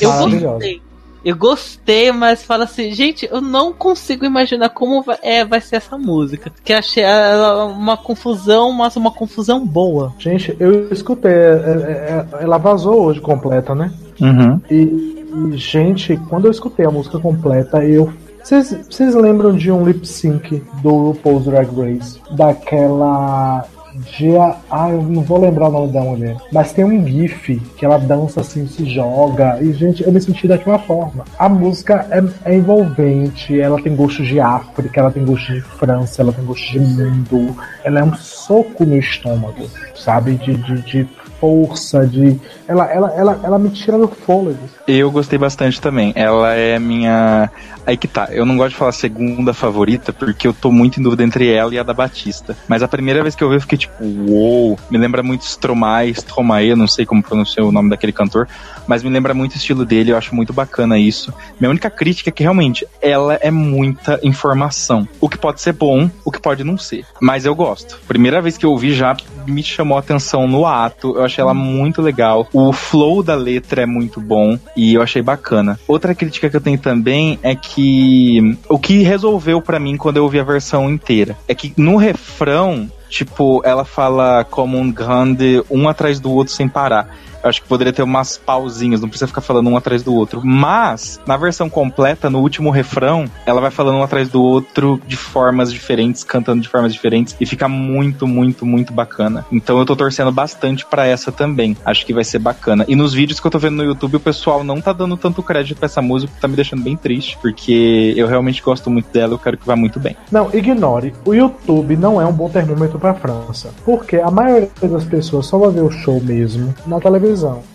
Eu 0.00 0.10
gostei. 0.12 0.82
Eu 1.24 1.36
gostei, 1.36 2.12
mas 2.12 2.44
fala 2.44 2.64
assim, 2.64 2.92
gente, 2.92 3.28
eu 3.30 3.40
não 3.40 3.72
consigo 3.72 4.24
imaginar 4.24 4.68
como 4.70 5.02
vai, 5.02 5.18
é, 5.22 5.44
vai 5.44 5.60
ser 5.60 5.76
essa 5.76 5.98
música. 5.98 6.52
Que 6.64 6.72
achei 6.72 7.02
ela 7.02 7.64
uma 7.66 7.96
confusão, 7.96 8.72
mas 8.72 8.96
uma 8.96 9.10
confusão 9.10 9.66
boa. 9.66 10.14
Gente, 10.18 10.56
eu 10.60 10.90
escutei. 10.92 11.32
é, 11.32 11.34
é, 11.34 12.26
é, 12.40 12.44
ela 12.44 12.58
vazou 12.58 13.02
hoje 13.02 13.20
completa, 13.20 13.74
né? 13.74 13.92
Uhum. 14.20 14.60
E, 14.70 14.74
e, 14.74 15.56
gente, 15.56 16.16
quando 16.28 16.46
eu 16.46 16.50
escutei 16.50 16.86
a 16.86 16.90
música 16.90 17.18
completa, 17.18 17.84
eu. 17.84 18.12
Vocês 18.42 18.70
vocês 18.88 19.14
lembram 19.14 19.54
de 19.54 19.70
um 19.70 19.84
lip 19.84 20.06
sync 20.06 20.62
do 20.82 21.10
RuPaul's 21.10 21.44
Drag 21.44 21.68
Race? 21.76 22.18
Daquela. 22.30 23.66
De. 23.98 24.36
Ah, 24.70 24.90
eu 24.90 25.02
não 25.02 25.22
vou 25.22 25.40
lembrar 25.40 25.68
o 25.68 25.72
nome 25.72 25.92
da 25.92 26.00
mulher. 26.00 26.36
Mas 26.52 26.72
tem 26.72 26.84
um 26.84 27.06
GIF 27.06 27.60
que 27.76 27.84
ela 27.84 27.98
dança 27.98 28.40
assim, 28.40 28.66
se 28.66 28.88
joga. 28.88 29.58
E, 29.60 29.72
gente, 29.72 30.02
eu 30.02 30.12
me 30.12 30.20
senti 30.20 30.46
daquela 30.46 30.78
forma. 30.78 31.24
A 31.38 31.48
música 31.48 32.06
é, 32.10 32.50
é 32.52 32.56
envolvente, 32.56 33.58
ela 33.58 33.80
tem 33.80 33.94
gosto 33.94 34.22
de 34.22 34.40
África, 34.40 35.00
ela 35.00 35.10
tem 35.10 35.24
gosto 35.24 35.52
de 35.52 35.60
França, 35.60 36.22
ela 36.22 36.32
tem 36.32 36.44
gosto 36.44 36.70
de 36.72 36.80
mundo. 36.80 37.56
Ela 37.84 38.00
é 38.00 38.04
um 38.04 38.14
soco 38.14 38.84
no 38.84 38.96
estômago, 38.96 39.68
sabe? 39.94 40.34
De, 40.34 40.54
de, 40.54 40.82
de 40.82 41.08
força, 41.40 42.06
de. 42.06 42.38
Ela, 42.66 42.86
ela, 42.92 43.12
ela, 43.14 43.40
ela 43.42 43.58
me 43.58 43.70
tira 43.70 43.98
do 43.98 44.08
fôlego. 44.08 44.58
Eu 44.88 45.10
gostei 45.10 45.38
bastante 45.38 45.78
também. 45.78 46.14
Ela 46.16 46.54
é 46.54 46.78
minha. 46.78 47.50
Aí 47.84 47.94
que 47.94 48.08
tá. 48.08 48.28
Eu 48.30 48.46
não 48.46 48.56
gosto 48.56 48.70
de 48.70 48.76
falar 48.76 48.92
segunda 48.92 49.52
favorita, 49.52 50.14
porque 50.14 50.48
eu 50.48 50.54
tô 50.54 50.72
muito 50.72 50.98
em 50.98 51.02
dúvida 51.02 51.22
entre 51.22 51.52
ela 51.52 51.74
e 51.74 51.78
a 51.78 51.82
da 51.82 51.92
Batista. 51.92 52.56
Mas 52.66 52.82
a 52.82 52.88
primeira 52.88 53.22
vez 53.22 53.34
que 53.34 53.44
eu 53.44 53.50
vi, 53.50 53.56
eu 53.56 53.60
fiquei 53.60 53.76
tipo, 53.76 54.02
uou. 54.02 54.78
Me 54.90 54.96
lembra 54.96 55.22
muito 55.22 55.42
Stromae, 55.42 56.10
Stromae, 56.12 56.74
não 56.74 56.88
sei 56.88 57.04
como 57.04 57.22
pronunciar 57.22 57.66
o 57.66 57.72
nome 57.72 57.90
daquele 57.90 58.12
cantor. 58.12 58.48
Mas 58.86 59.02
me 59.02 59.10
lembra 59.10 59.34
muito 59.34 59.52
o 59.52 59.56
estilo 59.56 59.84
dele, 59.84 60.12
eu 60.12 60.16
acho 60.16 60.34
muito 60.34 60.54
bacana 60.54 60.98
isso. 60.98 61.34
Minha 61.60 61.68
única 61.68 61.90
crítica 61.90 62.30
é 62.30 62.32
que 62.32 62.42
realmente 62.42 62.86
ela 63.02 63.34
é 63.34 63.50
muita 63.50 64.18
informação. 64.22 65.06
O 65.20 65.28
que 65.28 65.36
pode 65.36 65.60
ser 65.60 65.74
bom, 65.74 66.10
o 66.24 66.30
que 66.30 66.40
pode 66.40 66.64
não 66.64 66.78
ser. 66.78 67.04
Mas 67.20 67.44
eu 67.44 67.54
gosto. 67.54 68.00
Primeira 68.08 68.40
vez 68.40 68.56
que 68.56 68.64
eu 68.64 68.70
ouvi 68.70 68.94
já 68.94 69.14
me 69.46 69.62
chamou 69.62 69.98
a 69.98 70.00
atenção 70.00 70.48
no 70.48 70.66
ato. 70.66 71.14
Eu 71.14 71.24
achei 71.24 71.42
ela 71.42 71.52
muito 71.52 72.00
legal. 72.00 72.48
O 72.54 72.72
flow 72.72 73.22
da 73.22 73.34
letra 73.34 73.82
é 73.82 73.86
muito 73.86 74.18
bom 74.18 74.58
e 74.78 74.94
eu 74.94 75.02
achei 75.02 75.20
bacana. 75.20 75.78
Outra 75.88 76.14
crítica 76.14 76.48
que 76.48 76.56
eu 76.56 76.60
tenho 76.60 76.78
também 76.78 77.36
é 77.42 77.56
que 77.56 78.56
o 78.68 78.78
que 78.78 79.02
resolveu 79.02 79.60
pra 79.60 79.80
mim 79.80 79.96
quando 79.96 80.18
eu 80.18 80.22
ouvi 80.22 80.38
a 80.38 80.44
versão 80.44 80.88
inteira 80.88 81.36
é 81.48 81.54
que 81.54 81.72
no 81.76 81.96
refrão 81.96 82.88
Tipo, 83.08 83.62
ela 83.64 83.86
fala 83.86 84.44
como 84.44 84.76
um 84.76 84.92
grande 84.92 85.62
um 85.70 85.88
atrás 85.88 86.20
do 86.20 86.30
outro 86.30 86.52
sem 86.52 86.68
parar. 86.68 87.16
Acho 87.42 87.62
que 87.62 87.68
poderia 87.68 87.92
ter 87.92 88.02
umas 88.02 88.36
pausinhas, 88.36 89.00
não 89.00 89.08
precisa 89.08 89.28
ficar 89.28 89.40
falando 89.40 89.68
um 89.68 89.76
atrás 89.76 90.02
do 90.02 90.14
outro. 90.14 90.40
Mas, 90.44 91.20
na 91.26 91.36
versão 91.36 91.68
completa, 91.68 92.28
no 92.28 92.40
último 92.40 92.70
refrão, 92.70 93.26
ela 93.46 93.60
vai 93.60 93.70
falando 93.70 93.98
um 93.98 94.02
atrás 94.02 94.28
do 94.28 94.42
outro 94.42 95.00
de 95.06 95.16
formas 95.16 95.72
diferentes, 95.72 96.24
cantando 96.24 96.62
de 96.62 96.68
formas 96.68 96.92
diferentes, 96.92 97.36
e 97.40 97.46
fica 97.46 97.68
muito, 97.68 98.26
muito, 98.26 98.66
muito 98.66 98.92
bacana. 98.92 99.44
Então 99.52 99.78
eu 99.78 99.86
tô 99.86 99.94
torcendo 99.94 100.32
bastante 100.32 100.84
pra 100.84 101.06
essa 101.06 101.30
também. 101.30 101.76
Acho 101.84 102.04
que 102.04 102.12
vai 102.12 102.24
ser 102.24 102.38
bacana. 102.38 102.84
E 102.88 102.96
nos 102.96 103.14
vídeos 103.14 103.40
que 103.40 103.46
eu 103.46 103.50
tô 103.50 103.58
vendo 103.58 103.76
no 103.76 103.84
YouTube, 103.84 104.16
o 104.16 104.20
pessoal 104.20 104.64
não 104.64 104.80
tá 104.80 104.92
dando 104.92 105.16
tanto 105.16 105.42
crédito 105.42 105.78
pra 105.78 105.86
essa 105.86 106.02
música, 106.02 106.32
tá 106.40 106.48
me 106.48 106.56
deixando 106.56 106.82
bem 106.82 106.96
triste, 106.96 107.38
porque 107.40 108.14
eu 108.16 108.26
realmente 108.26 108.62
gosto 108.62 108.90
muito 108.90 109.12
dela, 109.12 109.34
eu 109.34 109.38
quero 109.38 109.56
que 109.56 109.66
vá 109.66 109.76
muito 109.76 110.00
bem. 110.00 110.16
Não, 110.30 110.50
ignore. 110.52 111.14
O 111.24 111.34
YouTube 111.34 111.96
não 111.96 112.20
é 112.20 112.26
um 112.26 112.32
bom 112.32 112.48
termômetro 112.48 112.98
pra 112.98 113.14
França. 113.14 113.70
Porque 113.84 114.16
a 114.16 114.30
maioria 114.30 114.70
das 114.82 115.04
pessoas 115.04 115.46
só 115.46 115.58
vai 115.58 115.70
ver 115.70 115.82
o 115.82 115.90
show 115.90 116.20
mesmo 116.20 116.74
na 116.86 116.98
televisão. 116.98 117.27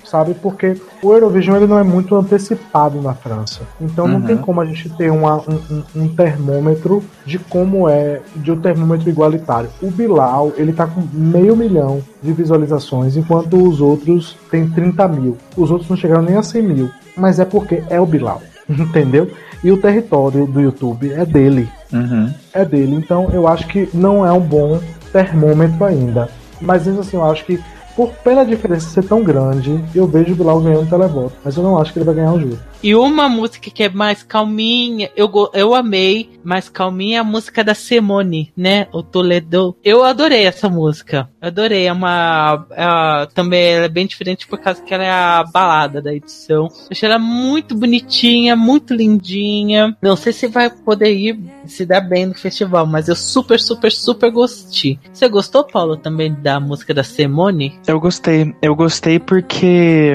Sabe? 0.06 0.36
Porque 0.36 0.76
o 1.02 1.12
Eurovision 1.12 1.56
ele 1.58 1.66
não 1.68 1.80
é 1.80 1.84
muito 1.84 2.16
antecipado 2.16 3.02
na 3.02 3.14
França. 3.16 3.62
Então 3.82 4.08
não 4.08 4.18
Uhum. 4.20 4.26
tem 4.26 4.38
como 4.38 4.62
a 4.62 4.66
gente 4.66 4.88
ter 4.90 5.10
uma- 5.12 5.38
um, 5.38 5.60
um- 5.72 5.84
um 6.04 6.08
termômetro 6.08 7.04
de 7.26 7.40
como 7.40 7.90
é, 7.90 8.22
de 8.36 8.52
um 8.52 8.60
termômetro 8.62 9.10
igualitário. 9.10 9.70
O 9.82 9.90
Bilal, 9.90 10.52
ele 10.56 10.72
tá 10.74 10.86
com 10.86 11.02
meio 11.12 11.56
milhão 11.56 12.02
de 12.22 12.32
visualizações, 12.32 13.18
enquanto 13.18 13.56
os 13.58 13.82
outros 13.82 14.36
têm 14.52 14.70
30 14.70 15.08
mil. 15.08 15.38
Os 15.58 15.72
outros 15.72 15.90
não 15.90 15.98
chegaram 15.98 16.22
nem 16.22 16.36
a 16.36 16.44
100 16.44 16.62
mil. 16.62 16.90
Mas 17.18 17.40
é 17.40 17.46
porque 17.46 17.84
é 17.90 18.00
o 18.00 18.06
Bilal. 18.06 18.42
Entendeu? 18.70 19.30
E 19.64 19.72
o 19.72 19.78
território 19.78 20.46
do 20.46 20.60
YouTube 20.62 21.12
é 21.12 21.26
dele 21.26 21.70
Uhum. 21.92 22.32
é 22.54 22.64
dele. 22.66 22.96
Então 22.96 23.30
eu 23.32 23.48
acho 23.48 23.68
que 23.68 23.90
não 23.94 24.26
é 24.26 24.32
um 24.32 24.40
bom 24.42 24.80
termômetro 25.12 25.84
ainda. 25.86 26.30
Mas 26.62 26.86
mesmo 26.86 27.02
assim, 27.02 27.18
eu 27.18 27.24
acho 27.24 27.46
que 27.46 27.60
por 27.96 28.10
pela 28.24 28.46
diferença 28.46 28.90
ser 28.90 29.04
tão 29.04 29.24
grande, 29.24 29.84
eu 29.94 30.08
vejo 30.08 30.34
o 30.34 30.36
Bilal 30.36 30.62
ganhando 30.62 30.84
o 30.84 30.90
televoto. 30.90 31.36
Mas 31.44 31.56
eu 31.56 31.64
não 31.64 31.78
acho 31.78 31.94
que 31.94 32.00
ele 32.00 32.06
vai 32.06 32.16
ganhar 32.16 32.34
o 32.34 32.40
júri. 32.40 32.60
E 32.84 32.94
uma 32.94 33.30
música 33.30 33.72
que 33.72 33.84
é 33.84 33.90
mais 33.90 34.24
calminha, 34.24 35.10
eu, 35.16 35.32
eu 35.54 35.74
amei, 35.74 36.30
mais 36.44 36.68
calminha, 36.68 37.18
é 37.18 37.20
a 37.22 37.24
música 37.24 37.64
da 37.64 37.74
Simone, 37.74 38.52
né? 38.58 38.88
O 38.92 39.02
Toledo. 39.02 39.78
Eu 39.82 40.04
adorei 40.04 40.44
essa 40.44 40.68
música. 40.68 41.30
Adorei. 41.42 41.88
É 41.88 41.94
uma. 41.94 42.68
é- 42.72 43.28
também 43.34 43.64
ela 43.64 43.86
é 43.86 43.90
bem 43.90 44.06
diferente 44.06 44.46
por 44.46 44.60
causa 44.60 44.82
que 44.82 44.94
ela 44.94 45.04
é 45.04 45.10
a 45.10 45.44
balada 45.44 46.02
da 46.02 46.14
edição. 46.14 46.66
Eu 46.66 46.88
achei 46.92 47.08
ela 47.08 47.18
muito 47.18 47.74
bonitinha, 47.74 48.54
muito 48.56 48.94
lindinha. 48.94 49.96
Não 50.02 50.18
sei 50.18 50.34
se 50.34 50.48
vai 50.48 50.70
poder 50.70 51.14
ir 51.16 51.40
se 51.66 51.86
dar 51.86 52.02
bem 52.02 52.26
no 52.26 52.34
festival, 52.34 52.86
mas 52.86 53.08
eu 53.08 53.16
super, 53.16 53.60
super, 53.62 53.92
super 53.94 54.30
gostei. 54.30 55.00
Você 55.14 55.30
gostou, 55.30 55.64
Paulo, 55.66 55.96
também 55.96 56.34
da 56.34 56.60
música 56.60 56.94
da 56.94 57.04
Simone? 57.04 57.80
Eu 57.88 57.98
gostei. 58.00 58.54
Eu 58.62 58.76
gostei 58.76 59.20
porque 59.20 60.14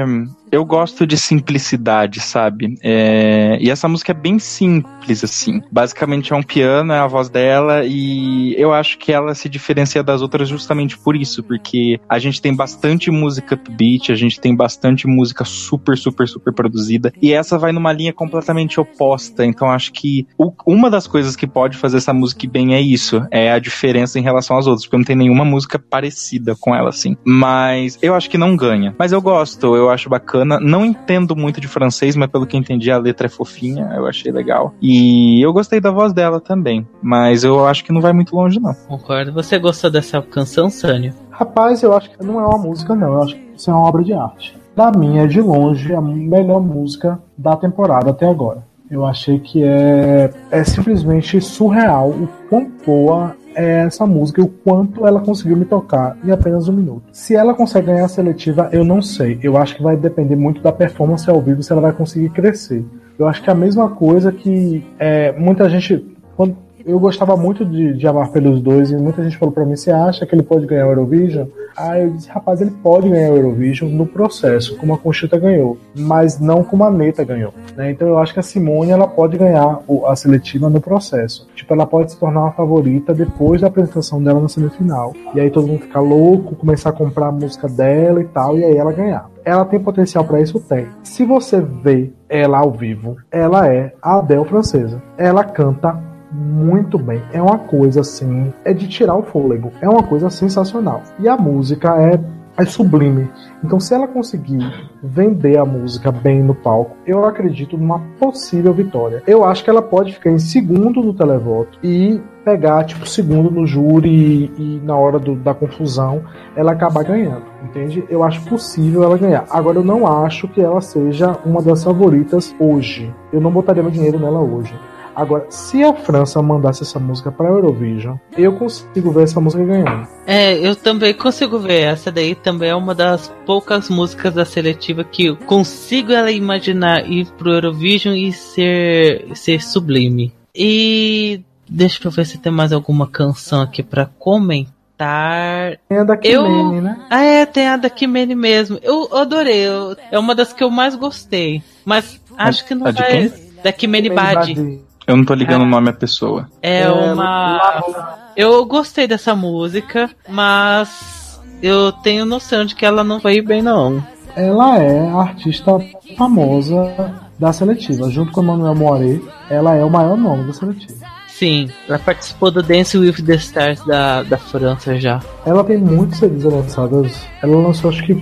eu 0.50 0.64
gosto 0.64 1.06
de 1.06 1.16
simplicidade, 1.16 2.20
sabe? 2.20 2.74
É, 2.82 3.58
E 3.60 3.70
essa 3.70 3.88
música 3.88 4.12
é 4.12 4.14
bem 4.14 4.38
simples, 4.38 5.24
assim. 5.24 5.60
Basicamente 5.70 6.32
é 6.32 6.36
um 6.36 6.42
piano, 6.42 6.92
é 6.92 6.98
a 6.98 7.06
voz 7.06 7.28
dela, 7.28 7.84
e 7.84 8.54
eu 8.58 8.72
acho 8.72 8.98
que 8.98 9.12
ela 9.12 9.34
se 9.34 9.48
diferencia 9.48 10.02
das 10.02 10.22
outras 10.22 10.48
justamente 10.48 10.96
por 10.98 11.16
isso, 11.16 11.42
porque 11.42 11.98
a 12.08 12.18
gente 12.18 12.40
tem 12.40 12.54
bastante 12.54 13.10
música 13.10 13.54
upbeat, 13.54 14.12
a 14.12 14.14
gente 14.14 14.40
tem 14.40 14.54
bastante 14.54 15.06
música 15.06 15.44
super, 15.44 15.96
super, 15.96 16.28
super 16.28 16.52
produzida, 16.52 17.12
e 17.20 17.32
essa 17.32 17.58
vai 17.58 17.72
numa 17.72 17.92
linha 17.92 18.12
completamente 18.12 18.78
oposta. 18.80 19.44
Então 19.44 19.70
acho 19.70 19.92
que 19.92 20.26
o- 20.38 20.52
uma 20.66 20.90
das 20.90 21.06
coisas 21.06 21.34
que 21.36 21.46
pode 21.46 21.76
fazer 21.76 21.96
essa 21.98 22.12
música 22.12 22.46
bem 22.48 22.74
é 22.74 22.80
isso, 22.80 23.26
é 23.30 23.50
a 23.52 23.58
diferença 23.58 24.18
em 24.18 24.22
relação 24.22 24.56
às 24.56 24.66
outras, 24.66 24.84
porque 24.86 24.96
não 24.96 25.04
tem 25.04 25.16
nenhuma 25.16 25.44
música 25.44 25.78
parecida 25.78 26.54
com 26.60 26.74
ela, 26.74 26.90
assim. 26.90 27.16
Mas 27.24 27.98
eu 28.02 28.14
acho 28.14 28.30
que 28.30 28.38
não 28.38 28.56
ganha. 28.56 28.94
Mas 28.98 29.12
eu 29.12 29.20
gosto, 29.20 29.74
eu 29.74 29.90
acho 29.90 30.08
bacana. 30.08 30.37
Não 30.44 30.84
entendo 30.84 31.36
muito 31.36 31.60
de 31.60 31.68
francês, 31.68 32.16
mas 32.16 32.28
pelo 32.28 32.46
que 32.46 32.56
eu 32.56 32.60
entendi, 32.60 32.90
a 32.90 32.98
letra 32.98 33.26
é 33.26 33.30
fofinha, 33.30 33.92
eu 33.94 34.06
achei 34.06 34.30
legal. 34.32 34.74
E 34.80 35.44
eu 35.44 35.52
gostei 35.52 35.80
da 35.80 35.90
voz 35.90 36.12
dela 36.12 36.40
também. 36.40 36.86
Mas 37.02 37.44
eu 37.44 37.66
acho 37.66 37.84
que 37.84 37.92
não 37.92 38.00
vai 38.00 38.12
muito 38.12 38.34
longe, 38.34 38.60
não. 38.60 38.74
Concordo. 38.86 39.32
Você 39.32 39.58
gostou 39.58 39.90
dessa 39.90 40.20
canção, 40.22 40.70
Sânio? 40.70 41.14
Rapaz, 41.30 41.82
eu 41.82 41.96
acho 41.96 42.10
que 42.10 42.24
não 42.24 42.40
é 42.40 42.46
uma 42.46 42.58
música, 42.58 42.94
não. 42.94 43.14
Eu 43.14 43.22
acho 43.22 43.34
que 43.34 43.52
isso 43.56 43.70
é 43.70 43.74
uma 43.74 43.86
obra 43.86 44.02
de 44.02 44.12
arte. 44.12 44.56
Da 44.74 44.92
minha, 44.92 45.24
é 45.24 45.26
de 45.26 45.40
longe, 45.40 45.92
a 45.92 46.00
melhor 46.00 46.60
música 46.60 47.18
da 47.36 47.56
temporada 47.56 48.10
até 48.10 48.28
agora. 48.28 48.67
Eu 48.90 49.04
achei 49.04 49.38
que 49.38 49.62
é, 49.62 50.30
é 50.50 50.64
simplesmente 50.64 51.40
surreal 51.40 52.10
o 52.10 52.28
quão 52.48 52.70
boa 52.84 53.36
é 53.54 53.84
essa 53.84 54.06
música 54.06 54.40
e 54.40 54.44
o 54.44 54.48
quanto 54.48 55.06
ela 55.06 55.20
conseguiu 55.20 55.56
me 55.56 55.64
tocar 55.64 56.16
em 56.24 56.30
apenas 56.30 56.68
um 56.68 56.72
minuto. 56.72 57.02
Se 57.12 57.34
ela 57.34 57.54
consegue 57.54 57.88
ganhar 57.88 58.04
a 58.04 58.08
seletiva, 58.08 58.68
eu 58.72 58.84
não 58.84 59.02
sei. 59.02 59.38
Eu 59.42 59.56
acho 59.56 59.76
que 59.76 59.82
vai 59.82 59.96
depender 59.96 60.36
muito 60.36 60.62
da 60.62 60.72
performance 60.72 61.28
ao 61.28 61.40
vivo, 61.40 61.62
se 61.62 61.72
ela 61.72 61.80
vai 61.80 61.92
conseguir 61.92 62.30
crescer. 62.30 62.84
Eu 63.18 63.26
acho 63.26 63.42
que 63.42 63.50
é 63.50 63.52
a 63.52 63.56
mesma 63.56 63.90
coisa 63.90 64.30
que 64.30 64.86
é, 64.98 65.32
muita 65.32 65.68
gente. 65.68 66.06
Quando, 66.36 66.56
eu 66.88 66.98
gostava 66.98 67.36
muito 67.36 67.64
de, 67.64 67.92
de 67.92 68.06
Amar 68.06 68.30
pelos 68.30 68.62
Dois 68.62 68.90
e 68.90 68.96
muita 68.96 69.22
gente 69.22 69.36
falou 69.36 69.52
pra 69.52 69.64
mim: 69.64 69.76
você 69.76 69.90
acha 69.90 70.24
que 70.24 70.34
ele 70.34 70.42
pode 70.42 70.66
ganhar 70.66 70.86
o 70.86 70.90
Eurovision? 70.90 71.46
Aí 71.76 72.02
eu 72.02 72.10
disse: 72.10 72.30
rapaz, 72.30 72.60
ele 72.60 72.70
pode 72.82 73.08
ganhar 73.08 73.30
o 73.30 73.36
Eurovision 73.36 73.90
no 73.90 74.06
processo, 74.06 74.76
como 74.78 74.94
a 74.94 74.98
Conchita 74.98 75.38
ganhou, 75.38 75.76
mas 75.94 76.40
não 76.40 76.64
como 76.64 76.84
a 76.84 76.90
Neta 76.90 77.22
ganhou. 77.22 77.52
né? 77.76 77.90
Então 77.90 78.08
eu 78.08 78.18
acho 78.18 78.32
que 78.32 78.40
a 78.40 78.42
Simone 78.42 78.90
ela 78.90 79.06
pode 79.06 79.36
ganhar 79.36 79.80
a 80.06 80.16
seletiva 80.16 80.70
no 80.70 80.80
processo. 80.80 81.46
Tipo, 81.54 81.74
ela 81.74 81.86
pode 81.86 82.12
se 82.12 82.18
tornar 82.18 82.40
uma 82.40 82.52
favorita 82.52 83.12
depois 83.12 83.60
da 83.60 83.66
apresentação 83.66 84.22
dela 84.22 84.40
na 84.40 84.48
semifinal. 84.48 85.12
E 85.34 85.40
aí 85.40 85.50
todo 85.50 85.66
mundo 85.66 85.80
ficar 85.82 86.00
louco, 86.00 86.56
começar 86.56 86.90
a 86.90 86.92
comprar 86.92 87.26
a 87.26 87.32
música 87.32 87.68
dela 87.68 88.20
e 88.22 88.24
tal, 88.24 88.58
e 88.58 88.64
aí 88.64 88.76
ela 88.76 88.92
ganhar. 88.92 89.30
Ela 89.44 89.64
tem 89.64 89.78
potencial 89.78 90.24
pra 90.24 90.40
isso? 90.40 90.58
Tem. 90.60 90.86
Se 91.02 91.24
você 91.24 91.60
vê 91.60 92.10
ela 92.28 92.58
ao 92.58 92.70
vivo, 92.70 93.16
ela 93.30 93.66
é 93.66 93.94
a 94.02 94.18
Adele 94.18 94.44
francesa. 94.44 95.02
Ela 95.16 95.42
canta 95.42 96.07
muito 96.32 96.98
bem. 96.98 97.22
É 97.32 97.40
uma 97.40 97.58
coisa 97.58 98.00
assim, 98.00 98.52
é 98.64 98.72
de 98.72 98.88
tirar 98.88 99.16
o 99.16 99.22
fôlego. 99.22 99.72
É 99.80 99.88
uma 99.88 100.02
coisa 100.02 100.30
sensacional. 100.30 101.02
E 101.18 101.28
a 101.28 101.36
música 101.36 101.96
é 102.00 102.18
é 102.60 102.64
sublime. 102.64 103.30
Então, 103.62 103.78
se 103.78 103.94
ela 103.94 104.08
conseguir 104.08 104.58
vender 105.00 105.56
a 105.58 105.64
música 105.64 106.10
bem 106.10 106.42
no 106.42 106.56
palco, 106.56 106.96
eu 107.06 107.24
acredito 107.24 107.78
numa 107.78 108.00
possível 108.18 108.74
vitória. 108.74 109.22
Eu 109.28 109.44
acho 109.44 109.62
que 109.62 109.70
ela 109.70 109.80
pode 109.80 110.12
ficar 110.12 110.30
em 110.32 110.40
segundo 110.40 111.00
no 111.00 111.14
televoto 111.14 111.78
e 111.84 112.20
pegar, 112.44 112.82
tipo, 112.82 113.08
segundo 113.08 113.48
no 113.48 113.64
júri 113.64 114.10
e, 114.10 114.52
e 114.58 114.80
na 114.84 114.96
hora 114.96 115.20
do- 115.20 115.36
da 115.36 115.54
confusão 115.54 116.22
ela 116.56 116.72
acabar 116.72 117.04
ganhando, 117.04 117.44
entende? 117.62 118.02
Eu 118.10 118.24
acho 118.24 118.42
possível 118.48 119.04
ela 119.04 119.16
ganhar. 119.16 119.44
Agora, 119.50 119.78
eu 119.78 119.84
não 119.84 120.04
acho 120.04 120.48
que 120.48 120.60
ela 120.60 120.80
seja 120.80 121.38
uma 121.46 121.62
das 121.62 121.84
favoritas 121.84 122.52
hoje. 122.58 123.14
Eu 123.32 123.40
não 123.40 123.52
botaria 123.52 123.84
meu 123.84 123.92
dinheiro 123.92 124.18
nela 124.18 124.40
hoje. 124.40 124.74
Agora, 125.18 125.46
se 125.50 125.82
a 125.82 125.92
França 125.92 126.40
mandasse 126.40 126.84
essa 126.84 127.00
música 127.00 127.32
pra 127.32 127.48
Eurovision, 127.48 128.16
eu 128.36 128.52
consigo 128.52 129.10
ver 129.10 129.24
essa 129.24 129.40
música 129.40 129.64
ganhando. 129.64 130.06
É, 130.24 130.54
eu 130.64 130.76
também 130.76 131.12
consigo 131.12 131.58
ver. 131.58 131.80
Essa 131.80 132.12
daí 132.12 132.36
também 132.36 132.70
é 132.70 132.74
uma 132.76 132.94
das 132.94 133.26
poucas 133.44 133.88
músicas 133.90 134.32
da 134.32 134.44
seletiva 134.44 135.02
que 135.02 135.26
eu 135.26 135.36
consigo 135.36 136.12
ela 136.12 136.30
imaginar 136.30 137.04
ir 137.10 137.26
pro 137.36 137.50
Eurovision 137.52 138.14
e 138.14 138.32
ser, 138.32 139.26
ser 139.34 139.60
sublime. 139.60 140.32
E 140.54 141.40
deixa 141.68 141.98
eu 142.06 142.12
ver 142.12 142.24
se 142.24 142.38
tem 142.38 142.52
mais 142.52 142.72
alguma 142.72 143.08
canção 143.08 143.60
aqui 143.60 143.82
pra 143.82 144.06
comentar. 144.06 145.78
Tem 145.88 145.98
a 145.98 146.04
da 146.04 146.14
Eu- 146.22 146.44
Kimene, 146.44 146.80
né? 146.80 147.06
Ah, 147.10 147.24
é, 147.24 147.44
tem 147.44 147.66
a 147.66 147.76
da 147.76 147.90
Kimene 147.90 148.36
mesmo. 148.36 148.78
Eu 148.82 149.08
adorei. 149.16 149.66
eu- 149.66 149.96
é 150.12 150.18
uma 150.18 150.32
das 150.36 150.52
que 150.52 150.62
eu 150.62 150.70
mais 150.70 150.94
gostei. 150.94 151.60
Mas 151.84 152.20
acho 152.36 152.64
que 152.64 152.72
não 152.74 152.86
a 152.86 152.90
de 152.92 153.00
vai. 153.02 153.10
quem? 153.10 153.48
Da 153.64 153.72
Kimene 153.72 154.08
Kimene 154.08 154.34
Badi. 154.34 154.87
Eu 155.08 155.16
não 155.16 155.24
tô 155.24 155.32
ligando 155.32 155.62
o 155.62 155.66
nome 155.66 155.88
à 155.88 155.92
pessoa. 155.94 156.46
É 156.62 156.86
uma. 156.86 158.14
Eu 158.36 158.62
gostei 158.66 159.08
dessa 159.08 159.34
música, 159.34 160.10
mas 160.28 161.40
eu 161.62 161.90
tenho 161.90 162.26
noção 162.26 162.66
de 162.66 162.74
que 162.74 162.84
ela 162.84 163.02
não 163.02 163.18
vai 163.18 163.36
ir 163.36 163.42
bem, 163.42 163.62
não. 163.62 164.04
Ela 164.36 164.78
é 164.78 165.08
a 165.08 165.16
artista 165.16 165.72
famosa 166.14 167.14
da 167.38 167.50
seletiva. 167.54 168.10
Junto 168.10 168.32
com 168.32 168.42
Emmanuel 168.42 168.74
Moiré, 168.74 169.18
ela 169.48 169.74
é 169.74 169.82
o 169.82 169.88
maior 169.88 170.18
nome 170.18 170.44
da 170.44 170.52
seletiva. 170.52 171.06
Sim, 171.26 171.70
ela 171.88 171.98
participou 171.98 172.50
do 172.50 172.62
Dance 172.62 172.98
with 172.98 173.24
the 173.24 173.36
Stars 173.36 173.82
da, 173.86 174.22
da 174.24 174.36
França 174.36 174.98
já. 175.00 175.20
Ela 175.46 175.64
tem 175.64 175.78
muitos 175.78 176.18
CDs 176.18 176.44
lançados. 176.44 177.26
Ela 177.42 177.56
lançou 177.56 177.90
acho 177.90 178.04
que 178.04 178.14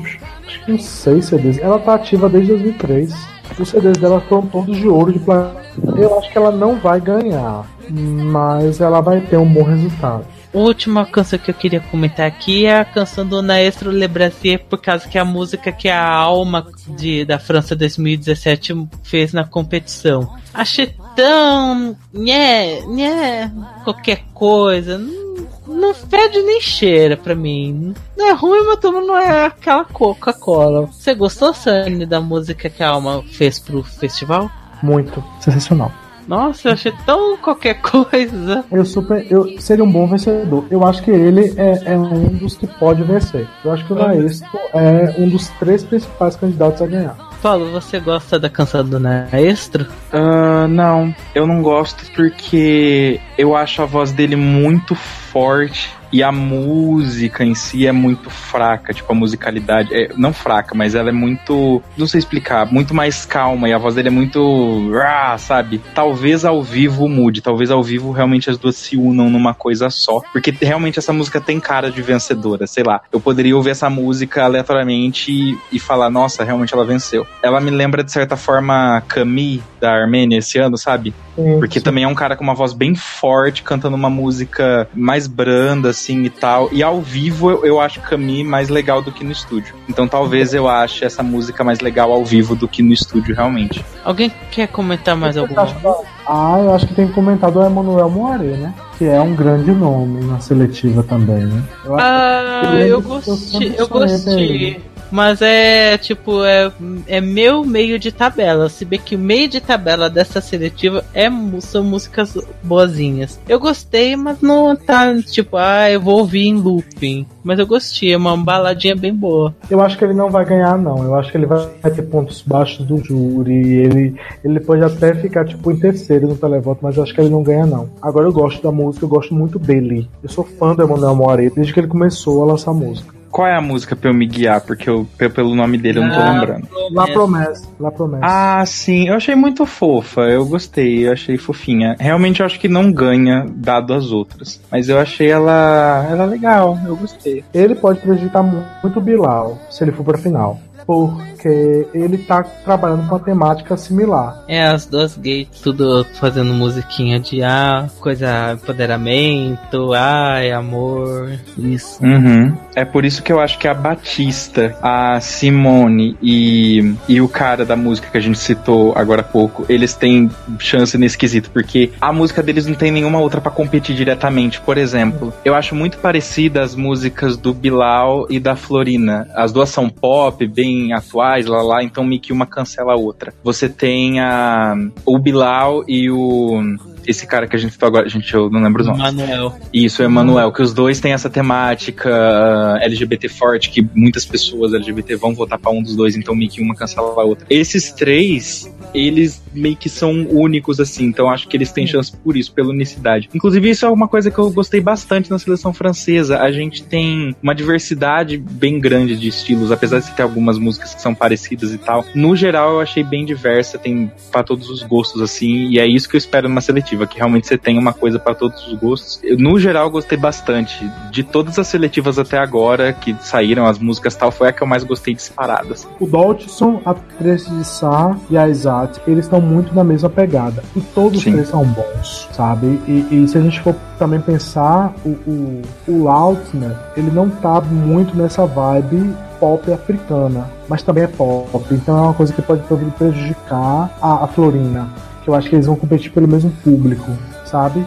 uns 0.68 0.84
6 0.84 1.24
CDs. 1.24 1.58
Ela 1.58 1.78
tá 1.78 1.94
ativa 1.94 2.28
desde 2.28 2.52
2003. 2.52 3.14
Os 3.58 3.68
CDs 3.68 3.96
dela 3.98 4.20
foram 4.20 4.46
todos 4.46 4.76
de 4.76 4.88
ouro 4.88 5.12
de 5.12 5.18
platina. 5.18 5.94
Eu 5.96 6.18
acho 6.18 6.30
que 6.30 6.38
ela 6.38 6.50
não 6.50 6.76
vai 6.76 7.00
ganhar, 7.00 7.64
mas 7.88 8.80
ela 8.80 9.00
vai 9.00 9.20
ter 9.20 9.36
um 9.36 9.50
bom 9.50 9.62
resultado. 9.62 10.24
Última 10.52 11.04
canção 11.04 11.38
que 11.38 11.50
eu 11.50 11.54
queria 11.54 11.80
comentar 11.80 12.26
aqui 12.26 12.64
é 12.64 12.80
a 12.80 12.84
canção 12.84 13.26
do 13.26 13.42
Maestro 13.42 13.90
Le 13.90 14.08
Brasier, 14.08 14.58
por 14.58 14.80
causa 14.80 15.06
que 15.06 15.18
é 15.18 15.20
a 15.20 15.24
música 15.24 15.70
que 15.70 15.88
a 15.88 16.02
Alma 16.08 16.66
de, 16.96 17.26
da 17.26 17.38
França 17.38 17.76
2017 17.76 18.88
fez 19.02 19.34
na 19.34 19.44
competição. 19.44 20.34
Achei 20.54 20.94
tão. 21.14 21.94
Nhé, 22.12 22.80
nhé, 22.86 23.52
qualquer 23.84 24.24
coisa. 24.32 24.96
Não, 24.96 25.45
não 25.66 25.94
fede 25.94 26.42
nem 26.42 26.60
cheira 26.60 27.16
pra 27.16 27.34
mim. 27.34 27.94
Não 28.16 28.28
é 28.28 28.32
ruim, 28.32 28.64
mas 28.66 28.78
também 28.78 29.06
não 29.06 29.16
é 29.16 29.46
aquela 29.46 29.84
Coca-Cola. 29.84 30.86
Você 30.86 31.14
gostou, 31.14 31.52
Sandy, 31.52 32.06
da 32.06 32.20
música 32.20 32.68
que 32.68 32.82
a 32.82 32.90
Alma 32.90 33.22
fez 33.32 33.58
pro 33.58 33.82
festival? 33.82 34.50
Muito 34.82 35.22
sensacional. 35.40 35.92
Nossa, 36.26 36.68
eu 36.68 36.72
achei 36.72 36.92
tão 37.04 37.36
qualquer 37.36 37.74
coisa. 37.82 38.64
Eu 38.70 38.84
super, 38.84 39.26
eu 39.30 39.60
seria 39.60 39.84
um 39.84 39.90
bom 39.90 40.06
vencedor. 40.06 40.64
Eu 40.70 40.84
acho 40.84 41.02
que 41.02 41.10
ele 41.10 41.54
é, 41.56 41.92
é 41.92 41.98
um 41.98 42.28
dos 42.30 42.56
que 42.56 42.66
pode 42.66 43.02
vencer. 43.04 43.46
Eu 43.64 43.72
acho 43.72 43.86
que 43.86 43.92
o 43.92 43.96
Naesto 43.96 44.46
é 44.74 45.14
um 45.18 45.28
dos 45.28 45.48
três 45.60 45.84
principais 45.84 46.34
candidatos 46.36 46.82
a 46.82 46.86
ganhar. 46.86 47.25
Paulo, 47.42 47.70
você 47.70 48.00
gosta 48.00 48.38
da 48.38 48.50
canção 48.50 48.84
do 48.84 49.00
Maestro? 49.00 49.86
Ah, 50.12 50.66
não, 50.68 51.14
eu 51.34 51.46
não 51.46 51.62
gosto 51.62 52.10
porque 52.12 53.20
eu 53.38 53.54
acho 53.54 53.82
a 53.82 53.86
voz 53.86 54.12
dele 54.12 54.36
muito 54.36 54.94
forte 54.94 55.95
e 56.12 56.22
a 56.22 56.30
música 56.30 57.44
em 57.44 57.54
si 57.54 57.86
é 57.86 57.92
muito 57.92 58.30
fraca, 58.30 58.92
tipo 58.92 59.10
a 59.12 59.14
musicalidade, 59.14 59.94
é, 59.94 60.10
não 60.16 60.32
fraca, 60.32 60.74
mas 60.74 60.94
ela 60.94 61.08
é 61.08 61.12
muito, 61.12 61.82
não 61.96 62.06
sei 62.06 62.18
explicar, 62.18 62.70
muito 62.70 62.94
mais 62.94 63.24
calma 63.24 63.68
e 63.68 63.72
a 63.72 63.78
voz 63.78 63.94
dele 63.94 64.08
é 64.08 64.10
muito, 64.10 64.90
ah, 64.94 65.36
sabe? 65.38 65.80
Talvez 65.94 66.44
ao 66.44 66.62
vivo 66.62 67.08
mude, 67.08 67.40
talvez 67.40 67.70
ao 67.70 67.82
vivo 67.82 68.12
realmente 68.12 68.50
as 68.50 68.58
duas 68.58 68.76
se 68.76 68.96
unam 68.96 69.30
numa 69.30 69.54
coisa 69.54 69.90
só, 69.90 70.20
porque 70.32 70.54
realmente 70.60 70.98
essa 70.98 71.12
música 71.12 71.40
tem 71.40 71.60
cara 71.60 71.90
de 71.90 72.02
vencedora, 72.02 72.66
sei 72.66 72.84
lá. 72.84 73.00
Eu 73.12 73.20
poderia 73.20 73.56
ouvir 73.56 73.70
essa 73.70 73.90
música 73.90 74.44
aleatoriamente 74.44 75.32
e, 75.32 75.58
e 75.72 75.78
falar, 75.78 76.10
nossa, 76.10 76.44
realmente 76.44 76.72
ela 76.72 76.84
venceu. 76.84 77.26
Ela 77.42 77.60
me 77.60 77.70
lembra 77.70 78.02
de 78.02 78.12
certa 78.12 78.36
forma 78.36 79.02
Camille 79.08 79.62
da 79.80 79.92
Armênia 79.92 80.38
esse 80.38 80.58
ano, 80.58 80.76
sabe? 80.76 81.14
Porque 81.58 81.80
também 81.80 82.04
é 82.04 82.08
um 82.08 82.14
cara 82.14 82.34
com 82.34 82.42
uma 82.42 82.54
voz 82.54 82.72
bem 82.72 82.94
forte, 82.94 83.62
cantando 83.62 83.94
uma 83.94 84.08
música 84.08 84.88
mais 84.94 85.26
branda, 85.26 85.92
assim, 85.96 86.22
e 86.24 86.30
tal. 86.30 86.68
E 86.70 86.82
ao 86.82 87.00
vivo 87.00 87.50
eu, 87.50 87.64
eu 87.64 87.80
acho 87.80 88.00
Camille 88.02 88.44
mais 88.44 88.68
legal 88.68 89.00
do 89.00 89.10
que 89.10 89.24
no 89.24 89.32
estúdio. 89.32 89.74
Então 89.88 90.06
talvez 90.06 90.52
eu 90.52 90.68
ache 90.68 91.04
essa 91.04 91.22
música 91.22 91.64
mais 91.64 91.80
legal 91.80 92.12
ao 92.12 92.24
vivo 92.24 92.54
do 92.54 92.68
que 92.68 92.82
no 92.82 92.92
estúdio, 92.92 93.34
realmente. 93.34 93.84
Alguém 94.04 94.30
quer 94.50 94.68
comentar 94.68 95.16
mais 95.16 95.36
alguma 95.36 95.66
coisa? 95.66 95.96
Ah, 96.28 96.58
eu 96.62 96.74
acho 96.74 96.86
que 96.86 96.94
tem 96.94 97.08
comentado 97.08 97.58
o 97.58 97.64
Emanuel 97.64 98.10
Moiré, 98.10 98.56
né? 98.56 98.74
Que 98.98 99.06
é 99.06 99.20
um 99.20 99.34
grande 99.34 99.72
nome 99.72 100.24
na 100.24 100.38
seletiva 100.40 101.02
também, 101.02 101.44
né? 101.44 101.62
Eu 101.84 101.94
acho 101.96 102.04
Ah, 102.06 102.60
Eu 102.64 102.70
lembro 102.70 102.88
eu 102.88 103.02
que 103.02 103.06
eu 103.06 103.36
gostei, 103.36 103.74
eu 103.78 103.88
gostei. 103.88 104.82
Mas 105.10 105.40
é 105.42 105.96
tipo, 105.98 106.44
é, 106.44 106.70
é 107.06 107.20
meu 107.20 107.64
meio 107.64 107.98
de 107.98 108.12
tabela. 108.12 108.68
Se 108.68 108.84
bem 108.84 108.98
que 108.98 109.16
o 109.16 109.18
meio 109.18 109.48
de 109.48 109.60
tabela 109.60 110.10
dessa 110.10 110.40
seletiva 110.40 111.04
é, 111.14 111.28
são 111.60 111.84
músicas 111.84 112.36
boazinhas. 112.62 113.40
Eu 113.48 113.60
gostei, 113.60 114.16
mas 114.16 114.40
não 114.40 114.76
tá 114.76 115.14
tipo, 115.22 115.56
ah, 115.56 115.90
eu 115.90 116.00
vou 116.00 116.18
ouvir 116.18 116.46
em 116.46 116.54
looping. 116.54 117.26
Mas 117.42 117.58
eu 117.58 117.66
gostei, 117.66 118.12
é 118.12 118.16
uma 118.16 118.36
baladinha 118.36 118.96
bem 118.96 119.14
boa. 119.14 119.54
Eu 119.70 119.80
acho 119.80 119.96
que 119.96 120.04
ele 120.04 120.14
não 120.14 120.30
vai 120.30 120.44
ganhar, 120.44 120.76
não. 120.78 121.02
Eu 121.04 121.14
acho 121.14 121.30
que 121.30 121.36
ele 121.36 121.46
vai 121.46 121.90
ter 121.94 122.02
pontos 122.02 122.42
baixos 122.42 122.84
do 122.84 122.98
júri. 122.98 123.76
Ele, 123.76 124.14
ele 124.44 124.60
pode 124.60 124.82
até 124.82 125.14
ficar, 125.14 125.44
tipo, 125.44 125.70
em 125.70 125.78
terceiro 125.78 126.26
no 126.26 126.36
televoto, 126.36 126.80
mas 126.82 126.96
eu 126.96 127.02
acho 127.02 127.14
que 127.14 127.20
ele 127.20 127.30
não 127.30 127.42
ganha, 127.42 127.66
não. 127.66 127.88
Agora 128.02 128.26
eu 128.26 128.32
gosto 128.32 128.62
da 128.62 128.72
música, 128.72 129.04
eu 129.04 129.08
gosto 129.08 129.34
muito 129.34 129.58
dele. 129.58 130.08
Eu 130.22 130.28
sou 130.28 130.44
fã 130.44 130.74
do 130.74 130.82
Emanuel 130.82 131.14
Moiré 131.14 131.50
desde 131.50 131.72
que 131.72 131.80
ele 131.80 131.88
começou 131.88 132.42
a 132.42 132.46
lançar 132.46 132.72
música. 132.72 133.15
Qual 133.36 133.46
é 133.46 133.54
a 133.54 133.60
música 133.60 133.94
pra 133.94 134.08
eu 134.08 134.14
me 134.14 134.26
guiar? 134.26 134.62
Porque 134.62 134.88
eu, 134.88 135.06
pe- 135.18 135.28
pelo 135.28 135.54
nome 135.54 135.76
dele 135.76 135.98
eu 135.98 136.04
não 136.04 136.10
tô 136.10 136.18
Ah. 136.20 136.32
lembrando. 136.32 136.66
La 136.90 137.06
Promessa. 137.06 137.68
La 137.78 137.90
Promessa. 137.90 138.24
Ah, 138.24 138.64
sim, 138.64 139.08
eu 139.08 139.14
achei 139.14 139.34
muito 139.34 139.66
fofa, 139.66 140.22
eu 140.22 140.46
gostei, 140.46 141.06
eu 141.06 141.12
achei 141.12 141.36
fofinha. 141.36 141.96
Realmente 142.00 142.40
eu 142.40 142.46
acho 142.46 142.58
que 142.58 142.66
não 142.66 142.90
ganha, 142.90 143.44
dado 143.54 143.92
as 143.92 144.10
outras. 144.10 144.58
Mas 144.72 144.88
eu 144.88 144.98
achei 144.98 145.30
ela, 145.30 146.06
ela 146.10 146.24
legal, 146.24 146.78
eu 146.86 146.96
gostei. 146.96 147.44
Ele 147.52 147.74
pode 147.74 148.00
prejudicar 148.00 148.42
mu- 148.42 148.64
muito 148.82 148.98
o 148.98 149.02
Bilal 149.02 149.58
se 149.68 149.84
ele 149.84 149.92
for 149.92 150.02
pra 150.02 150.16
final. 150.16 150.58
Porque 150.86 151.86
ele 151.92 152.18
tá 152.18 152.42
trabalhando 152.42 153.08
com 153.08 153.16
uma 153.16 153.20
temática 153.20 153.76
similar. 153.76 154.44
É, 154.46 154.66
as 154.66 154.86
duas 154.86 155.16
gays, 155.16 155.48
tudo 155.62 156.06
fazendo 156.14 156.54
musiquinha 156.54 157.18
de 157.18 157.42
ah, 157.42 157.88
coisa, 158.00 158.52
empoderamento, 158.52 159.92
ai, 159.94 160.52
amor, 160.52 161.38
isso. 161.58 162.04
Uhum. 162.04 162.56
É 162.74 162.84
por 162.84 163.04
isso 163.04 163.22
que 163.22 163.32
eu 163.32 163.40
acho 163.40 163.58
que 163.58 163.66
a 163.66 163.74
Batista, 163.74 164.76
a 164.80 165.20
Simone 165.20 166.16
e, 166.22 166.94
e 167.08 167.20
o 167.20 167.28
cara 167.28 167.64
da 167.64 167.74
música 167.74 168.08
que 168.10 168.18
a 168.18 168.20
gente 168.20 168.38
citou 168.38 168.92
agora 168.96 169.22
há 169.22 169.24
pouco, 169.24 169.66
eles 169.68 169.94
têm 169.94 170.30
chance 170.58 170.96
nesse 170.96 171.18
quesito, 171.18 171.50
porque 171.50 171.90
a 172.00 172.12
música 172.12 172.42
deles 172.42 172.66
não 172.66 172.74
tem 172.74 172.92
nenhuma 172.92 173.18
outra 173.18 173.40
pra 173.40 173.50
competir 173.50 173.96
diretamente. 173.96 174.60
Por 174.60 174.78
exemplo, 174.78 175.32
eu 175.44 175.54
acho 175.54 175.74
muito 175.74 175.98
parecida 175.98 176.62
as 176.62 176.74
músicas 176.74 177.36
do 177.36 177.52
Bilal 177.52 178.26
e 178.30 178.38
da 178.38 178.54
Florina. 178.54 179.28
As 179.34 179.52
duas 179.52 179.70
são 179.70 179.88
pop, 179.88 180.46
bem 180.46 180.75
atuais, 180.92 181.46
lá 181.46 181.62
lá, 181.62 181.82
então 181.82 182.04
meio 182.04 182.20
que 182.20 182.32
uma 182.32 182.46
cancela 182.46 182.92
a 182.92 182.96
outra. 182.96 183.32
Você 183.42 183.68
tem 183.68 184.20
a, 184.20 184.74
o 185.04 185.18
Bilal 185.18 185.84
e 185.88 186.10
o. 186.10 186.60
Esse 187.06 187.24
cara 187.24 187.46
que 187.46 187.54
a 187.54 187.58
gente 187.58 187.72
citou 187.72 187.86
agora, 187.86 188.08
gente, 188.08 188.34
eu 188.34 188.50
não 188.50 188.60
lembro 188.60 188.82
os 188.82 188.88
nomes. 188.88 189.02
Manuel. 189.02 189.54
Isso, 189.72 190.02
Emanuel, 190.02 190.50
que 190.50 190.60
os 190.60 190.74
dois 190.74 190.98
têm 190.98 191.12
essa 191.12 191.30
temática 191.30 192.10
ah, 192.12 192.78
LGBT 192.82 193.28
forte, 193.28 193.70
que 193.70 193.86
muitas 193.94 194.24
pessoas 194.24 194.74
LGBT 194.74 195.14
vão 195.14 195.32
votar 195.32 195.56
pra 195.56 195.70
um 195.70 195.82
dos 195.82 195.94
dois, 195.94 196.16
então 196.16 196.34
meio 196.34 196.50
que 196.50 196.60
uma 196.60 196.74
cancela 196.74 197.08
a 197.08 197.24
outra. 197.24 197.46
Esses 197.48 197.92
três, 197.92 198.68
eles 198.92 199.40
meio 199.56 199.76
que 199.76 199.88
são 199.88 200.26
únicos, 200.30 200.80
assim, 200.80 201.04
então 201.04 201.30
acho 201.30 201.48
que 201.48 201.56
eles 201.56 201.72
têm 201.72 201.86
chance 201.86 202.12
por 202.16 202.36
isso, 202.36 202.52
pela 202.52 202.70
unicidade. 202.70 203.28
Inclusive, 203.34 203.70
isso 203.70 203.86
é 203.86 203.90
uma 203.90 204.08
coisa 204.08 204.30
que 204.30 204.38
eu 204.38 204.50
gostei 204.50 204.80
bastante 204.80 205.30
na 205.30 205.38
seleção 205.38 205.72
francesa. 205.72 206.40
A 206.40 206.50
gente 206.50 206.82
tem 206.82 207.34
uma 207.42 207.54
diversidade 207.54 208.36
bem 208.36 208.78
grande 208.78 209.16
de 209.16 209.28
estilos, 209.28 209.72
apesar 209.72 210.00
de 210.00 210.10
ter 210.12 210.22
algumas 210.22 210.58
músicas 210.58 210.94
que 210.94 211.00
são 211.00 211.14
parecidas 211.14 211.72
e 211.72 211.78
tal. 211.78 212.04
No 212.14 212.36
geral, 212.36 212.74
eu 212.74 212.80
achei 212.80 213.02
bem 213.02 213.24
diversa, 213.24 213.78
tem 213.78 214.10
pra 214.30 214.42
todos 214.42 214.68
os 214.70 214.82
gostos, 214.82 215.22
assim, 215.22 215.68
e 215.70 215.78
é 215.78 215.86
isso 215.86 216.08
que 216.08 216.16
eu 216.16 216.18
espero 216.18 216.48
numa 216.48 216.60
seletiva, 216.60 217.06
que 217.06 217.18
realmente 217.18 217.46
você 217.46 217.56
tenha 217.56 217.80
uma 217.80 217.92
coisa 217.92 218.18
pra 218.18 218.34
todos 218.34 218.66
os 218.66 218.74
gostos. 218.74 219.20
Eu, 219.22 219.36
no 219.38 219.58
geral, 219.58 219.86
eu 219.86 219.90
gostei 219.90 220.18
bastante. 220.18 220.88
De 221.10 221.22
todas 221.22 221.58
as 221.58 221.66
seletivas 221.66 222.18
até 222.18 222.38
agora 222.38 222.92
que 222.92 223.14
saíram, 223.20 223.66
as 223.66 223.78
músicas 223.78 224.14
tal, 224.14 224.30
foi 224.30 224.48
a 224.48 224.52
que 224.52 224.62
eu 224.62 224.66
mais 224.66 224.84
gostei 224.84 225.14
disparada. 225.14 225.74
assim. 225.74 225.88
O 226.00 226.06
Doltson, 226.06 226.80
a 226.84 226.94
Tracy 226.94 227.50
de 227.50 227.64
Sá 227.64 228.16
e 228.30 228.36
a 228.36 228.48
Isaac, 228.48 229.00
eles 229.06 229.24
estão 229.24 229.40
muito 229.46 229.74
na 229.74 229.84
mesma 229.84 230.10
pegada. 230.10 230.62
E 230.74 230.80
todos 230.80 231.22
Sim. 231.22 231.32
três 231.32 231.48
são 231.48 231.64
bons, 231.64 232.28
sabe? 232.32 232.80
E, 232.86 233.06
e 233.10 233.28
se 233.28 233.38
a 233.38 233.40
gente 233.40 233.60
for 233.60 233.74
também 233.98 234.20
pensar, 234.20 234.92
o, 235.04 235.10
o, 235.10 235.62
o 235.88 236.04
Lautner, 236.04 236.76
ele 236.96 237.10
não 237.10 237.30
tá 237.30 237.60
muito 237.60 238.16
nessa 238.16 238.44
vibe 238.44 239.14
pop 239.38 239.70
africana, 239.72 240.50
mas 240.68 240.82
também 240.82 241.04
é 241.04 241.06
pop. 241.06 241.66
Então 241.70 241.96
é 241.96 242.00
uma 242.02 242.14
coisa 242.14 242.32
que 242.32 242.42
pode 242.42 242.62
prejudicar 242.98 243.90
a, 244.00 244.24
a 244.24 244.26
Florina. 244.26 244.88
Que 245.22 245.30
eu 245.30 245.34
acho 245.34 245.48
que 245.48 245.56
eles 245.56 245.66
vão 245.66 245.76
competir 245.76 246.12
pelo 246.12 246.28
mesmo 246.28 246.52
público, 246.62 247.10
sabe? 247.44 247.84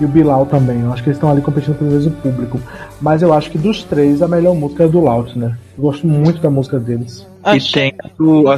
E 0.00 0.04
o 0.04 0.08
Bilal 0.08 0.46
também. 0.46 0.80
Eu 0.80 0.92
acho 0.92 1.02
que 1.02 1.08
eles 1.08 1.16
estão 1.16 1.30
ali 1.30 1.40
competindo 1.40 1.76
pelo 1.76 1.90
mesmo 1.90 2.12
público. 2.12 2.60
Mas 3.00 3.22
eu 3.22 3.32
acho 3.32 3.50
que 3.50 3.58
dos 3.58 3.82
três, 3.84 4.22
a 4.22 4.28
melhor 4.28 4.54
música 4.54 4.84
é 4.84 4.88
do 4.88 5.00
Lautner. 5.00 5.56
Eu 5.76 5.82
gosto 5.84 6.06
muito 6.06 6.40
da 6.40 6.50
música 6.50 6.78
deles. 6.78 7.26
E 7.54 7.60
tem 7.72 7.92
a 8.02 8.08
do 8.18 8.48
a 8.50 8.56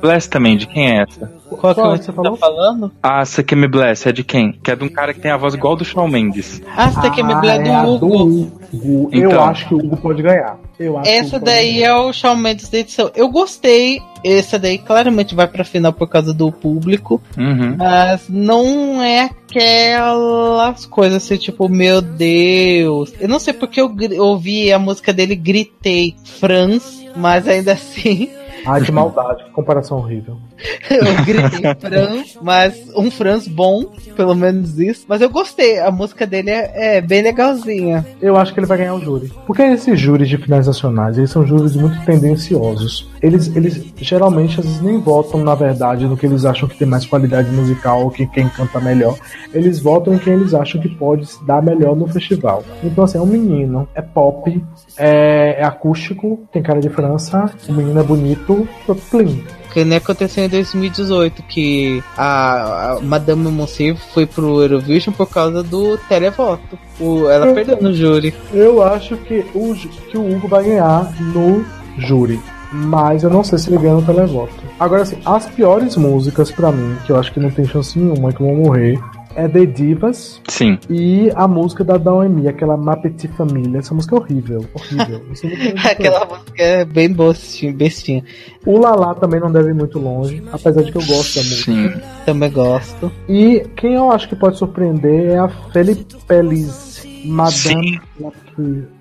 Bless 0.00 0.28
também, 0.28 0.56
de 0.56 0.66
quem 0.66 0.90
é 0.98 1.02
essa? 1.02 1.30
Qual 1.48 1.74
que 1.74 1.80
você 1.80 1.96
você 2.02 2.06
tá 2.06 2.12
falou? 2.12 2.36
falando? 2.36 2.92
Ah, 3.02 3.20
essa 3.20 3.42
que 3.42 3.54
me 3.54 3.68
bless 3.68 4.08
é 4.08 4.12
de 4.12 4.24
quem? 4.24 4.52
Que 4.52 4.70
é 4.72 4.76
de 4.76 4.84
um 4.84 4.88
cara 4.88 5.14
que 5.14 5.20
tem 5.20 5.30
a 5.30 5.36
voz 5.36 5.54
igual 5.54 5.76
do 5.76 5.84
Shawn 5.84 6.08
Mendes. 6.08 6.60
Ah, 6.76 6.90
você 6.90 7.00
tá 7.00 7.10
querendo 7.10 7.40
me 7.40 7.48
é 7.48 7.62
do 7.62 7.70
a 7.72 7.82
Hugo. 7.84 7.98
do 7.98 8.50
Hugo. 8.74 9.08
Eu 9.12 9.30
Então. 9.30 9.44
acho 9.44 9.68
que 9.68 9.74
o 9.74 9.78
Hugo 9.78 9.96
pode 9.98 10.22
ganhar. 10.22 10.58
Eu 10.78 10.96
acho 10.98 11.10
Essa 11.10 11.38
daí 11.40 11.82
é 11.82 11.94
o 11.94 12.12
Shawn 12.12 12.36
Mendes 12.36 12.68
da 12.68 12.78
edição. 12.78 13.10
Eu 13.14 13.28
gostei. 13.28 14.00
Essa 14.24 14.58
daí 14.58 14.78
claramente 14.78 15.34
vai 15.34 15.46
pra 15.46 15.64
final 15.64 15.92
por 15.92 16.08
causa 16.08 16.34
do 16.34 16.50
público. 16.50 17.20
Uhum. 17.36 17.76
Mas 17.76 18.28
não 18.28 19.02
é 19.02 19.24
aquelas 19.24 20.86
coisas 20.86 21.22
assim, 21.22 21.36
tipo, 21.36 21.68
meu 21.68 22.00
Deus. 22.00 23.12
Eu 23.20 23.28
não 23.28 23.38
sei 23.38 23.52
porque 23.52 23.80
eu 23.80 23.94
ouvi 24.18 24.72
a 24.72 24.78
música 24.78 25.12
dele 25.12 25.34
gritei 25.34 26.16
Franz, 26.24 27.04
mas 27.16 27.46
ainda 27.46 27.72
assim 27.78 28.30
Ai, 28.66 28.82
que 28.82 28.92
maldade, 28.92 29.44
que 29.44 29.50
comparação 29.50 29.98
horrível. 29.98 30.38
eu 30.90 31.24
gritei 31.24 31.74
Franz, 31.78 32.38
mas 32.42 32.90
um 32.96 33.10
Franz 33.10 33.46
bom, 33.46 33.92
pelo 34.16 34.34
menos 34.34 34.78
isso. 34.78 35.04
Mas 35.08 35.20
eu 35.20 35.30
gostei, 35.30 35.78
a 35.78 35.90
música 35.90 36.26
dele 36.26 36.50
é, 36.50 36.96
é 36.96 37.00
bem 37.00 37.22
legalzinha. 37.22 38.04
Eu 38.20 38.36
acho 38.36 38.52
que 38.52 38.60
ele 38.60 38.66
vai 38.66 38.78
ganhar 38.78 38.94
o 38.94 39.00
júri. 39.00 39.32
Porque 39.46 39.62
esses 39.62 39.98
júris 39.98 40.28
de 40.28 40.36
finais 40.36 40.66
nacionais, 40.66 41.16
eles 41.16 41.30
são 41.30 41.46
júris 41.46 41.76
muito 41.76 42.04
tendenciosos. 42.04 43.08
Eles, 43.22 43.54
eles 43.54 43.84
geralmente 43.96 44.58
às 44.60 44.66
vezes 44.66 44.80
nem 44.80 44.98
votam, 45.00 45.42
na 45.42 45.54
verdade, 45.54 46.06
no 46.06 46.16
que 46.16 46.26
eles 46.26 46.44
acham 46.44 46.68
que 46.68 46.78
tem 46.78 46.88
mais 46.88 47.06
qualidade 47.06 47.50
musical 47.50 48.02
ou 48.02 48.10
que 48.10 48.26
quem 48.26 48.48
canta 48.48 48.80
melhor. 48.80 49.16
Eles 49.52 49.80
votam 49.80 50.14
em 50.14 50.18
quem 50.18 50.34
eles 50.34 50.54
acham 50.54 50.80
que 50.80 50.88
pode 50.88 51.26
se 51.26 51.44
dar 51.44 51.62
melhor 51.62 51.94
no 51.94 52.06
festival. 52.06 52.64
Então, 52.82 53.04
assim, 53.04 53.18
é 53.18 53.20
um 53.20 53.26
menino, 53.26 53.88
é 53.94 54.02
pop, 54.02 54.62
é, 54.96 55.56
é 55.60 55.64
acústico, 55.64 56.46
tem 56.52 56.62
cara 56.62 56.80
de 56.80 56.88
França, 56.88 57.50
o 57.68 57.72
menino 57.72 57.98
é 57.98 58.02
bonito, 58.02 58.68
plim. 59.10 59.44
Que 59.78 59.84
nem 59.84 59.98
aconteceu 59.98 60.44
em 60.44 60.48
2018, 60.48 61.40
que 61.44 62.02
a, 62.16 62.94
a 62.94 63.00
Madame 63.00 63.48
Monsieur 63.48 63.96
foi 64.12 64.26
pro 64.26 64.60
Eurovision 64.60 65.14
por 65.14 65.30
causa 65.30 65.62
do 65.62 65.96
televoto. 66.08 66.76
O, 66.98 67.28
ela 67.28 67.54
perdeu 67.54 67.80
no 67.80 67.94
júri. 67.94 68.34
Eu 68.52 68.82
acho 68.82 69.16
que 69.18 69.46
o, 69.54 69.72
que 70.10 70.18
o 70.18 70.34
Hugo 70.34 70.48
vai 70.48 70.64
ganhar 70.64 71.14
no 71.32 71.64
júri. 71.96 72.40
Mas 72.72 73.22
eu 73.22 73.30
não 73.30 73.44
sei 73.44 73.56
se 73.56 73.70
ele 73.70 73.78
ganha 73.78 73.94
no 73.94 74.02
televoto. 74.02 74.52
Agora, 74.80 75.02
assim, 75.02 75.18
as 75.24 75.46
piores 75.46 75.96
músicas 75.96 76.50
pra 76.50 76.72
mim, 76.72 76.96
que 77.06 77.12
eu 77.12 77.16
acho 77.16 77.32
que 77.32 77.38
não 77.38 77.48
tem 77.48 77.64
chance 77.64 77.96
nenhuma, 77.96 78.32
que 78.32 78.42
vão 78.42 78.56
morrer, 78.56 78.98
é 79.38 79.46
The 79.46 79.66
Divas 79.66 80.42
Sim. 80.48 80.78
e 80.90 81.30
a 81.36 81.46
música 81.46 81.84
da 81.84 81.96
Daomi, 81.96 82.48
aquela 82.48 82.76
Ma 82.76 82.96
Petite 82.96 83.28
Família. 83.36 83.78
Essa 83.78 83.94
música 83.94 84.16
é 84.16 84.18
horrível. 84.18 84.64
Horrível. 84.74 85.22
Isso 85.32 85.46
é 85.46 85.74
Aquela 85.92 86.24
música 86.24 86.62
é 86.62 86.84
bem 86.84 87.12
bestinha, 87.12 87.72
bestinha. 87.72 88.24
O 88.66 88.78
Lala 88.78 89.14
também 89.14 89.38
não 89.38 89.52
deve 89.52 89.70
ir 89.70 89.74
muito 89.74 89.98
longe, 90.00 90.42
apesar 90.52 90.82
de 90.82 90.90
que 90.90 90.98
eu 90.98 91.06
gosto 91.06 91.36
da 91.36 91.42
música. 91.42 91.72
Sim. 91.72 91.90
Também 92.26 92.50
gosto. 92.50 93.12
E 93.28 93.64
quem 93.76 93.94
eu 93.94 94.10
acho 94.10 94.28
que 94.28 94.34
pode 94.34 94.58
surpreender 94.58 95.30
é 95.30 95.38
a 95.38 95.48
Felipe 95.48 96.16
Pelis, 96.26 97.06
Madame 97.24 97.78
Lapri. 97.78 98.07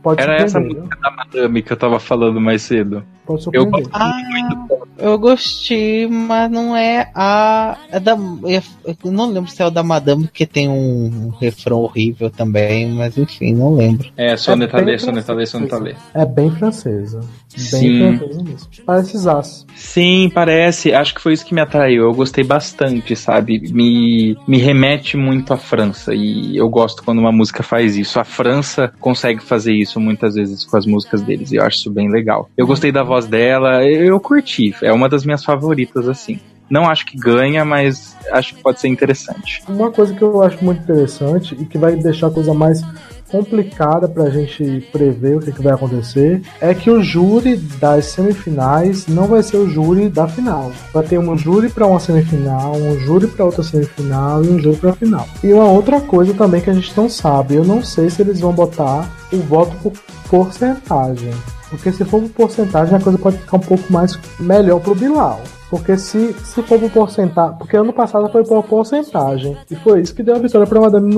Pode 0.03 0.21
Era 0.21 0.35
essa 0.37 0.59
música 0.59 0.97
da 1.01 1.11
Madame 1.11 1.61
que 1.61 1.73
eu 1.73 1.77
tava 1.77 1.99
falando 1.99 2.39
mais 2.39 2.61
cedo. 2.61 3.03
Pode 3.25 3.45
Eu 3.51 3.65
gosto 3.65 3.89
Ah, 3.91 4.21
muito. 4.29 4.87
eu 4.97 5.19
gostei, 5.19 6.07
mas 6.07 6.49
não 6.49 6.75
é 6.75 7.11
a. 7.13 7.77
É 7.91 7.99
da, 7.99 8.11
eu 8.13 9.11
não 9.11 9.29
lembro 9.31 9.51
se 9.51 9.61
é 9.61 9.65
o 9.65 9.69
da 9.69 9.83
Madame, 9.83 10.29
que 10.31 10.45
tem 10.45 10.69
um, 10.69 11.29
refrão 11.39 11.79
horrível 11.79 12.29
também, 12.29 12.89
mas 12.93 13.17
enfim, 13.17 13.53
não 13.53 13.75
lembro. 13.75 14.09
É, 14.15 14.31
É 14.31 14.37
Soneta 14.37 14.77
bem 14.77 14.85
Lê, 14.85 14.97
Soneta 14.99 15.33
Lê, 15.33 15.45
Soneta 15.45 15.77
Lê. 15.77 15.95
É 16.13 16.25
bem 16.25 16.49
francesa. 16.51 17.19
Bem 17.19 17.57
Sim. 17.57 17.99
francesa 18.17 18.43
mesmo. 18.43 18.67
Parece 18.85 19.17
Zaz. 19.17 19.65
Sim, 19.75 20.31
parece. 20.33 20.93
Acho 20.93 21.13
que 21.15 21.21
foi 21.21 21.33
isso 21.33 21.45
que 21.45 21.53
me 21.53 21.61
atraiu. 21.61 22.03
Eu 22.03 22.13
gostei 22.13 22.43
bastante, 22.45 23.15
sabe? 23.15 23.59
Me, 23.73 24.37
me 24.47 24.57
remete 24.57 25.17
muito 25.17 25.53
à 25.53 25.57
França. 25.57 26.13
E 26.13 26.55
eu 26.55 26.69
gosto 26.69 27.03
quando 27.03 27.19
uma 27.19 27.31
música 27.31 27.61
faz 27.61 27.97
isso. 27.97 28.19
A 28.19 28.23
França 28.23 28.93
consegue 29.07 29.41
fazer 29.41 29.71
isso 29.71 30.01
muitas 30.01 30.35
vezes 30.35 30.65
com 30.65 30.75
as 30.75 30.85
músicas 30.85 31.21
deles. 31.21 31.53
E 31.53 31.55
eu 31.55 31.63
acho 31.63 31.77
isso 31.77 31.89
bem 31.89 32.11
legal. 32.11 32.49
Eu 32.57 32.67
gostei 32.67 32.91
da 32.91 33.03
voz 33.03 33.25
dela. 33.25 33.81
Eu, 33.85 34.19
curti. 34.19 34.75
É 34.81 34.91
uma 34.91 35.07
das 35.07 35.23
minhas 35.23 35.45
favoritas, 35.45 36.09
assim. 36.09 36.41
Não 36.69 36.89
acho 36.89 37.05
que 37.05 37.17
ganha, 37.17 37.63
mas 37.63 38.15
acho 38.31 38.55
que 38.55 38.61
pode 38.61 38.79
ser 38.79 38.87
interessante. 38.87 39.63
Uma 39.67 39.91
coisa 39.91 40.13
que 40.13 40.21
eu 40.21 40.41
acho 40.41 40.63
muito 40.63 40.81
interessante 40.81 41.55
e 41.59 41.65
que 41.65 41.77
vai 41.77 41.95
deixar 41.95 42.27
a 42.27 42.31
coisa 42.31 42.53
mais 42.53 42.81
complicada 43.29 44.07
pra 44.07 44.29
gente 44.29 44.87
prever 44.91 45.37
o 45.37 45.39
que, 45.39 45.51
que 45.51 45.61
vai 45.61 45.73
acontecer 45.73 46.41
é 46.61 46.73
que 46.73 46.89
o 46.89 47.03
júri 47.03 47.57
das 47.57 48.05
semifinais 48.05 49.07
não 49.07 49.27
vai 49.27 49.43
ser 49.43 49.57
o 49.57 49.69
júri 49.69 50.09
da 50.09 50.27
final. 50.27 50.71
Vai 50.93 51.03
ter 51.03 51.19
um 51.19 51.37
júri 51.37 51.69
pra 51.69 51.85
uma 51.85 51.99
semifinal, 51.99 52.75
um 52.75 52.97
júri 52.99 53.27
pra 53.27 53.45
outra 53.45 53.63
semifinal 53.63 54.43
e 54.43 54.49
um 54.49 54.59
júri 54.59 54.77
pra 54.77 54.93
final. 54.93 55.27
E 55.43 55.53
uma 55.53 55.69
outra 55.69 55.99
coisa 55.99 56.33
também 56.33 56.61
que 56.61 56.69
a 56.69 56.73
gente 56.73 56.95
não 56.95 57.09
sabe, 57.09 57.55
eu 57.55 57.65
não 57.65 57.83
sei 57.83 58.09
se 58.09 58.21
eles 58.21 58.39
vão 58.39 58.53
botar 58.53 59.09
o 59.31 59.37
voto 59.37 59.75
por 59.77 59.93
porcentagem. 60.29 61.33
Porque 61.69 61.91
se 61.91 62.05
for 62.05 62.21
por 62.21 62.29
porcentagem, 62.29 62.95
a 62.95 62.99
coisa 62.99 63.17
pode 63.17 63.37
ficar 63.37 63.57
um 63.57 63.61
pouco 63.61 63.91
mais 63.91 64.17
melhor 64.39 64.79
pro 64.79 64.95
Bilal. 64.95 65.41
Porque 65.69 65.97
se, 65.97 66.33
se 66.33 66.61
for 66.63 66.79
por 66.79 66.89
porcentagem. 66.89 67.57
Porque 67.57 67.75
ano 67.75 67.91
passado 67.91 68.29
foi 68.29 68.43
por 68.43 68.63
porcentagem. 68.63 69.57
E 69.69 69.75
foi 69.75 70.01
isso 70.01 70.15
que 70.15 70.23
deu 70.23 70.35
a 70.35 70.39
vitória 70.39 70.65
pra 70.65 70.79
Madame. 70.79 71.13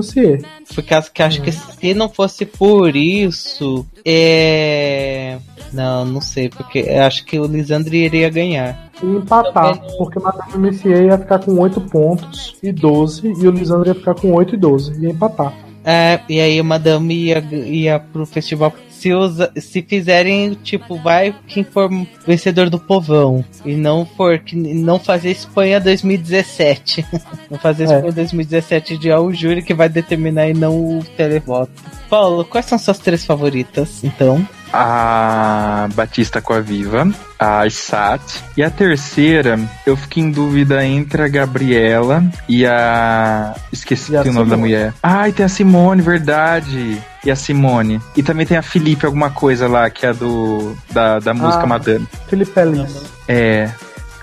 Por 0.73 0.83
causa 0.83 1.09
que 1.11 1.21
acho 1.21 1.41
que 1.41 1.51
se 1.51 1.93
não 1.93 2.09
fosse 2.09 2.45
por 2.45 2.95
isso, 2.95 3.85
é. 4.03 5.37
Não, 5.71 6.03
não 6.03 6.21
sei, 6.21 6.49
porque 6.49 6.79
acho 6.79 7.23
que 7.25 7.39
o 7.39 7.45
Lisandro 7.45 7.93
iria 7.93 8.29
ganhar. 8.29 8.89
E 9.03 9.05
empatar. 9.05 9.77
Também. 9.77 9.97
Porque 9.97 10.19
Madame 10.19 10.67
Lucier 10.67 11.05
ia 11.05 11.17
ficar 11.17 11.39
com 11.39 11.59
8 11.59 11.81
pontos 11.81 12.55
e 12.63 12.71
12. 12.71 13.27
E 13.27 13.47
o 13.47 13.51
Lisandro 13.51 13.87
ia 13.87 13.95
ficar 13.95 14.15
com 14.15 14.33
8 14.33 14.55
e 14.55 14.57
12. 14.57 14.99
Ia 14.99 15.09
empatar. 15.11 15.53
É, 15.83 16.19
e 16.27 16.39
aí 16.39 16.59
a 16.59 16.63
Madame 16.63 17.13
ia, 17.13 17.39
ia 17.39 17.99
pro 17.99 18.25
festival. 18.25 18.73
Se, 18.99 19.13
os, 19.13 19.37
se 19.55 19.81
fizerem, 19.81 20.53
tipo, 20.55 20.97
vai 20.97 21.33
quem 21.47 21.63
for 21.63 21.89
vencedor 22.27 22.69
do 22.69 22.77
povão. 22.77 23.43
E 23.65 23.75
não 23.75 24.05
for 24.05 24.39
que 24.39 24.55
não 24.55 24.99
fazer 24.99 25.31
Espanha 25.31 25.79
2017. 25.79 27.05
não 27.49 27.57
fazer 27.57 27.83
É. 27.83 27.95
Espanha 27.95 28.11
2017 28.11 28.97
de 28.97 29.11
o 29.11 29.31
júri 29.31 29.63
que 29.63 29.73
vai 29.73 29.87
determinar 29.87 30.49
e 30.49 30.53
não 30.53 30.99
o 30.99 31.03
televoto. 31.15 31.71
Paulo, 32.09 32.43
quais 32.43 32.65
são 32.65 32.77
suas 32.77 32.99
três 32.99 33.23
favoritas, 33.23 34.03
então? 34.03 34.45
A 34.71 35.87
Batista 35.93 36.41
com 36.41 36.53
a 36.53 36.59
Viva, 36.59 37.07
a 37.39 37.69
Sat. 37.69 38.21
E 38.55 38.63
a 38.63 38.69
terceira, 38.69 39.59
eu 39.85 39.95
fiquei 39.97 40.23
em 40.23 40.31
dúvida 40.31 40.85
entre 40.85 41.21
a 41.23 41.27
Gabriela 41.27 42.23
e 42.47 42.65
a. 42.65 43.55
Esqueci 43.71 44.13
E 44.13 44.17
a 44.17 44.21
o 44.21 44.31
nome 44.33 44.49
da 44.49 44.57
mulher. 44.57 44.93
Ai, 45.01 45.31
tem 45.31 45.45
a 45.45 45.49
Simone, 45.49 46.01
verdade. 46.01 47.01
E 47.25 47.31
a 47.31 47.35
Simone. 47.35 47.99
E 48.15 48.23
também 48.23 48.45
tem 48.45 48.57
a 48.57 48.61
Felipe, 48.61 49.05
alguma 49.05 49.29
coisa 49.29 49.67
lá, 49.67 49.89
que 49.89 50.05
é 50.05 50.09
a 50.09 50.13
do. 50.13 50.77
Da, 50.91 51.19
da 51.19 51.33
música 51.33 51.63
Ah. 51.63 51.67
Madame. 51.67 52.07
Felipe 52.27 52.59
Elis. 52.59 53.03
É. 53.27 53.69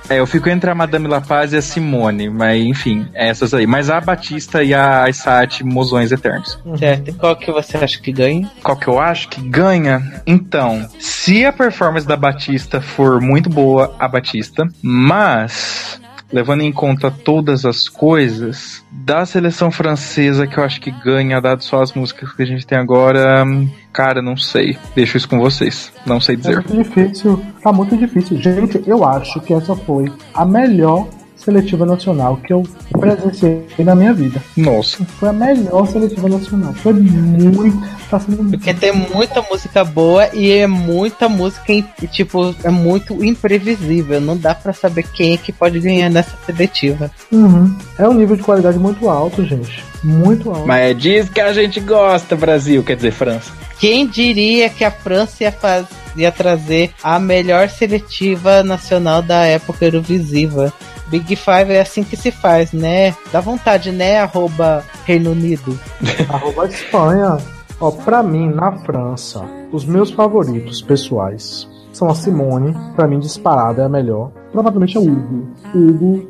É, 0.09 0.21
eu 0.21 0.27
fico 0.27 0.49
entre 0.49 0.71
a 0.71 0.75
Madame 0.75 1.09
La 1.09 1.21
Paz 1.21 1.53
e 1.53 1.57
a 1.57 1.63
Simone, 1.63 2.31
mas 2.31 2.63
enfim, 2.63 3.09
é 3.13 3.29
essas 3.29 3.53
aí. 3.53 3.67
Mas 3.67 3.91
a 3.91 4.01
Batista 4.01 4.63
e 4.63 4.73
a 4.73 5.09
Isat, 5.09 5.65
mozões 5.65 6.13
eternos. 6.13 6.59
Certo. 6.79 7.11
E 7.11 7.13
qual 7.13 7.37
que 7.37 7.51
você 7.51 7.77
acha 7.77 8.01
que 8.01 8.13
ganha? 8.13 8.51
Qual 8.63 8.77
que 8.77 8.89
eu 8.89 9.01
acho 9.01 9.29
que 9.29 9.41
ganha? 9.41 10.23
Então, 10.27 10.89
se 10.99 11.45
a 11.45 11.53
performance 11.53 12.07
da 12.07 12.17
Batista 12.17 12.81
for 12.81 13.21
muito 13.21 13.51
boa, 13.51 13.95
a 13.99 14.07
Batista, 14.07 14.67
mas 14.81 16.01
levando 16.33 16.63
em 16.63 16.73
conta 16.73 17.11
todas 17.11 17.65
as 17.65 17.89
coisas 17.89 18.85
da 18.91 19.25
seleção 19.25 19.71
francesa 19.71 20.47
que 20.47 20.59
eu 20.59 20.65
acho 20.65 20.81
que 20.81 20.91
ganha, 20.91 21.41
dado 21.41 21.63
só 21.63 21.83
as 21.83 21.93
músicas 21.93 22.33
que 22.33 22.43
a 22.43 22.47
gente 22.47 22.67
tem 22.67 22.77
agora, 22.79 23.45
cara, 23.93 24.21
não 24.21 24.37
sei. 24.37 24.77
Deixo 24.95 25.17
isso 25.17 25.29
com 25.29 25.39
vocês. 25.39 25.93
Não 26.05 26.21
sei 26.21 26.35
É 26.35 26.39
dizer. 26.39 26.55
muito 26.57 26.77
difícil. 26.77 27.43
Tá 27.63 27.73
muito 27.73 27.97
difícil. 27.97 28.37
Gente, 28.41 28.83
eu 28.87 29.05
acho 29.05 29.41
que 29.41 29.55
essa 29.55 29.75
foi 29.77 30.13
a 30.35 30.45
melhor 30.45 31.09
seletiva 31.47 31.87
nacional 31.87 32.37
que 32.45 32.53
eu 32.53 32.63
presenciei 32.99 33.65
na 33.79 33.95
minha 33.95 34.13
vida. 34.13 34.43
Nossa. 34.57 35.05
Foi 35.19 35.29
a 35.29 35.33
melhor 35.33 35.87
seletiva 35.87 36.29
nacional. 36.29 36.75
Foi 36.75 36.93
muito. 36.93 37.97
Tá 38.11 38.21
sendo 38.21 38.43
muito. 38.43 38.59
Porque 38.59 38.75
tem 38.75 38.93
muita 38.93 39.41
música 39.43 39.85
boa 39.85 40.29
e 40.35 40.51
é 40.53 40.67
muita 40.67 41.29
música, 41.29 41.73
tipo, 42.11 42.55
é 42.65 42.71
muito 42.71 43.25
imprevisível. 43.25 44.21
Não 44.21 44.37
dá 44.37 44.55
pra 44.55 44.73
saber 44.73 45.05
quem 45.05 45.35
é 45.35 45.37
que 45.37 45.53
pode 45.53 45.79
ganhar 45.81 46.11
nessa 46.11 46.37
seletiva. 46.45 47.11
Uhum. 47.33 47.77
É 47.99 48.09
um 48.09 48.15
nível 48.15 48.37
de 48.37 48.43
qualidade 48.43 48.79
muito 48.79 49.09
alto, 49.09 49.45
gente. 49.45 49.83
Muito 50.03 50.51
alto. 50.51 50.67
Mas 50.67 50.91
é 50.91 50.95
disso 50.95 51.31
que 51.33 51.41
a 51.41 51.53
gente 51.53 51.81
gosta, 51.81 52.37
Brasil, 52.37 52.83
quer 52.83 52.97
dizer, 52.97 53.13
França. 53.13 53.51
Quem 53.79 54.07
diria 54.07 54.69
que 54.71 54.85
a 54.85 54.91
França 54.91 55.45
ia, 55.45 55.53
faz- 55.53 55.87
ia 56.17 56.33
trazer 56.33 56.91
a 57.03 57.19
melhor 57.19 57.69
seletiva 57.69 58.63
nacional 58.63 59.21
da 59.21 59.45
época 59.45 59.85
Eurovisiva? 59.85 60.73
Big 61.09 61.37
Five 61.37 61.73
é 61.73 61.81
assim 61.81 62.03
que 62.03 62.17
se 62.17 62.31
faz, 62.31 62.73
né? 62.73 63.15
Dá 63.33 63.41
vontade, 63.41 63.93
né? 63.93 64.19
Arroba 64.21 64.85
Reino 65.05 65.31
Unido. 65.33 65.79
Arroba 66.29 66.67
Espanha. 66.67 67.37
Ó, 67.81 67.91
pra 67.91 68.23
mim, 68.23 68.49
na 68.49 68.73
França, 68.73 69.45
os 69.71 69.85
meus 69.85 70.11
favoritos 70.11 70.81
pessoais 70.81 71.69
são 71.93 72.09
a 72.09 72.15
Simone, 72.15 72.75
pra 72.95 73.07
mim 73.07 73.19
disparada 73.19 73.83
é 73.83 73.85
a 73.87 73.89
melhor. 73.89 74.31
Provavelmente 74.53 74.97
é 74.97 75.01
o 75.01 75.05
Hugo. 75.05 75.49
Hugo, 75.75 76.29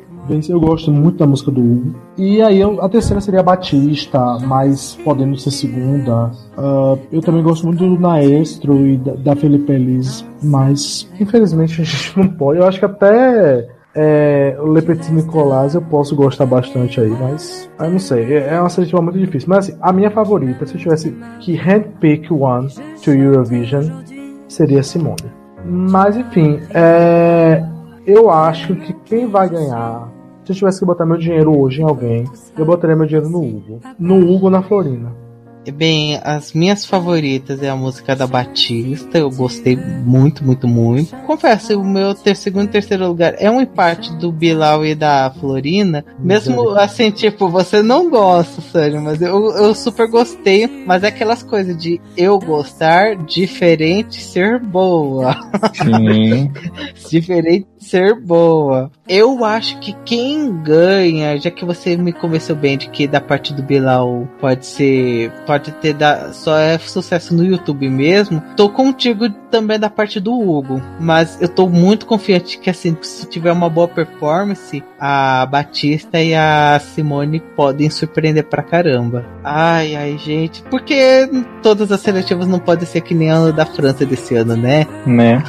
eu 0.49 0.59
gosto 0.59 0.91
muito 0.91 1.17
da 1.19 1.25
música 1.27 1.49
do 1.51 1.61
Hugo. 1.61 1.95
E 2.17 2.41
aí 2.41 2.59
eu- 2.59 2.81
a 2.83 2.89
terceira 2.89 3.21
seria 3.21 3.39
a 3.39 3.43
Batista, 3.43 4.19
mas 4.45 4.97
podendo 5.05 5.37
ser 5.37 5.51
segunda. 5.51 6.31
Ah, 6.57 6.97
eu 7.11 7.21
também 7.21 7.41
gosto 7.43 7.65
muito 7.65 7.79
do 7.87 7.99
Maestro 7.99 8.85
e 8.85 8.97
da, 8.97 9.13
da 9.13 9.35
Felipe 9.35 9.71
Elis, 9.71 10.25
mas 10.43 11.09
infelizmente 11.19 11.79
a 11.81 11.85
gente 11.85 12.17
não 12.17 12.27
pode. 12.27 12.59
Eu 12.59 12.67
acho 12.67 12.79
que 12.79 12.85
até 12.85 13.67
é, 13.99 14.55
o 14.61 14.71
Le 14.71 14.81
Petit 14.83 15.11
Nicolas 15.11 15.73
eu 15.73 15.81
posso 15.81 16.15
gostar 16.15 16.45
bastante 16.45 17.01
aí, 17.01 17.09
mas 17.09 17.67
eu 17.79 17.89
não 17.89 17.97
sei, 17.97 18.35
é 18.35 18.53
é 18.53 18.59
uma 18.59 18.69
seletiva 18.69 19.01
muito 19.01 19.17
difícil. 19.17 19.49
Mas 19.49 19.69
assim, 19.69 19.77
a 19.81 19.91
minha 19.91 20.11
favorita, 20.11 20.67
se 20.67 20.75
eu 20.75 20.79
tivesse 20.79 21.17
que 21.39 21.55
handpick 21.55 22.31
one 22.31 22.69
to 23.03 23.11
Eurovision, 23.11 23.85
seria 24.47 24.83
Simone. 24.83 25.31
Mas 25.65 26.15
enfim, 26.15 26.59
é, 26.69 27.65
eu 28.05 28.29
acho 28.29 28.75
que 28.75 28.93
quem 29.03 29.27
vai 29.27 29.49
ganhar, 29.49 30.07
se 30.45 30.51
eu 30.51 30.55
tivesse 30.55 30.79
que 30.79 30.85
botar 30.85 31.05
meu 31.05 31.17
dinheiro 31.17 31.59
hoje 31.59 31.81
em 31.81 31.83
alguém, 31.83 32.25
eu 32.55 32.65
botaria 32.65 32.95
meu 32.95 33.07
dinheiro 33.07 33.27
no 33.27 33.39
Hugo. 33.39 33.79
No 33.97 34.17
Hugo 34.17 34.49
na 34.51 34.61
Florina. 34.61 35.26
Bem, 35.71 36.19
as 36.23 36.53
minhas 36.53 36.85
favoritas 36.85 37.61
é 37.61 37.69
a 37.69 37.75
música 37.75 38.15
da 38.15 38.25
Batista, 38.25 39.17
eu 39.17 39.29
gostei 39.29 39.75
muito, 39.75 40.43
muito, 40.43 40.67
muito. 40.67 41.15
Confesso, 41.17 41.79
o 41.79 41.83
meu 41.83 42.13
ter, 42.15 42.35
segundo 42.35 42.65
e 42.65 42.71
terceiro 42.71 43.07
lugar 43.07 43.35
é 43.37 43.49
um 43.49 43.61
empate 43.61 44.15
do 44.17 44.31
Bilal 44.31 44.85
e 44.85 44.95
da 44.95 45.31
Florina. 45.39 46.05
Mesmo 46.19 46.71
assim, 46.71 47.11
tipo, 47.11 47.49
você 47.49 47.81
não 47.81 48.09
gosta, 48.09 48.61
Sânio, 48.61 49.01
mas 49.01 49.21
eu, 49.21 49.51
eu 49.55 49.75
super 49.75 50.07
gostei. 50.07 50.67
Mas 50.85 51.03
é 51.03 51.07
aquelas 51.07 51.43
coisas 51.43 51.77
de 51.77 51.99
eu 52.15 52.39
gostar, 52.39 53.15
diferente 53.15 54.21
ser 54.21 54.59
boa. 54.59 55.35
Sim. 55.73 56.51
diferente 57.09 57.67
ser 57.79 58.19
boa. 58.19 58.91
Eu 59.07 59.43
acho 59.45 59.79
que 59.79 59.93
quem 60.05 60.61
ganha, 60.61 61.37
já 61.37 61.49
que 61.49 61.63
você 61.63 61.95
me 61.95 62.11
convenceu 62.11 62.55
bem 62.55 62.77
de 62.77 62.89
que 62.89 63.07
da 63.07 63.21
parte 63.21 63.53
do 63.53 63.63
Bilal 63.63 64.27
pode 64.39 64.65
ser, 64.65 65.31
pode 65.45 65.56
ter 65.59 65.93
da, 65.93 66.31
só 66.33 66.57
é 66.57 66.77
sucesso 66.77 67.33
no 67.33 67.43
YouTube 67.43 67.89
mesmo, 67.89 68.41
tô 68.55 68.69
contigo 68.69 69.29
também 69.49 69.79
da 69.79 69.89
parte 69.89 70.19
do 70.19 70.33
Hugo, 70.33 70.81
mas 70.99 71.41
eu 71.41 71.47
tô 71.47 71.67
muito 71.67 72.05
confiante 72.05 72.59
que 72.59 72.69
assim, 72.69 72.95
se 73.01 73.27
tiver 73.27 73.51
uma 73.51 73.69
boa 73.69 73.87
performance, 73.87 74.83
a 74.99 75.45
Batista 75.45 76.21
e 76.21 76.33
a 76.33 76.79
Simone 76.79 77.39
podem 77.55 77.89
surpreender 77.89 78.45
pra 78.45 78.63
caramba. 78.63 79.25
Ai, 79.43 79.95
ai, 79.95 80.17
gente, 80.17 80.63
porque 80.63 81.29
todas 81.61 81.91
as 81.91 82.01
seletivas 82.01 82.47
não 82.47 82.59
podem 82.59 82.85
ser 82.85 83.01
que 83.01 83.13
nem 83.13 83.31
a 83.31 83.51
da 83.51 83.65
França 83.65 84.05
desse 84.05 84.35
ano, 84.35 84.55
né? 84.55 84.85
Né? 85.05 85.43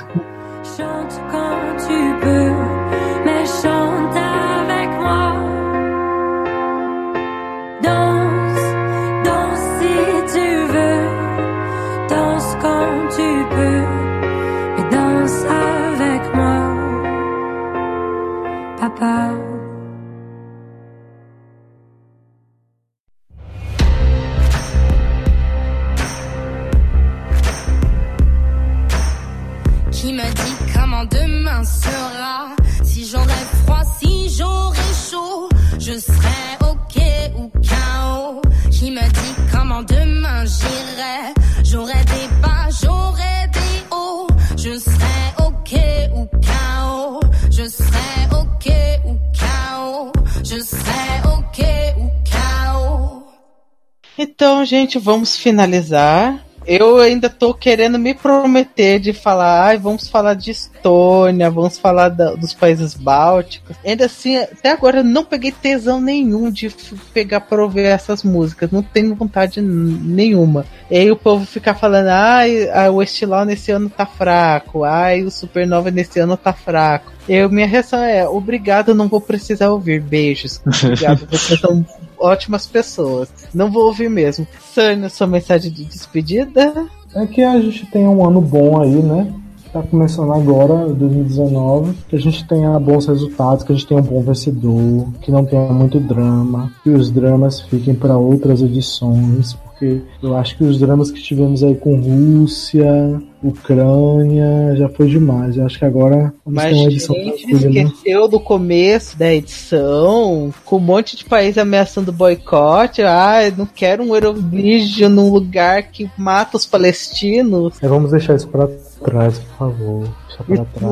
Então, 54.18 54.64
gente, 54.64 54.98
vamos 54.98 55.36
finalizar. 55.36 56.44
Eu 56.66 56.98
ainda 56.98 57.30
tô 57.30 57.54
querendo 57.54 57.98
me 57.98 58.12
prometer 58.12 58.98
de 59.00 59.14
falar, 59.14 59.62
ai, 59.64 59.78
vamos 59.78 60.06
falar 60.06 60.34
de 60.34 60.50
Estônia, 60.50 61.50
vamos 61.50 61.78
falar 61.78 62.10
da- 62.10 62.34
dos 62.34 62.52
países 62.52 62.92
bálticos. 62.92 63.74
Ainda 63.82 64.04
assim, 64.04 64.36
até 64.36 64.72
agora 64.72 64.98
eu 64.98 65.04
não 65.04 65.24
peguei 65.24 65.50
tesão 65.50 65.98
nenhum 65.98 66.50
de 66.50 66.68
pegar 67.14 67.40
pra 67.40 67.62
ouvir 67.62 67.86
essas 67.86 68.22
músicas, 68.22 68.70
não 68.70 68.82
tenho 68.82 69.14
vontade 69.14 69.62
nenhuma. 69.62 70.66
E 70.90 70.98
aí 70.98 71.10
o 71.10 71.16
povo 71.16 71.46
fica 71.46 71.72
falando, 71.72 72.08
ai, 72.08 72.68
ah, 72.70 72.90
o 72.90 73.02
Estilão 73.02 73.46
nesse 73.46 73.70
ano 73.70 73.88
tá 73.88 74.04
fraco, 74.04 74.84
ai, 74.84 75.22
o 75.22 75.30
Supernova 75.30 75.90
nesse 75.90 76.20
ano 76.20 76.36
tá 76.36 76.52
fraco. 76.52 77.10
Eu, 77.26 77.48
minha 77.48 77.66
reação 77.66 78.02
é, 78.02 78.28
obrigado, 78.28 78.94
não 78.94 79.08
vou 79.08 79.22
precisar 79.22 79.70
ouvir, 79.70 80.02
beijos. 80.02 80.60
Obrigado, 80.84 81.26
vocês 81.30 81.60
são 81.60 81.86
ótimas 82.20 82.66
pessoas. 82.66 83.28
Não 83.54 83.70
vou 83.70 83.86
ouvir 83.86 84.08
mesmo. 84.08 84.46
Sânia, 84.74 85.08
sua 85.08 85.26
mensagem 85.26 85.70
de 85.70 85.84
despedida? 85.84 86.86
É 87.14 87.26
que 87.26 87.42
a 87.42 87.60
gente 87.60 87.86
tem 87.86 88.06
um 88.06 88.26
ano 88.26 88.40
bom 88.40 88.80
aí, 88.80 89.02
né? 89.02 89.32
Tá 89.72 89.82
começando 89.82 90.32
agora, 90.32 90.88
2019, 90.94 91.92
que 92.08 92.16
a 92.16 92.18
gente 92.18 92.46
tenha 92.48 92.78
bons 92.80 93.06
resultados, 93.06 93.64
que 93.64 93.72
a 93.72 93.74
gente 93.74 93.86
tenha 93.86 94.00
um 94.00 94.04
bom 94.04 94.22
vencedor, 94.22 95.08
que 95.20 95.30
não 95.30 95.44
tenha 95.44 95.70
muito 95.72 96.00
drama, 96.00 96.72
que 96.82 96.88
os 96.88 97.10
dramas 97.10 97.60
fiquem 97.60 97.94
para 97.94 98.16
outras 98.16 98.62
edições, 98.62 99.56
porque 99.78 100.02
eu 100.20 100.36
acho 100.36 100.56
que 100.56 100.64
os 100.64 100.78
dramas 100.78 101.12
que 101.12 101.22
tivemos 101.22 101.62
aí 101.62 101.76
com 101.76 102.00
Rússia, 102.00 103.22
Ucrânia, 103.40 104.74
já 104.76 104.88
foi 104.88 105.06
demais. 105.06 105.56
Eu 105.56 105.64
acho 105.64 105.78
que 105.78 105.84
agora 105.84 106.34
Mas 106.44 106.64
ter 106.64 106.74
uma 106.74 106.82
a 106.82 106.90
edição 106.90 107.14
gente 107.14 107.46
tranquila. 107.46 107.82
esqueceu 107.82 108.28
do 108.28 108.40
começo 108.40 109.16
da 109.16 109.32
edição, 109.32 110.52
com 110.64 110.76
um 110.76 110.80
monte 110.80 111.16
de 111.16 111.24
país 111.24 111.56
ameaçando 111.56 112.12
boicote. 112.12 113.02
Ah, 113.02 113.38
não 113.56 113.66
quero 113.66 114.02
um 114.02 114.14
Eurovision 114.14 115.12
num 115.12 115.30
lugar 115.30 115.84
que 115.84 116.10
mata 116.18 116.56
os 116.56 116.66
palestinos. 116.66 117.80
É, 117.80 117.86
vamos 117.86 118.10
deixar 118.10 118.34
isso 118.34 118.48
para 118.48 118.66
trás, 119.04 119.38
por 119.38 119.56
favor. 119.58 120.08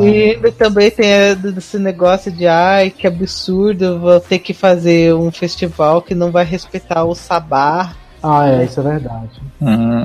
E 0.01 0.35
ainda 0.35 0.53
também 0.53 0.91
tem 0.91 1.07
esse 1.57 1.79
negócio 1.79 2.31
de 2.31 2.47
ai, 2.47 2.91
que 2.91 3.07
absurdo, 3.07 3.99
vou 3.99 4.21
ter 4.21 4.39
que 4.39 4.55
fazer 4.55 5.15
um 5.15 5.31
festival 5.31 6.03
que 6.03 6.15
não 6.15 6.31
vai 6.31 6.45
respeitar 6.45 7.05
o 7.05 7.15
sabá. 7.15 7.95
Ah, 8.23 8.49
é, 8.49 8.65
isso 8.65 8.81
é 8.81 8.83
verdade. 8.83 9.41
Hum, 9.61 10.05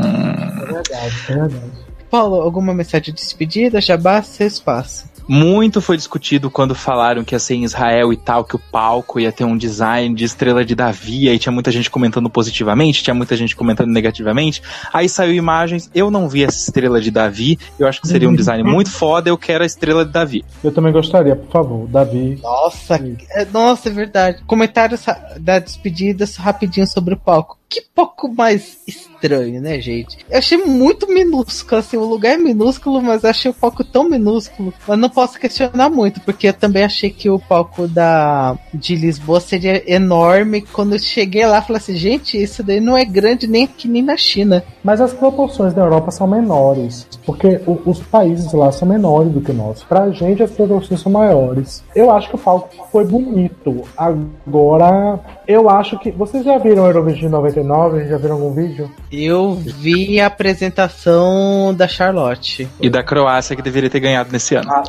É 0.62 0.66
verdade, 0.66 1.16
é 1.30 1.34
verdade. 1.34 1.72
Paulo, 2.10 2.42
alguma 2.42 2.74
mensagem 2.74 3.14
de 3.14 3.22
despedida? 3.22 3.80
Jabá, 3.80 4.22
seu 4.22 4.46
espaço. 4.46 5.10
Muito 5.28 5.80
foi 5.80 5.96
discutido 5.96 6.52
quando 6.52 6.76
falaram 6.76 7.24
que 7.24 7.34
ia 7.34 7.40
ser 7.40 7.56
em 7.56 7.64
Israel 7.64 8.12
e 8.12 8.18
tal, 8.18 8.44
que 8.44 8.56
o 8.56 8.60
palco 8.60 9.18
ia 9.18 9.32
ter 9.32 9.46
um 9.46 9.56
design 9.56 10.14
de 10.14 10.26
estrela 10.26 10.66
de 10.66 10.76
Davi, 10.76 11.30
aí 11.30 11.40
tinha 11.40 11.54
muita 11.54 11.72
gente 11.72 11.90
comentando 11.90 12.30
positivamente, 12.30 13.02
tinha 13.02 13.14
muita 13.14 13.38
gente 13.38 13.56
comentando 13.56 13.88
negativamente. 13.90 14.62
Aí 14.92 15.08
saiu 15.08 15.34
imagens, 15.34 15.90
eu 15.96 16.12
não 16.12 16.28
vi 16.28 16.44
essa 16.44 16.58
estrela 16.58 17.00
de 17.00 17.12
Davi, 17.12 17.58
eu 17.80 17.88
acho 17.88 18.02
que 18.02 18.10
seria 18.10 18.28
um 18.28 18.36
design 18.36 18.62
muito 18.64 18.92
foda, 18.92 19.30
eu 19.30 19.38
quero 19.38 19.64
a 19.64 19.68
estrela 19.68 20.04
de 20.04 20.12
Davi. 20.12 20.44
Eu 20.62 20.74
também 20.74 20.92
gostaria, 20.92 21.36
por 21.36 21.50
favor, 21.50 21.88
Davi. 21.88 22.38
Nossa, 22.44 23.00
é, 23.30 23.46
nossa, 23.46 23.88
é 23.88 23.92
verdade. 23.92 24.44
Comentários 24.46 25.06
da 25.40 25.60
despedida 25.60 26.26
rapidinho 26.40 26.88
sobre 26.88 27.14
o 27.14 27.18
palco. 27.18 27.61
Que 27.72 27.82
pouco 27.96 28.28
mais 28.28 28.80
estranho, 28.86 29.62
né, 29.62 29.80
gente? 29.80 30.18
Eu 30.30 30.40
achei 30.40 30.58
muito 30.58 31.08
minúsculo, 31.08 31.80
assim, 31.80 31.96
o 31.96 32.04
lugar 32.04 32.34
é 32.34 32.38
minúsculo, 32.38 33.02
mas 33.02 33.24
achei 33.24 33.50
o 33.50 33.54
palco 33.54 33.82
tão 33.82 34.10
minúsculo. 34.10 34.74
Mas 34.86 35.00
não 35.00 35.10
posso 35.10 35.40
questionar 35.40 35.90
muito, 35.90 36.20
porque 36.20 36.50
eu 36.50 36.54
também 36.54 36.84
achei 36.84 37.10
que 37.10 37.30
o 37.30 37.40
palco 37.40 37.88
da 37.88 38.60
de 38.74 38.94
Lisboa 38.94 39.40
seria 39.40 39.82
enorme. 39.90 40.64
Quando 40.74 40.96
eu 40.96 41.00
cheguei 41.00 41.46
lá, 41.46 41.62
falei 41.62 41.82
assim, 41.82 41.96
gente, 41.96 42.42
isso 42.42 42.62
daí 42.62 42.82
não 42.82 42.98
é 42.98 43.06
grande 43.06 43.48
nem 43.48 43.64
aqui 43.64 43.88
nem 43.88 44.04
na 44.04 44.18
China. 44.18 44.66
Mas 44.84 45.00
as 45.00 45.14
proporções 45.14 45.74
da 45.74 45.82
Europa 45.84 46.10
são 46.12 46.26
menores, 46.28 47.08
porque 47.26 47.62
o- 47.68 47.80
os 47.86 48.00
países 48.00 48.52
lá 48.54 48.72
são 48.72 48.88
menores 48.88 49.32
do 49.32 49.40
que 49.42 49.54
nós. 49.54 49.84
Pra 49.84 50.10
gente, 50.10 50.42
as 50.42 50.52
proporções 50.52 51.00
são 51.02 51.12
maiores. 51.12 51.84
Eu 51.96 52.10
acho 52.12 52.30
que 52.30 52.36
o 52.36 52.40
palco 52.40 52.70
foi 52.92 53.06
bonito. 53.06 53.84
Agora, 53.96 55.20
eu 55.48 55.70
acho 55.70 55.98
que. 56.00 56.12
Vocês 56.12 56.44
já 56.44 56.58
viram 56.58 56.84
o 56.84 56.88
Eurovision 56.88 57.32
99? 57.32 58.08
Já 58.08 58.18
viram 58.18 58.36
algum 58.36 58.52
vídeo? 58.54 58.90
Eu 59.12 59.54
vi 59.54 60.20
a 60.20 60.28
apresentação 60.28 61.74
da 61.74 61.88
Charlotte. 61.88 62.68
E 62.80 62.90
da 62.90 63.04
Croácia 63.04 63.56
que 63.56 63.62
deveria 63.62 63.90
ter 63.90 64.00
ganhado 64.00 64.30
nesse 64.32 64.56
ano. 64.56 64.70
Ah, 64.72 64.84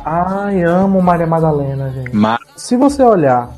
Ai, 0.45 0.63
amo 0.63 1.01
Maria 1.01 1.27
Madalena, 1.27 1.89
gente. 1.91 2.15
Mas 2.15 2.39
Se 2.55 2.75
você 2.77 3.03
olhar 3.03 3.49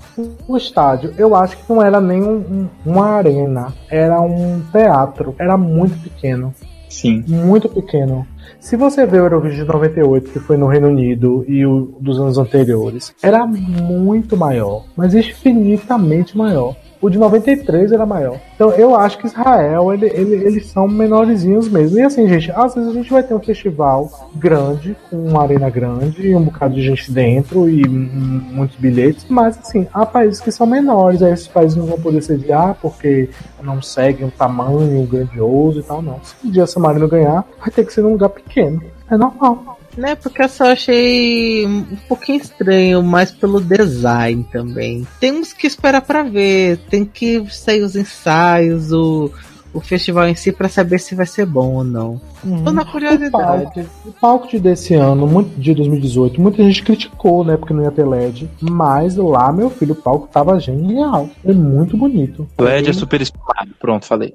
o 0.47 0.57
estádio, 0.57 1.13
eu 1.17 1.35
acho 1.35 1.57
que 1.57 1.63
não 1.71 1.81
era 1.81 1.99
nem 2.01 2.21
um- 2.23 2.37
um- 2.37 2.67
uma 2.85 3.05
arena, 3.07 3.73
era 3.89 4.19
um 4.21 4.61
teatro. 4.71 5.35
Era 5.37 5.57
muito 5.57 5.97
pequeno. 6.01 6.53
sim. 6.89 7.23
muito 7.27 7.67
pequeno. 7.67 8.25
Se 8.59 8.77
você 8.77 9.05
vê 9.05 9.17
o 9.19 9.23
Eurovision 9.25 9.65
de 9.65 9.71
98, 9.71 10.31
que 10.31 10.39
foi 10.39 10.55
no 10.55 10.65
Reino 10.67 10.87
Unido, 10.87 11.43
e 11.47 11.65
o 11.65 11.93
dos 11.99 12.19
anos 12.19 12.37
anteriores, 12.37 13.13
era 13.21 13.45
muito 13.45 14.37
maior, 14.37 14.85
mas 14.95 15.13
infinitamente 15.13 16.37
maior. 16.37 16.75
O 17.01 17.09
de 17.09 17.17
93 17.17 17.91
era 17.91 18.05
maior. 18.05 18.37
Então 18.55 18.71
eu 18.71 18.95
acho 18.95 19.17
que 19.17 19.27
Israel, 19.27 19.93
ele, 19.93 20.07
ele- 20.07 20.35
eles 20.45 20.67
são 20.67 20.87
menorzinhos 20.87 21.67
mesmo. 21.69 21.99
E 21.99 22.01
assim, 22.01 22.27
gente, 22.27 22.51
às 22.51 22.73
vezes 22.73 22.89
a 22.89 22.93
gente 22.93 23.11
vai 23.11 23.21
ter 23.21 23.33
um 23.33 23.39
festival 23.39 24.09
grande, 24.35 24.95
com 25.09 25.17
uma 25.17 25.43
arena 25.43 25.69
grande, 25.69 26.27
e 26.29 26.35
um 26.35 26.43
bocado 26.43 26.73
de 26.73 26.81
gente 26.81 27.11
dentro 27.11 27.69
e 27.69 27.87
muitos 27.87 28.77
bilhetes, 28.77 29.25
mas 29.29 29.57
assim, 29.57 29.87
há 29.93 30.05
países 30.05 30.39
que 30.41 30.51
são 30.51 30.65
menores, 30.65 31.21
aí 31.21 31.31
esses 31.33 31.47
países 31.47 31.77
não 31.77 31.85
vão 31.85 31.99
poder 31.99 32.21
sediar 32.21 32.75
porque 32.81 33.29
não 33.61 33.81
seguem 33.81 34.25
um 34.25 34.29
tamanho 34.29 35.05
grandioso 35.05 35.79
e 35.79 35.83
tal, 35.83 36.01
não. 36.01 36.19
Se 36.23 36.35
um 36.45 36.49
dia 36.49 36.65
San 36.65 36.79
Marino 36.79 37.07
ganhar, 37.07 37.45
vai 37.59 37.69
ter 37.71 37.85
que 37.85 37.93
ser 37.93 38.01
num 38.01 38.11
lugar 38.13 38.29
pequeno. 38.29 38.81
É 39.09 39.17
normal. 39.17 39.77
Né, 39.97 40.13
porque 40.15 40.41
eu 40.41 40.49
só 40.49 40.71
achei 40.71 41.65
um 41.65 41.95
pouquinho 42.07 42.41
estranho, 42.41 43.01
mais 43.01 43.31
pelo 43.31 43.61
design 43.61 44.45
também. 44.51 45.07
Temos 45.19 45.53
que 45.53 45.65
esperar 45.65 46.01
pra 46.01 46.21
ver, 46.23 46.77
tem 46.89 47.05
que 47.05 47.45
sair 47.49 47.81
os 47.81 47.95
ensaios, 47.95 48.91
o, 48.91 49.31
o 49.75 49.81
festival 49.81 50.27
em 50.27 50.35
si 50.35 50.51
pra 50.51 50.69
saber 50.69 50.99
se 50.99 51.13
vai 51.13 51.25
ser 51.25 51.45
bom 51.45 51.73
ou 51.75 51.83
não. 51.83 52.19
Tô 52.63 52.71
na 52.71 52.81
O 52.81 52.85
palco, 52.85 52.91
curiosidade. 52.91 53.87
o 54.05 54.11
palco 54.13 54.47
de 54.47 54.59
desse 54.59 54.93
ano, 54.93 55.27
muito, 55.27 55.59
de 55.59 55.73
2018, 55.73 56.39
muita 56.39 56.63
gente 56.63 56.83
criticou, 56.83 57.43
né? 57.43 57.57
Porque 57.57 57.73
não 57.73 57.83
ia 57.83 57.91
ter 57.91 58.05
LED. 58.07 58.49
Mas 58.61 59.15
lá, 59.15 59.51
meu 59.51 59.69
filho, 59.69 59.93
o 59.93 59.95
palco 59.95 60.27
tava 60.31 60.59
genial. 60.59 61.29
É 61.43 61.51
muito 61.53 61.97
bonito. 61.97 62.47
LED 62.59 62.89
é 62.89 62.93
super 62.93 63.21
estimado. 63.21 63.71
Pronto, 63.79 64.05
falei. 64.05 64.33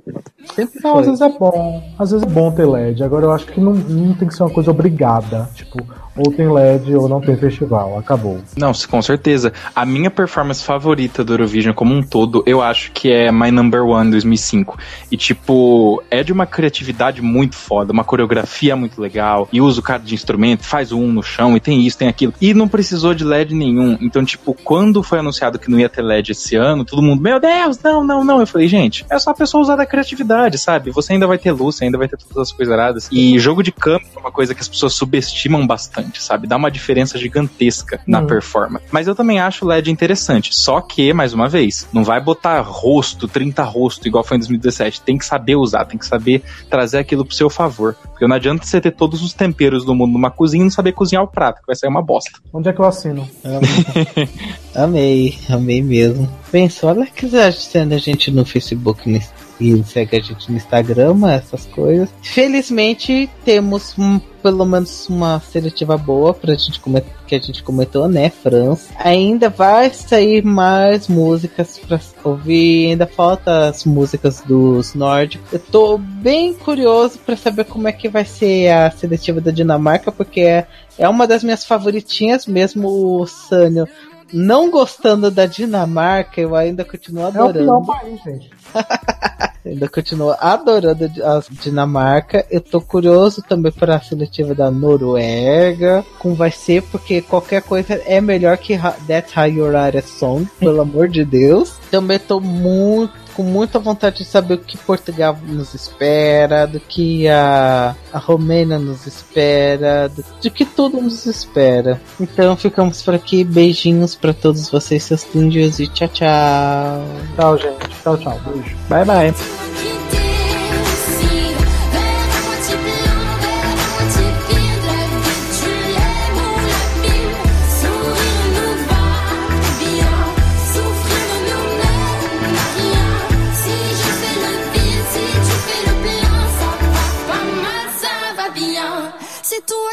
Sempre 0.55 0.81
Não, 0.83 0.99
às 0.99 1.07
vezes 1.07 1.21
é 1.21 1.29
bom. 1.29 1.83
Às 1.99 2.11
vezes 2.11 2.27
é 2.27 2.31
bom 2.31 2.51
ter 2.53 2.67
LED. 2.67 3.03
Agora 3.03 3.27
eu 3.27 3.33
acho 3.33 3.47
que 3.47 3.61
não, 3.61 3.73
não 3.73 4.15
tem 4.15 4.29
que 4.29 4.35
ser 4.35 4.43
uma 4.43 4.51
coisa 4.51 4.71
obrigada. 4.71 5.49
Tipo, 5.55 5.79
ou 6.17 6.33
tem 6.33 6.49
LED 6.49 6.95
ou 6.95 7.09
não 7.09 7.21
tem 7.21 7.37
festival. 7.37 7.99
Acabou. 7.99 8.41
Não, 8.57 8.73
com 8.89 9.03
certeza. 9.03 9.53
A 9.75 9.85
minha 9.87 10.11
performance 10.11 10.63
favorita 10.63 11.25
do 11.25 11.35
Eurovision 11.35 11.75
como 11.75 11.95
um 11.95 12.03
todo, 12.03 12.43
eu 12.47 12.61
acho 12.63 12.93
que 12.93 13.11
é 13.11 13.31
My 13.31 13.51
Number 13.51 13.85
One 13.85 14.11
2005. 14.11 14.79
E, 15.11 15.17
tipo, 15.17 16.03
é 16.11 16.23
de 16.23 16.33
uma 16.33 16.47
criatividade 16.47 17.23
muito 17.23 17.57
foda, 17.57 17.93
uma 17.93 18.05
coreografia 18.05 18.77
muito 18.77 19.01
legal, 19.01 19.49
e 19.53 19.61
usa 19.61 19.81
o 19.81 19.83
cara 19.83 20.03
de 20.03 20.15
instrumento, 20.15 20.65
faz 20.65 20.93
um 20.93 21.07
no 21.13 21.23
chão, 21.23 21.57
e 21.57 21.61
tem 21.61 21.87
isso, 21.87 21.99
tem 21.99 22.09
aquilo. 22.09 22.35
E 22.41 22.55
não 22.55 22.69
precisou 22.69 23.15
de 23.15 23.25
LED 23.25 23.55
nenhum. 23.55 23.97
Então, 24.01 24.25
tipo, 24.25 24.55
quando 24.55 25.03
foi 25.03 25.19
anunciado 25.19 25.59
que 25.59 25.71
não 25.71 25.79
ia 25.79 25.89
ter 25.89 26.03
LED 26.03 26.33
esse 26.33 26.57
ano, 26.57 26.85
todo 26.85 27.03
mundo, 27.03 27.23
meu 27.23 27.41
Deus, 27.41 27.79
não, 27.83 28.05
não, 28.05 28.25
não. 28.25 28.41
Eu 28.41 28.47
falei, 28.47 28.69
gente, 28.69 29.05
é 29.11 29.19
só 29.19 29.31
a 29.31 29.35
pessoa 29.35 29.63
usar 29.63 29.77
da 29.77 29.87
criatividade, 29.87 30.59
sabe? 30.59 30.91
Você 30.91 31.13
ainda 31.13 31.27
vai 31.27 31.39
ter 31.39 31.53
luz, 31.53 31.81
ainda 31.83 31.99
vai 31.99 32.09
ter 32.09 32.17
todas 32.17 32.49
as 32.49 32.53
coisas 32.53 32.73
aradas. 32.73 33.09
E 33.11 33.39
jogo 33.39 33.63
de 33.63 33.73
câmera 33.73 34.11
é 34.17 34.19
uma 34.19 34.33
coisa 34.33 34.55
que 34.55 34.61
as 34.61 34.69
pessoas 34.69 34.95
subestimam 34.95 35.67
bastante, 35.67 36.00
sabe? 36.15 36.47
Dá 36.47 36.57
uma 36.57 36.71
diferença 36.71 37.19
gigantesca 37.19 38.01
na 38.07 38.21
Hum. 38.21 38.27
performance. 38.27 38.85
Mas 38.91 39.07
eu 39.07 39.15
também 39.15 39.39
acho 39.41 39.65
o 39.65 39.69
LED 39.69 39.91
interessante. 39.91 40.55
Só 40.55 40.81
que, 40.81 41.13
mais 41.13 41.33
uma 41.33 41.49
vez, 41.49 41.87
não 41.93 42.03
vai 42.05 42.21
botar 42.21 42.61
rosto, 42.61 43.27
30 43.29 43.63
rosto, 43.65 44.07
igual 44.07 44.25
foi 44.25 44.37
em 44.37 44.41
2017. 44.41 45.01
Tem 45.03 45.17
que 45.19 45.25
saber 45.25 45.57
usar, 45.57 45.85
tem 45.85 45.99
que 45.99 46.07
saber 46.07 46.43
trazer 46.69 46.99
aquilo 46.99 47.25
pro 47.25 47.35
seu 47.35 47.51
favor. 47.51 47.95
Porque 48.11 48.27
não 48.27 48.37
adianta 48.37 48.65
você 48.67 48.81
ter 48.81 48.91
todos 48.93 49.23
os 49.23 49.33
temperos 49.33 49.85
do 49.85 49.95
mundo 49.95 50.13
numa 50.13 50.31
cozinha 50.31 50.63
e 50.63 50.65
não 50.65 50.71
saber 50.71 50.93
cozinhar 50.93 51.23
o 51.25 51.29
prato, 51.29 51.61
que 51.61 51.67
vai 51.67 51.77
sair 51.77 51.89
uma 51.91 52.03
bosta. 52.03 52.31
Onde 52.53 52.69
é 52.69 52.73
que 52.73 52.81
eu 52.81 52.85
assino? 52.85 53.29
Amei, 54.75 55.39
amei 55.49 55.83
mesmo. 55.83 56.29
Pensa, 56.51 56.87
olha 56.87 57.07
que 57.07 57.29
sendo 57.53 57.95
a 57.95 57.99
gente 57.99 58.31
no 58.31 58.45
Facebook 58.45 59.09
no- 59.09 59.21
e 59.61 59.83
segue 59.85 60.17
a 60.17 60.21
gente 60.21 60.51
no 60.51 60.57
Instagram, 60.57 61.29
essas 61.29 61.67
coisas. 61.67 62.09
Felizmente 62.23 63.29
temos 63.45 63.95
um- 63.99 64.19
pelo 64.43 64.65
menos 64.65 65.07
uma 65.09 65.39
seletiva 65.41 65.99
boa 65.99 66.33
pra 66.33 66.55
gente 66.55 66.81
que 67.27 67.35
a 67.35 67.39
gente 67.39 67.63
comentou, 67.63 68.09
né? 68.09 68.31
França. 68.31 68.89
Ainda 68.99 69.51
vai 69.51 69.91
sair 69.93 70.43
mais 70.43 71.09
músicas 71.09 71.79
pra 71.79 72.01
ouvir, 72.25 72.89
ainda 72.91 73.07
falta 73.07 73.69
as 73.69 73.85
músicas 73.85 74.41
dos 74.41 74.95
nórdicos. 74.95 75.53
Eu 75.53 75.59
tô 75.59 75.99
bem 75.99 76.55
curioso 76.55 77.19
pra 77.19 77.37
saber 77.37 77.65
como 77.65 77.87
é 77.87 77.93
que 77.93 78.09
vai 78.09 78.25
ser 78.25 78.71
a 78.73 78.91
seletiva 78.91 79.41
da 79.43 79.51
Dinamarca, 79.51 80.11
porque 80.11 80.41
é, 80.41 80.67
é 80.99 81.07
uma 81.09 81.27
das 81.27 81.45
minhas 81.45 81.65
favoritinhas, 81.65 82.47
mesmo 82.47 82.89
o 82.89 83.27
Sânio 83.27 83.87
não 84.33 84.71
gostando 84.71 85.31
da 85.31 85.47
Dinamarca, 85.47 86.41
eu 86.41 86.55
ainda 86.57 86.85
continuo 86.85 87.25
É 87.25 87.29
o 87.29 87.33
pior 87.33 87.49
adorando. 87.51 87.87
país, 87.87 88.21
gente. 88.23 88.51
ainda 89.65 89.89
continuo 89.89 90.35
adorando 90.41 91.05
a 91.25 91.43
Dinamarca. 91.51 92.47
Eu 92.51 92.61
tô 92.61 92.81
curioso 92.81 93.43
também 93.43 93.73
para 93.73 93.97
a 93.97 94.01
seletiva 94.01 94.55
da 94.55 94.71
Noruega. 94.71 96.05
Como 96.19 96.35
vai 96.35 96.51
ser, 96.51 96.83
porque 96.85 97.21
qualquer 97.23 97.63
coisa 97.63 97.95
é 98.07 98.21
melhor 98.21 98.57
que 98.59 98.75
Ha- 98.75 98.97
That's 99.07 99.37
How 99.37 99.47
You 99.47 99.67
Write 99.67 99.99
a 99.99 100.03
Song, 100.03 100.49
pelo 100.59 100.81
amor 100.81 101.09
de 101.09 101.25
Deus. 101.25 101.75
Também 101.91 102.19
tô 102.19 102.41
muito 102.41 103.13
com 103.41 103.43
muita 103.43 103.79
vontade 103.79 104.19
de 104.19 104.25
saber 104.27 104.55
o 104.55 104.59
que 104.59 104.77
Portugal 104.77 105.39
nos 105.43 105.73
espera, 105.73 106.67
do 106.67 106.79
que 106.79 107.27
a, 107.27 107.97
a 108.13 108.19
Romênia 108.19 108.79
nos 108.79 109.07
espera, 109.07 110.11
do, 110.11 110.23
de 110.39 110.51
que 110.51 110.67
tudo 110.67 111.01
nos 111.01 111.25
espera. 111.25 111.99
Então 112.21 112.55
ficamos 112.55 113.01
por 113.01 113.15
aqui. 113.15 113.43
Beijinhos 113.43 114.15
para 114.15 114.35
todos 114.35 114.69
vocês, 114.71 115.05
seus 115.05 115.27
lindos, 115.35 115.81
e 115.81 115.89
tchau, 115.89 116.09
tchau. 116.09 117.07
Tchau, 117.35 117.57
gente. 117.57 117.89
Tchau, 118.03 118.19
tchau. 118.19 118.39
Beijo. 118.45 118.77
Bye, 118.91 119.05
bye. 119.07 120.20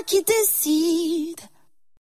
Plein 0.08 0.24
Ça 0.26 1.07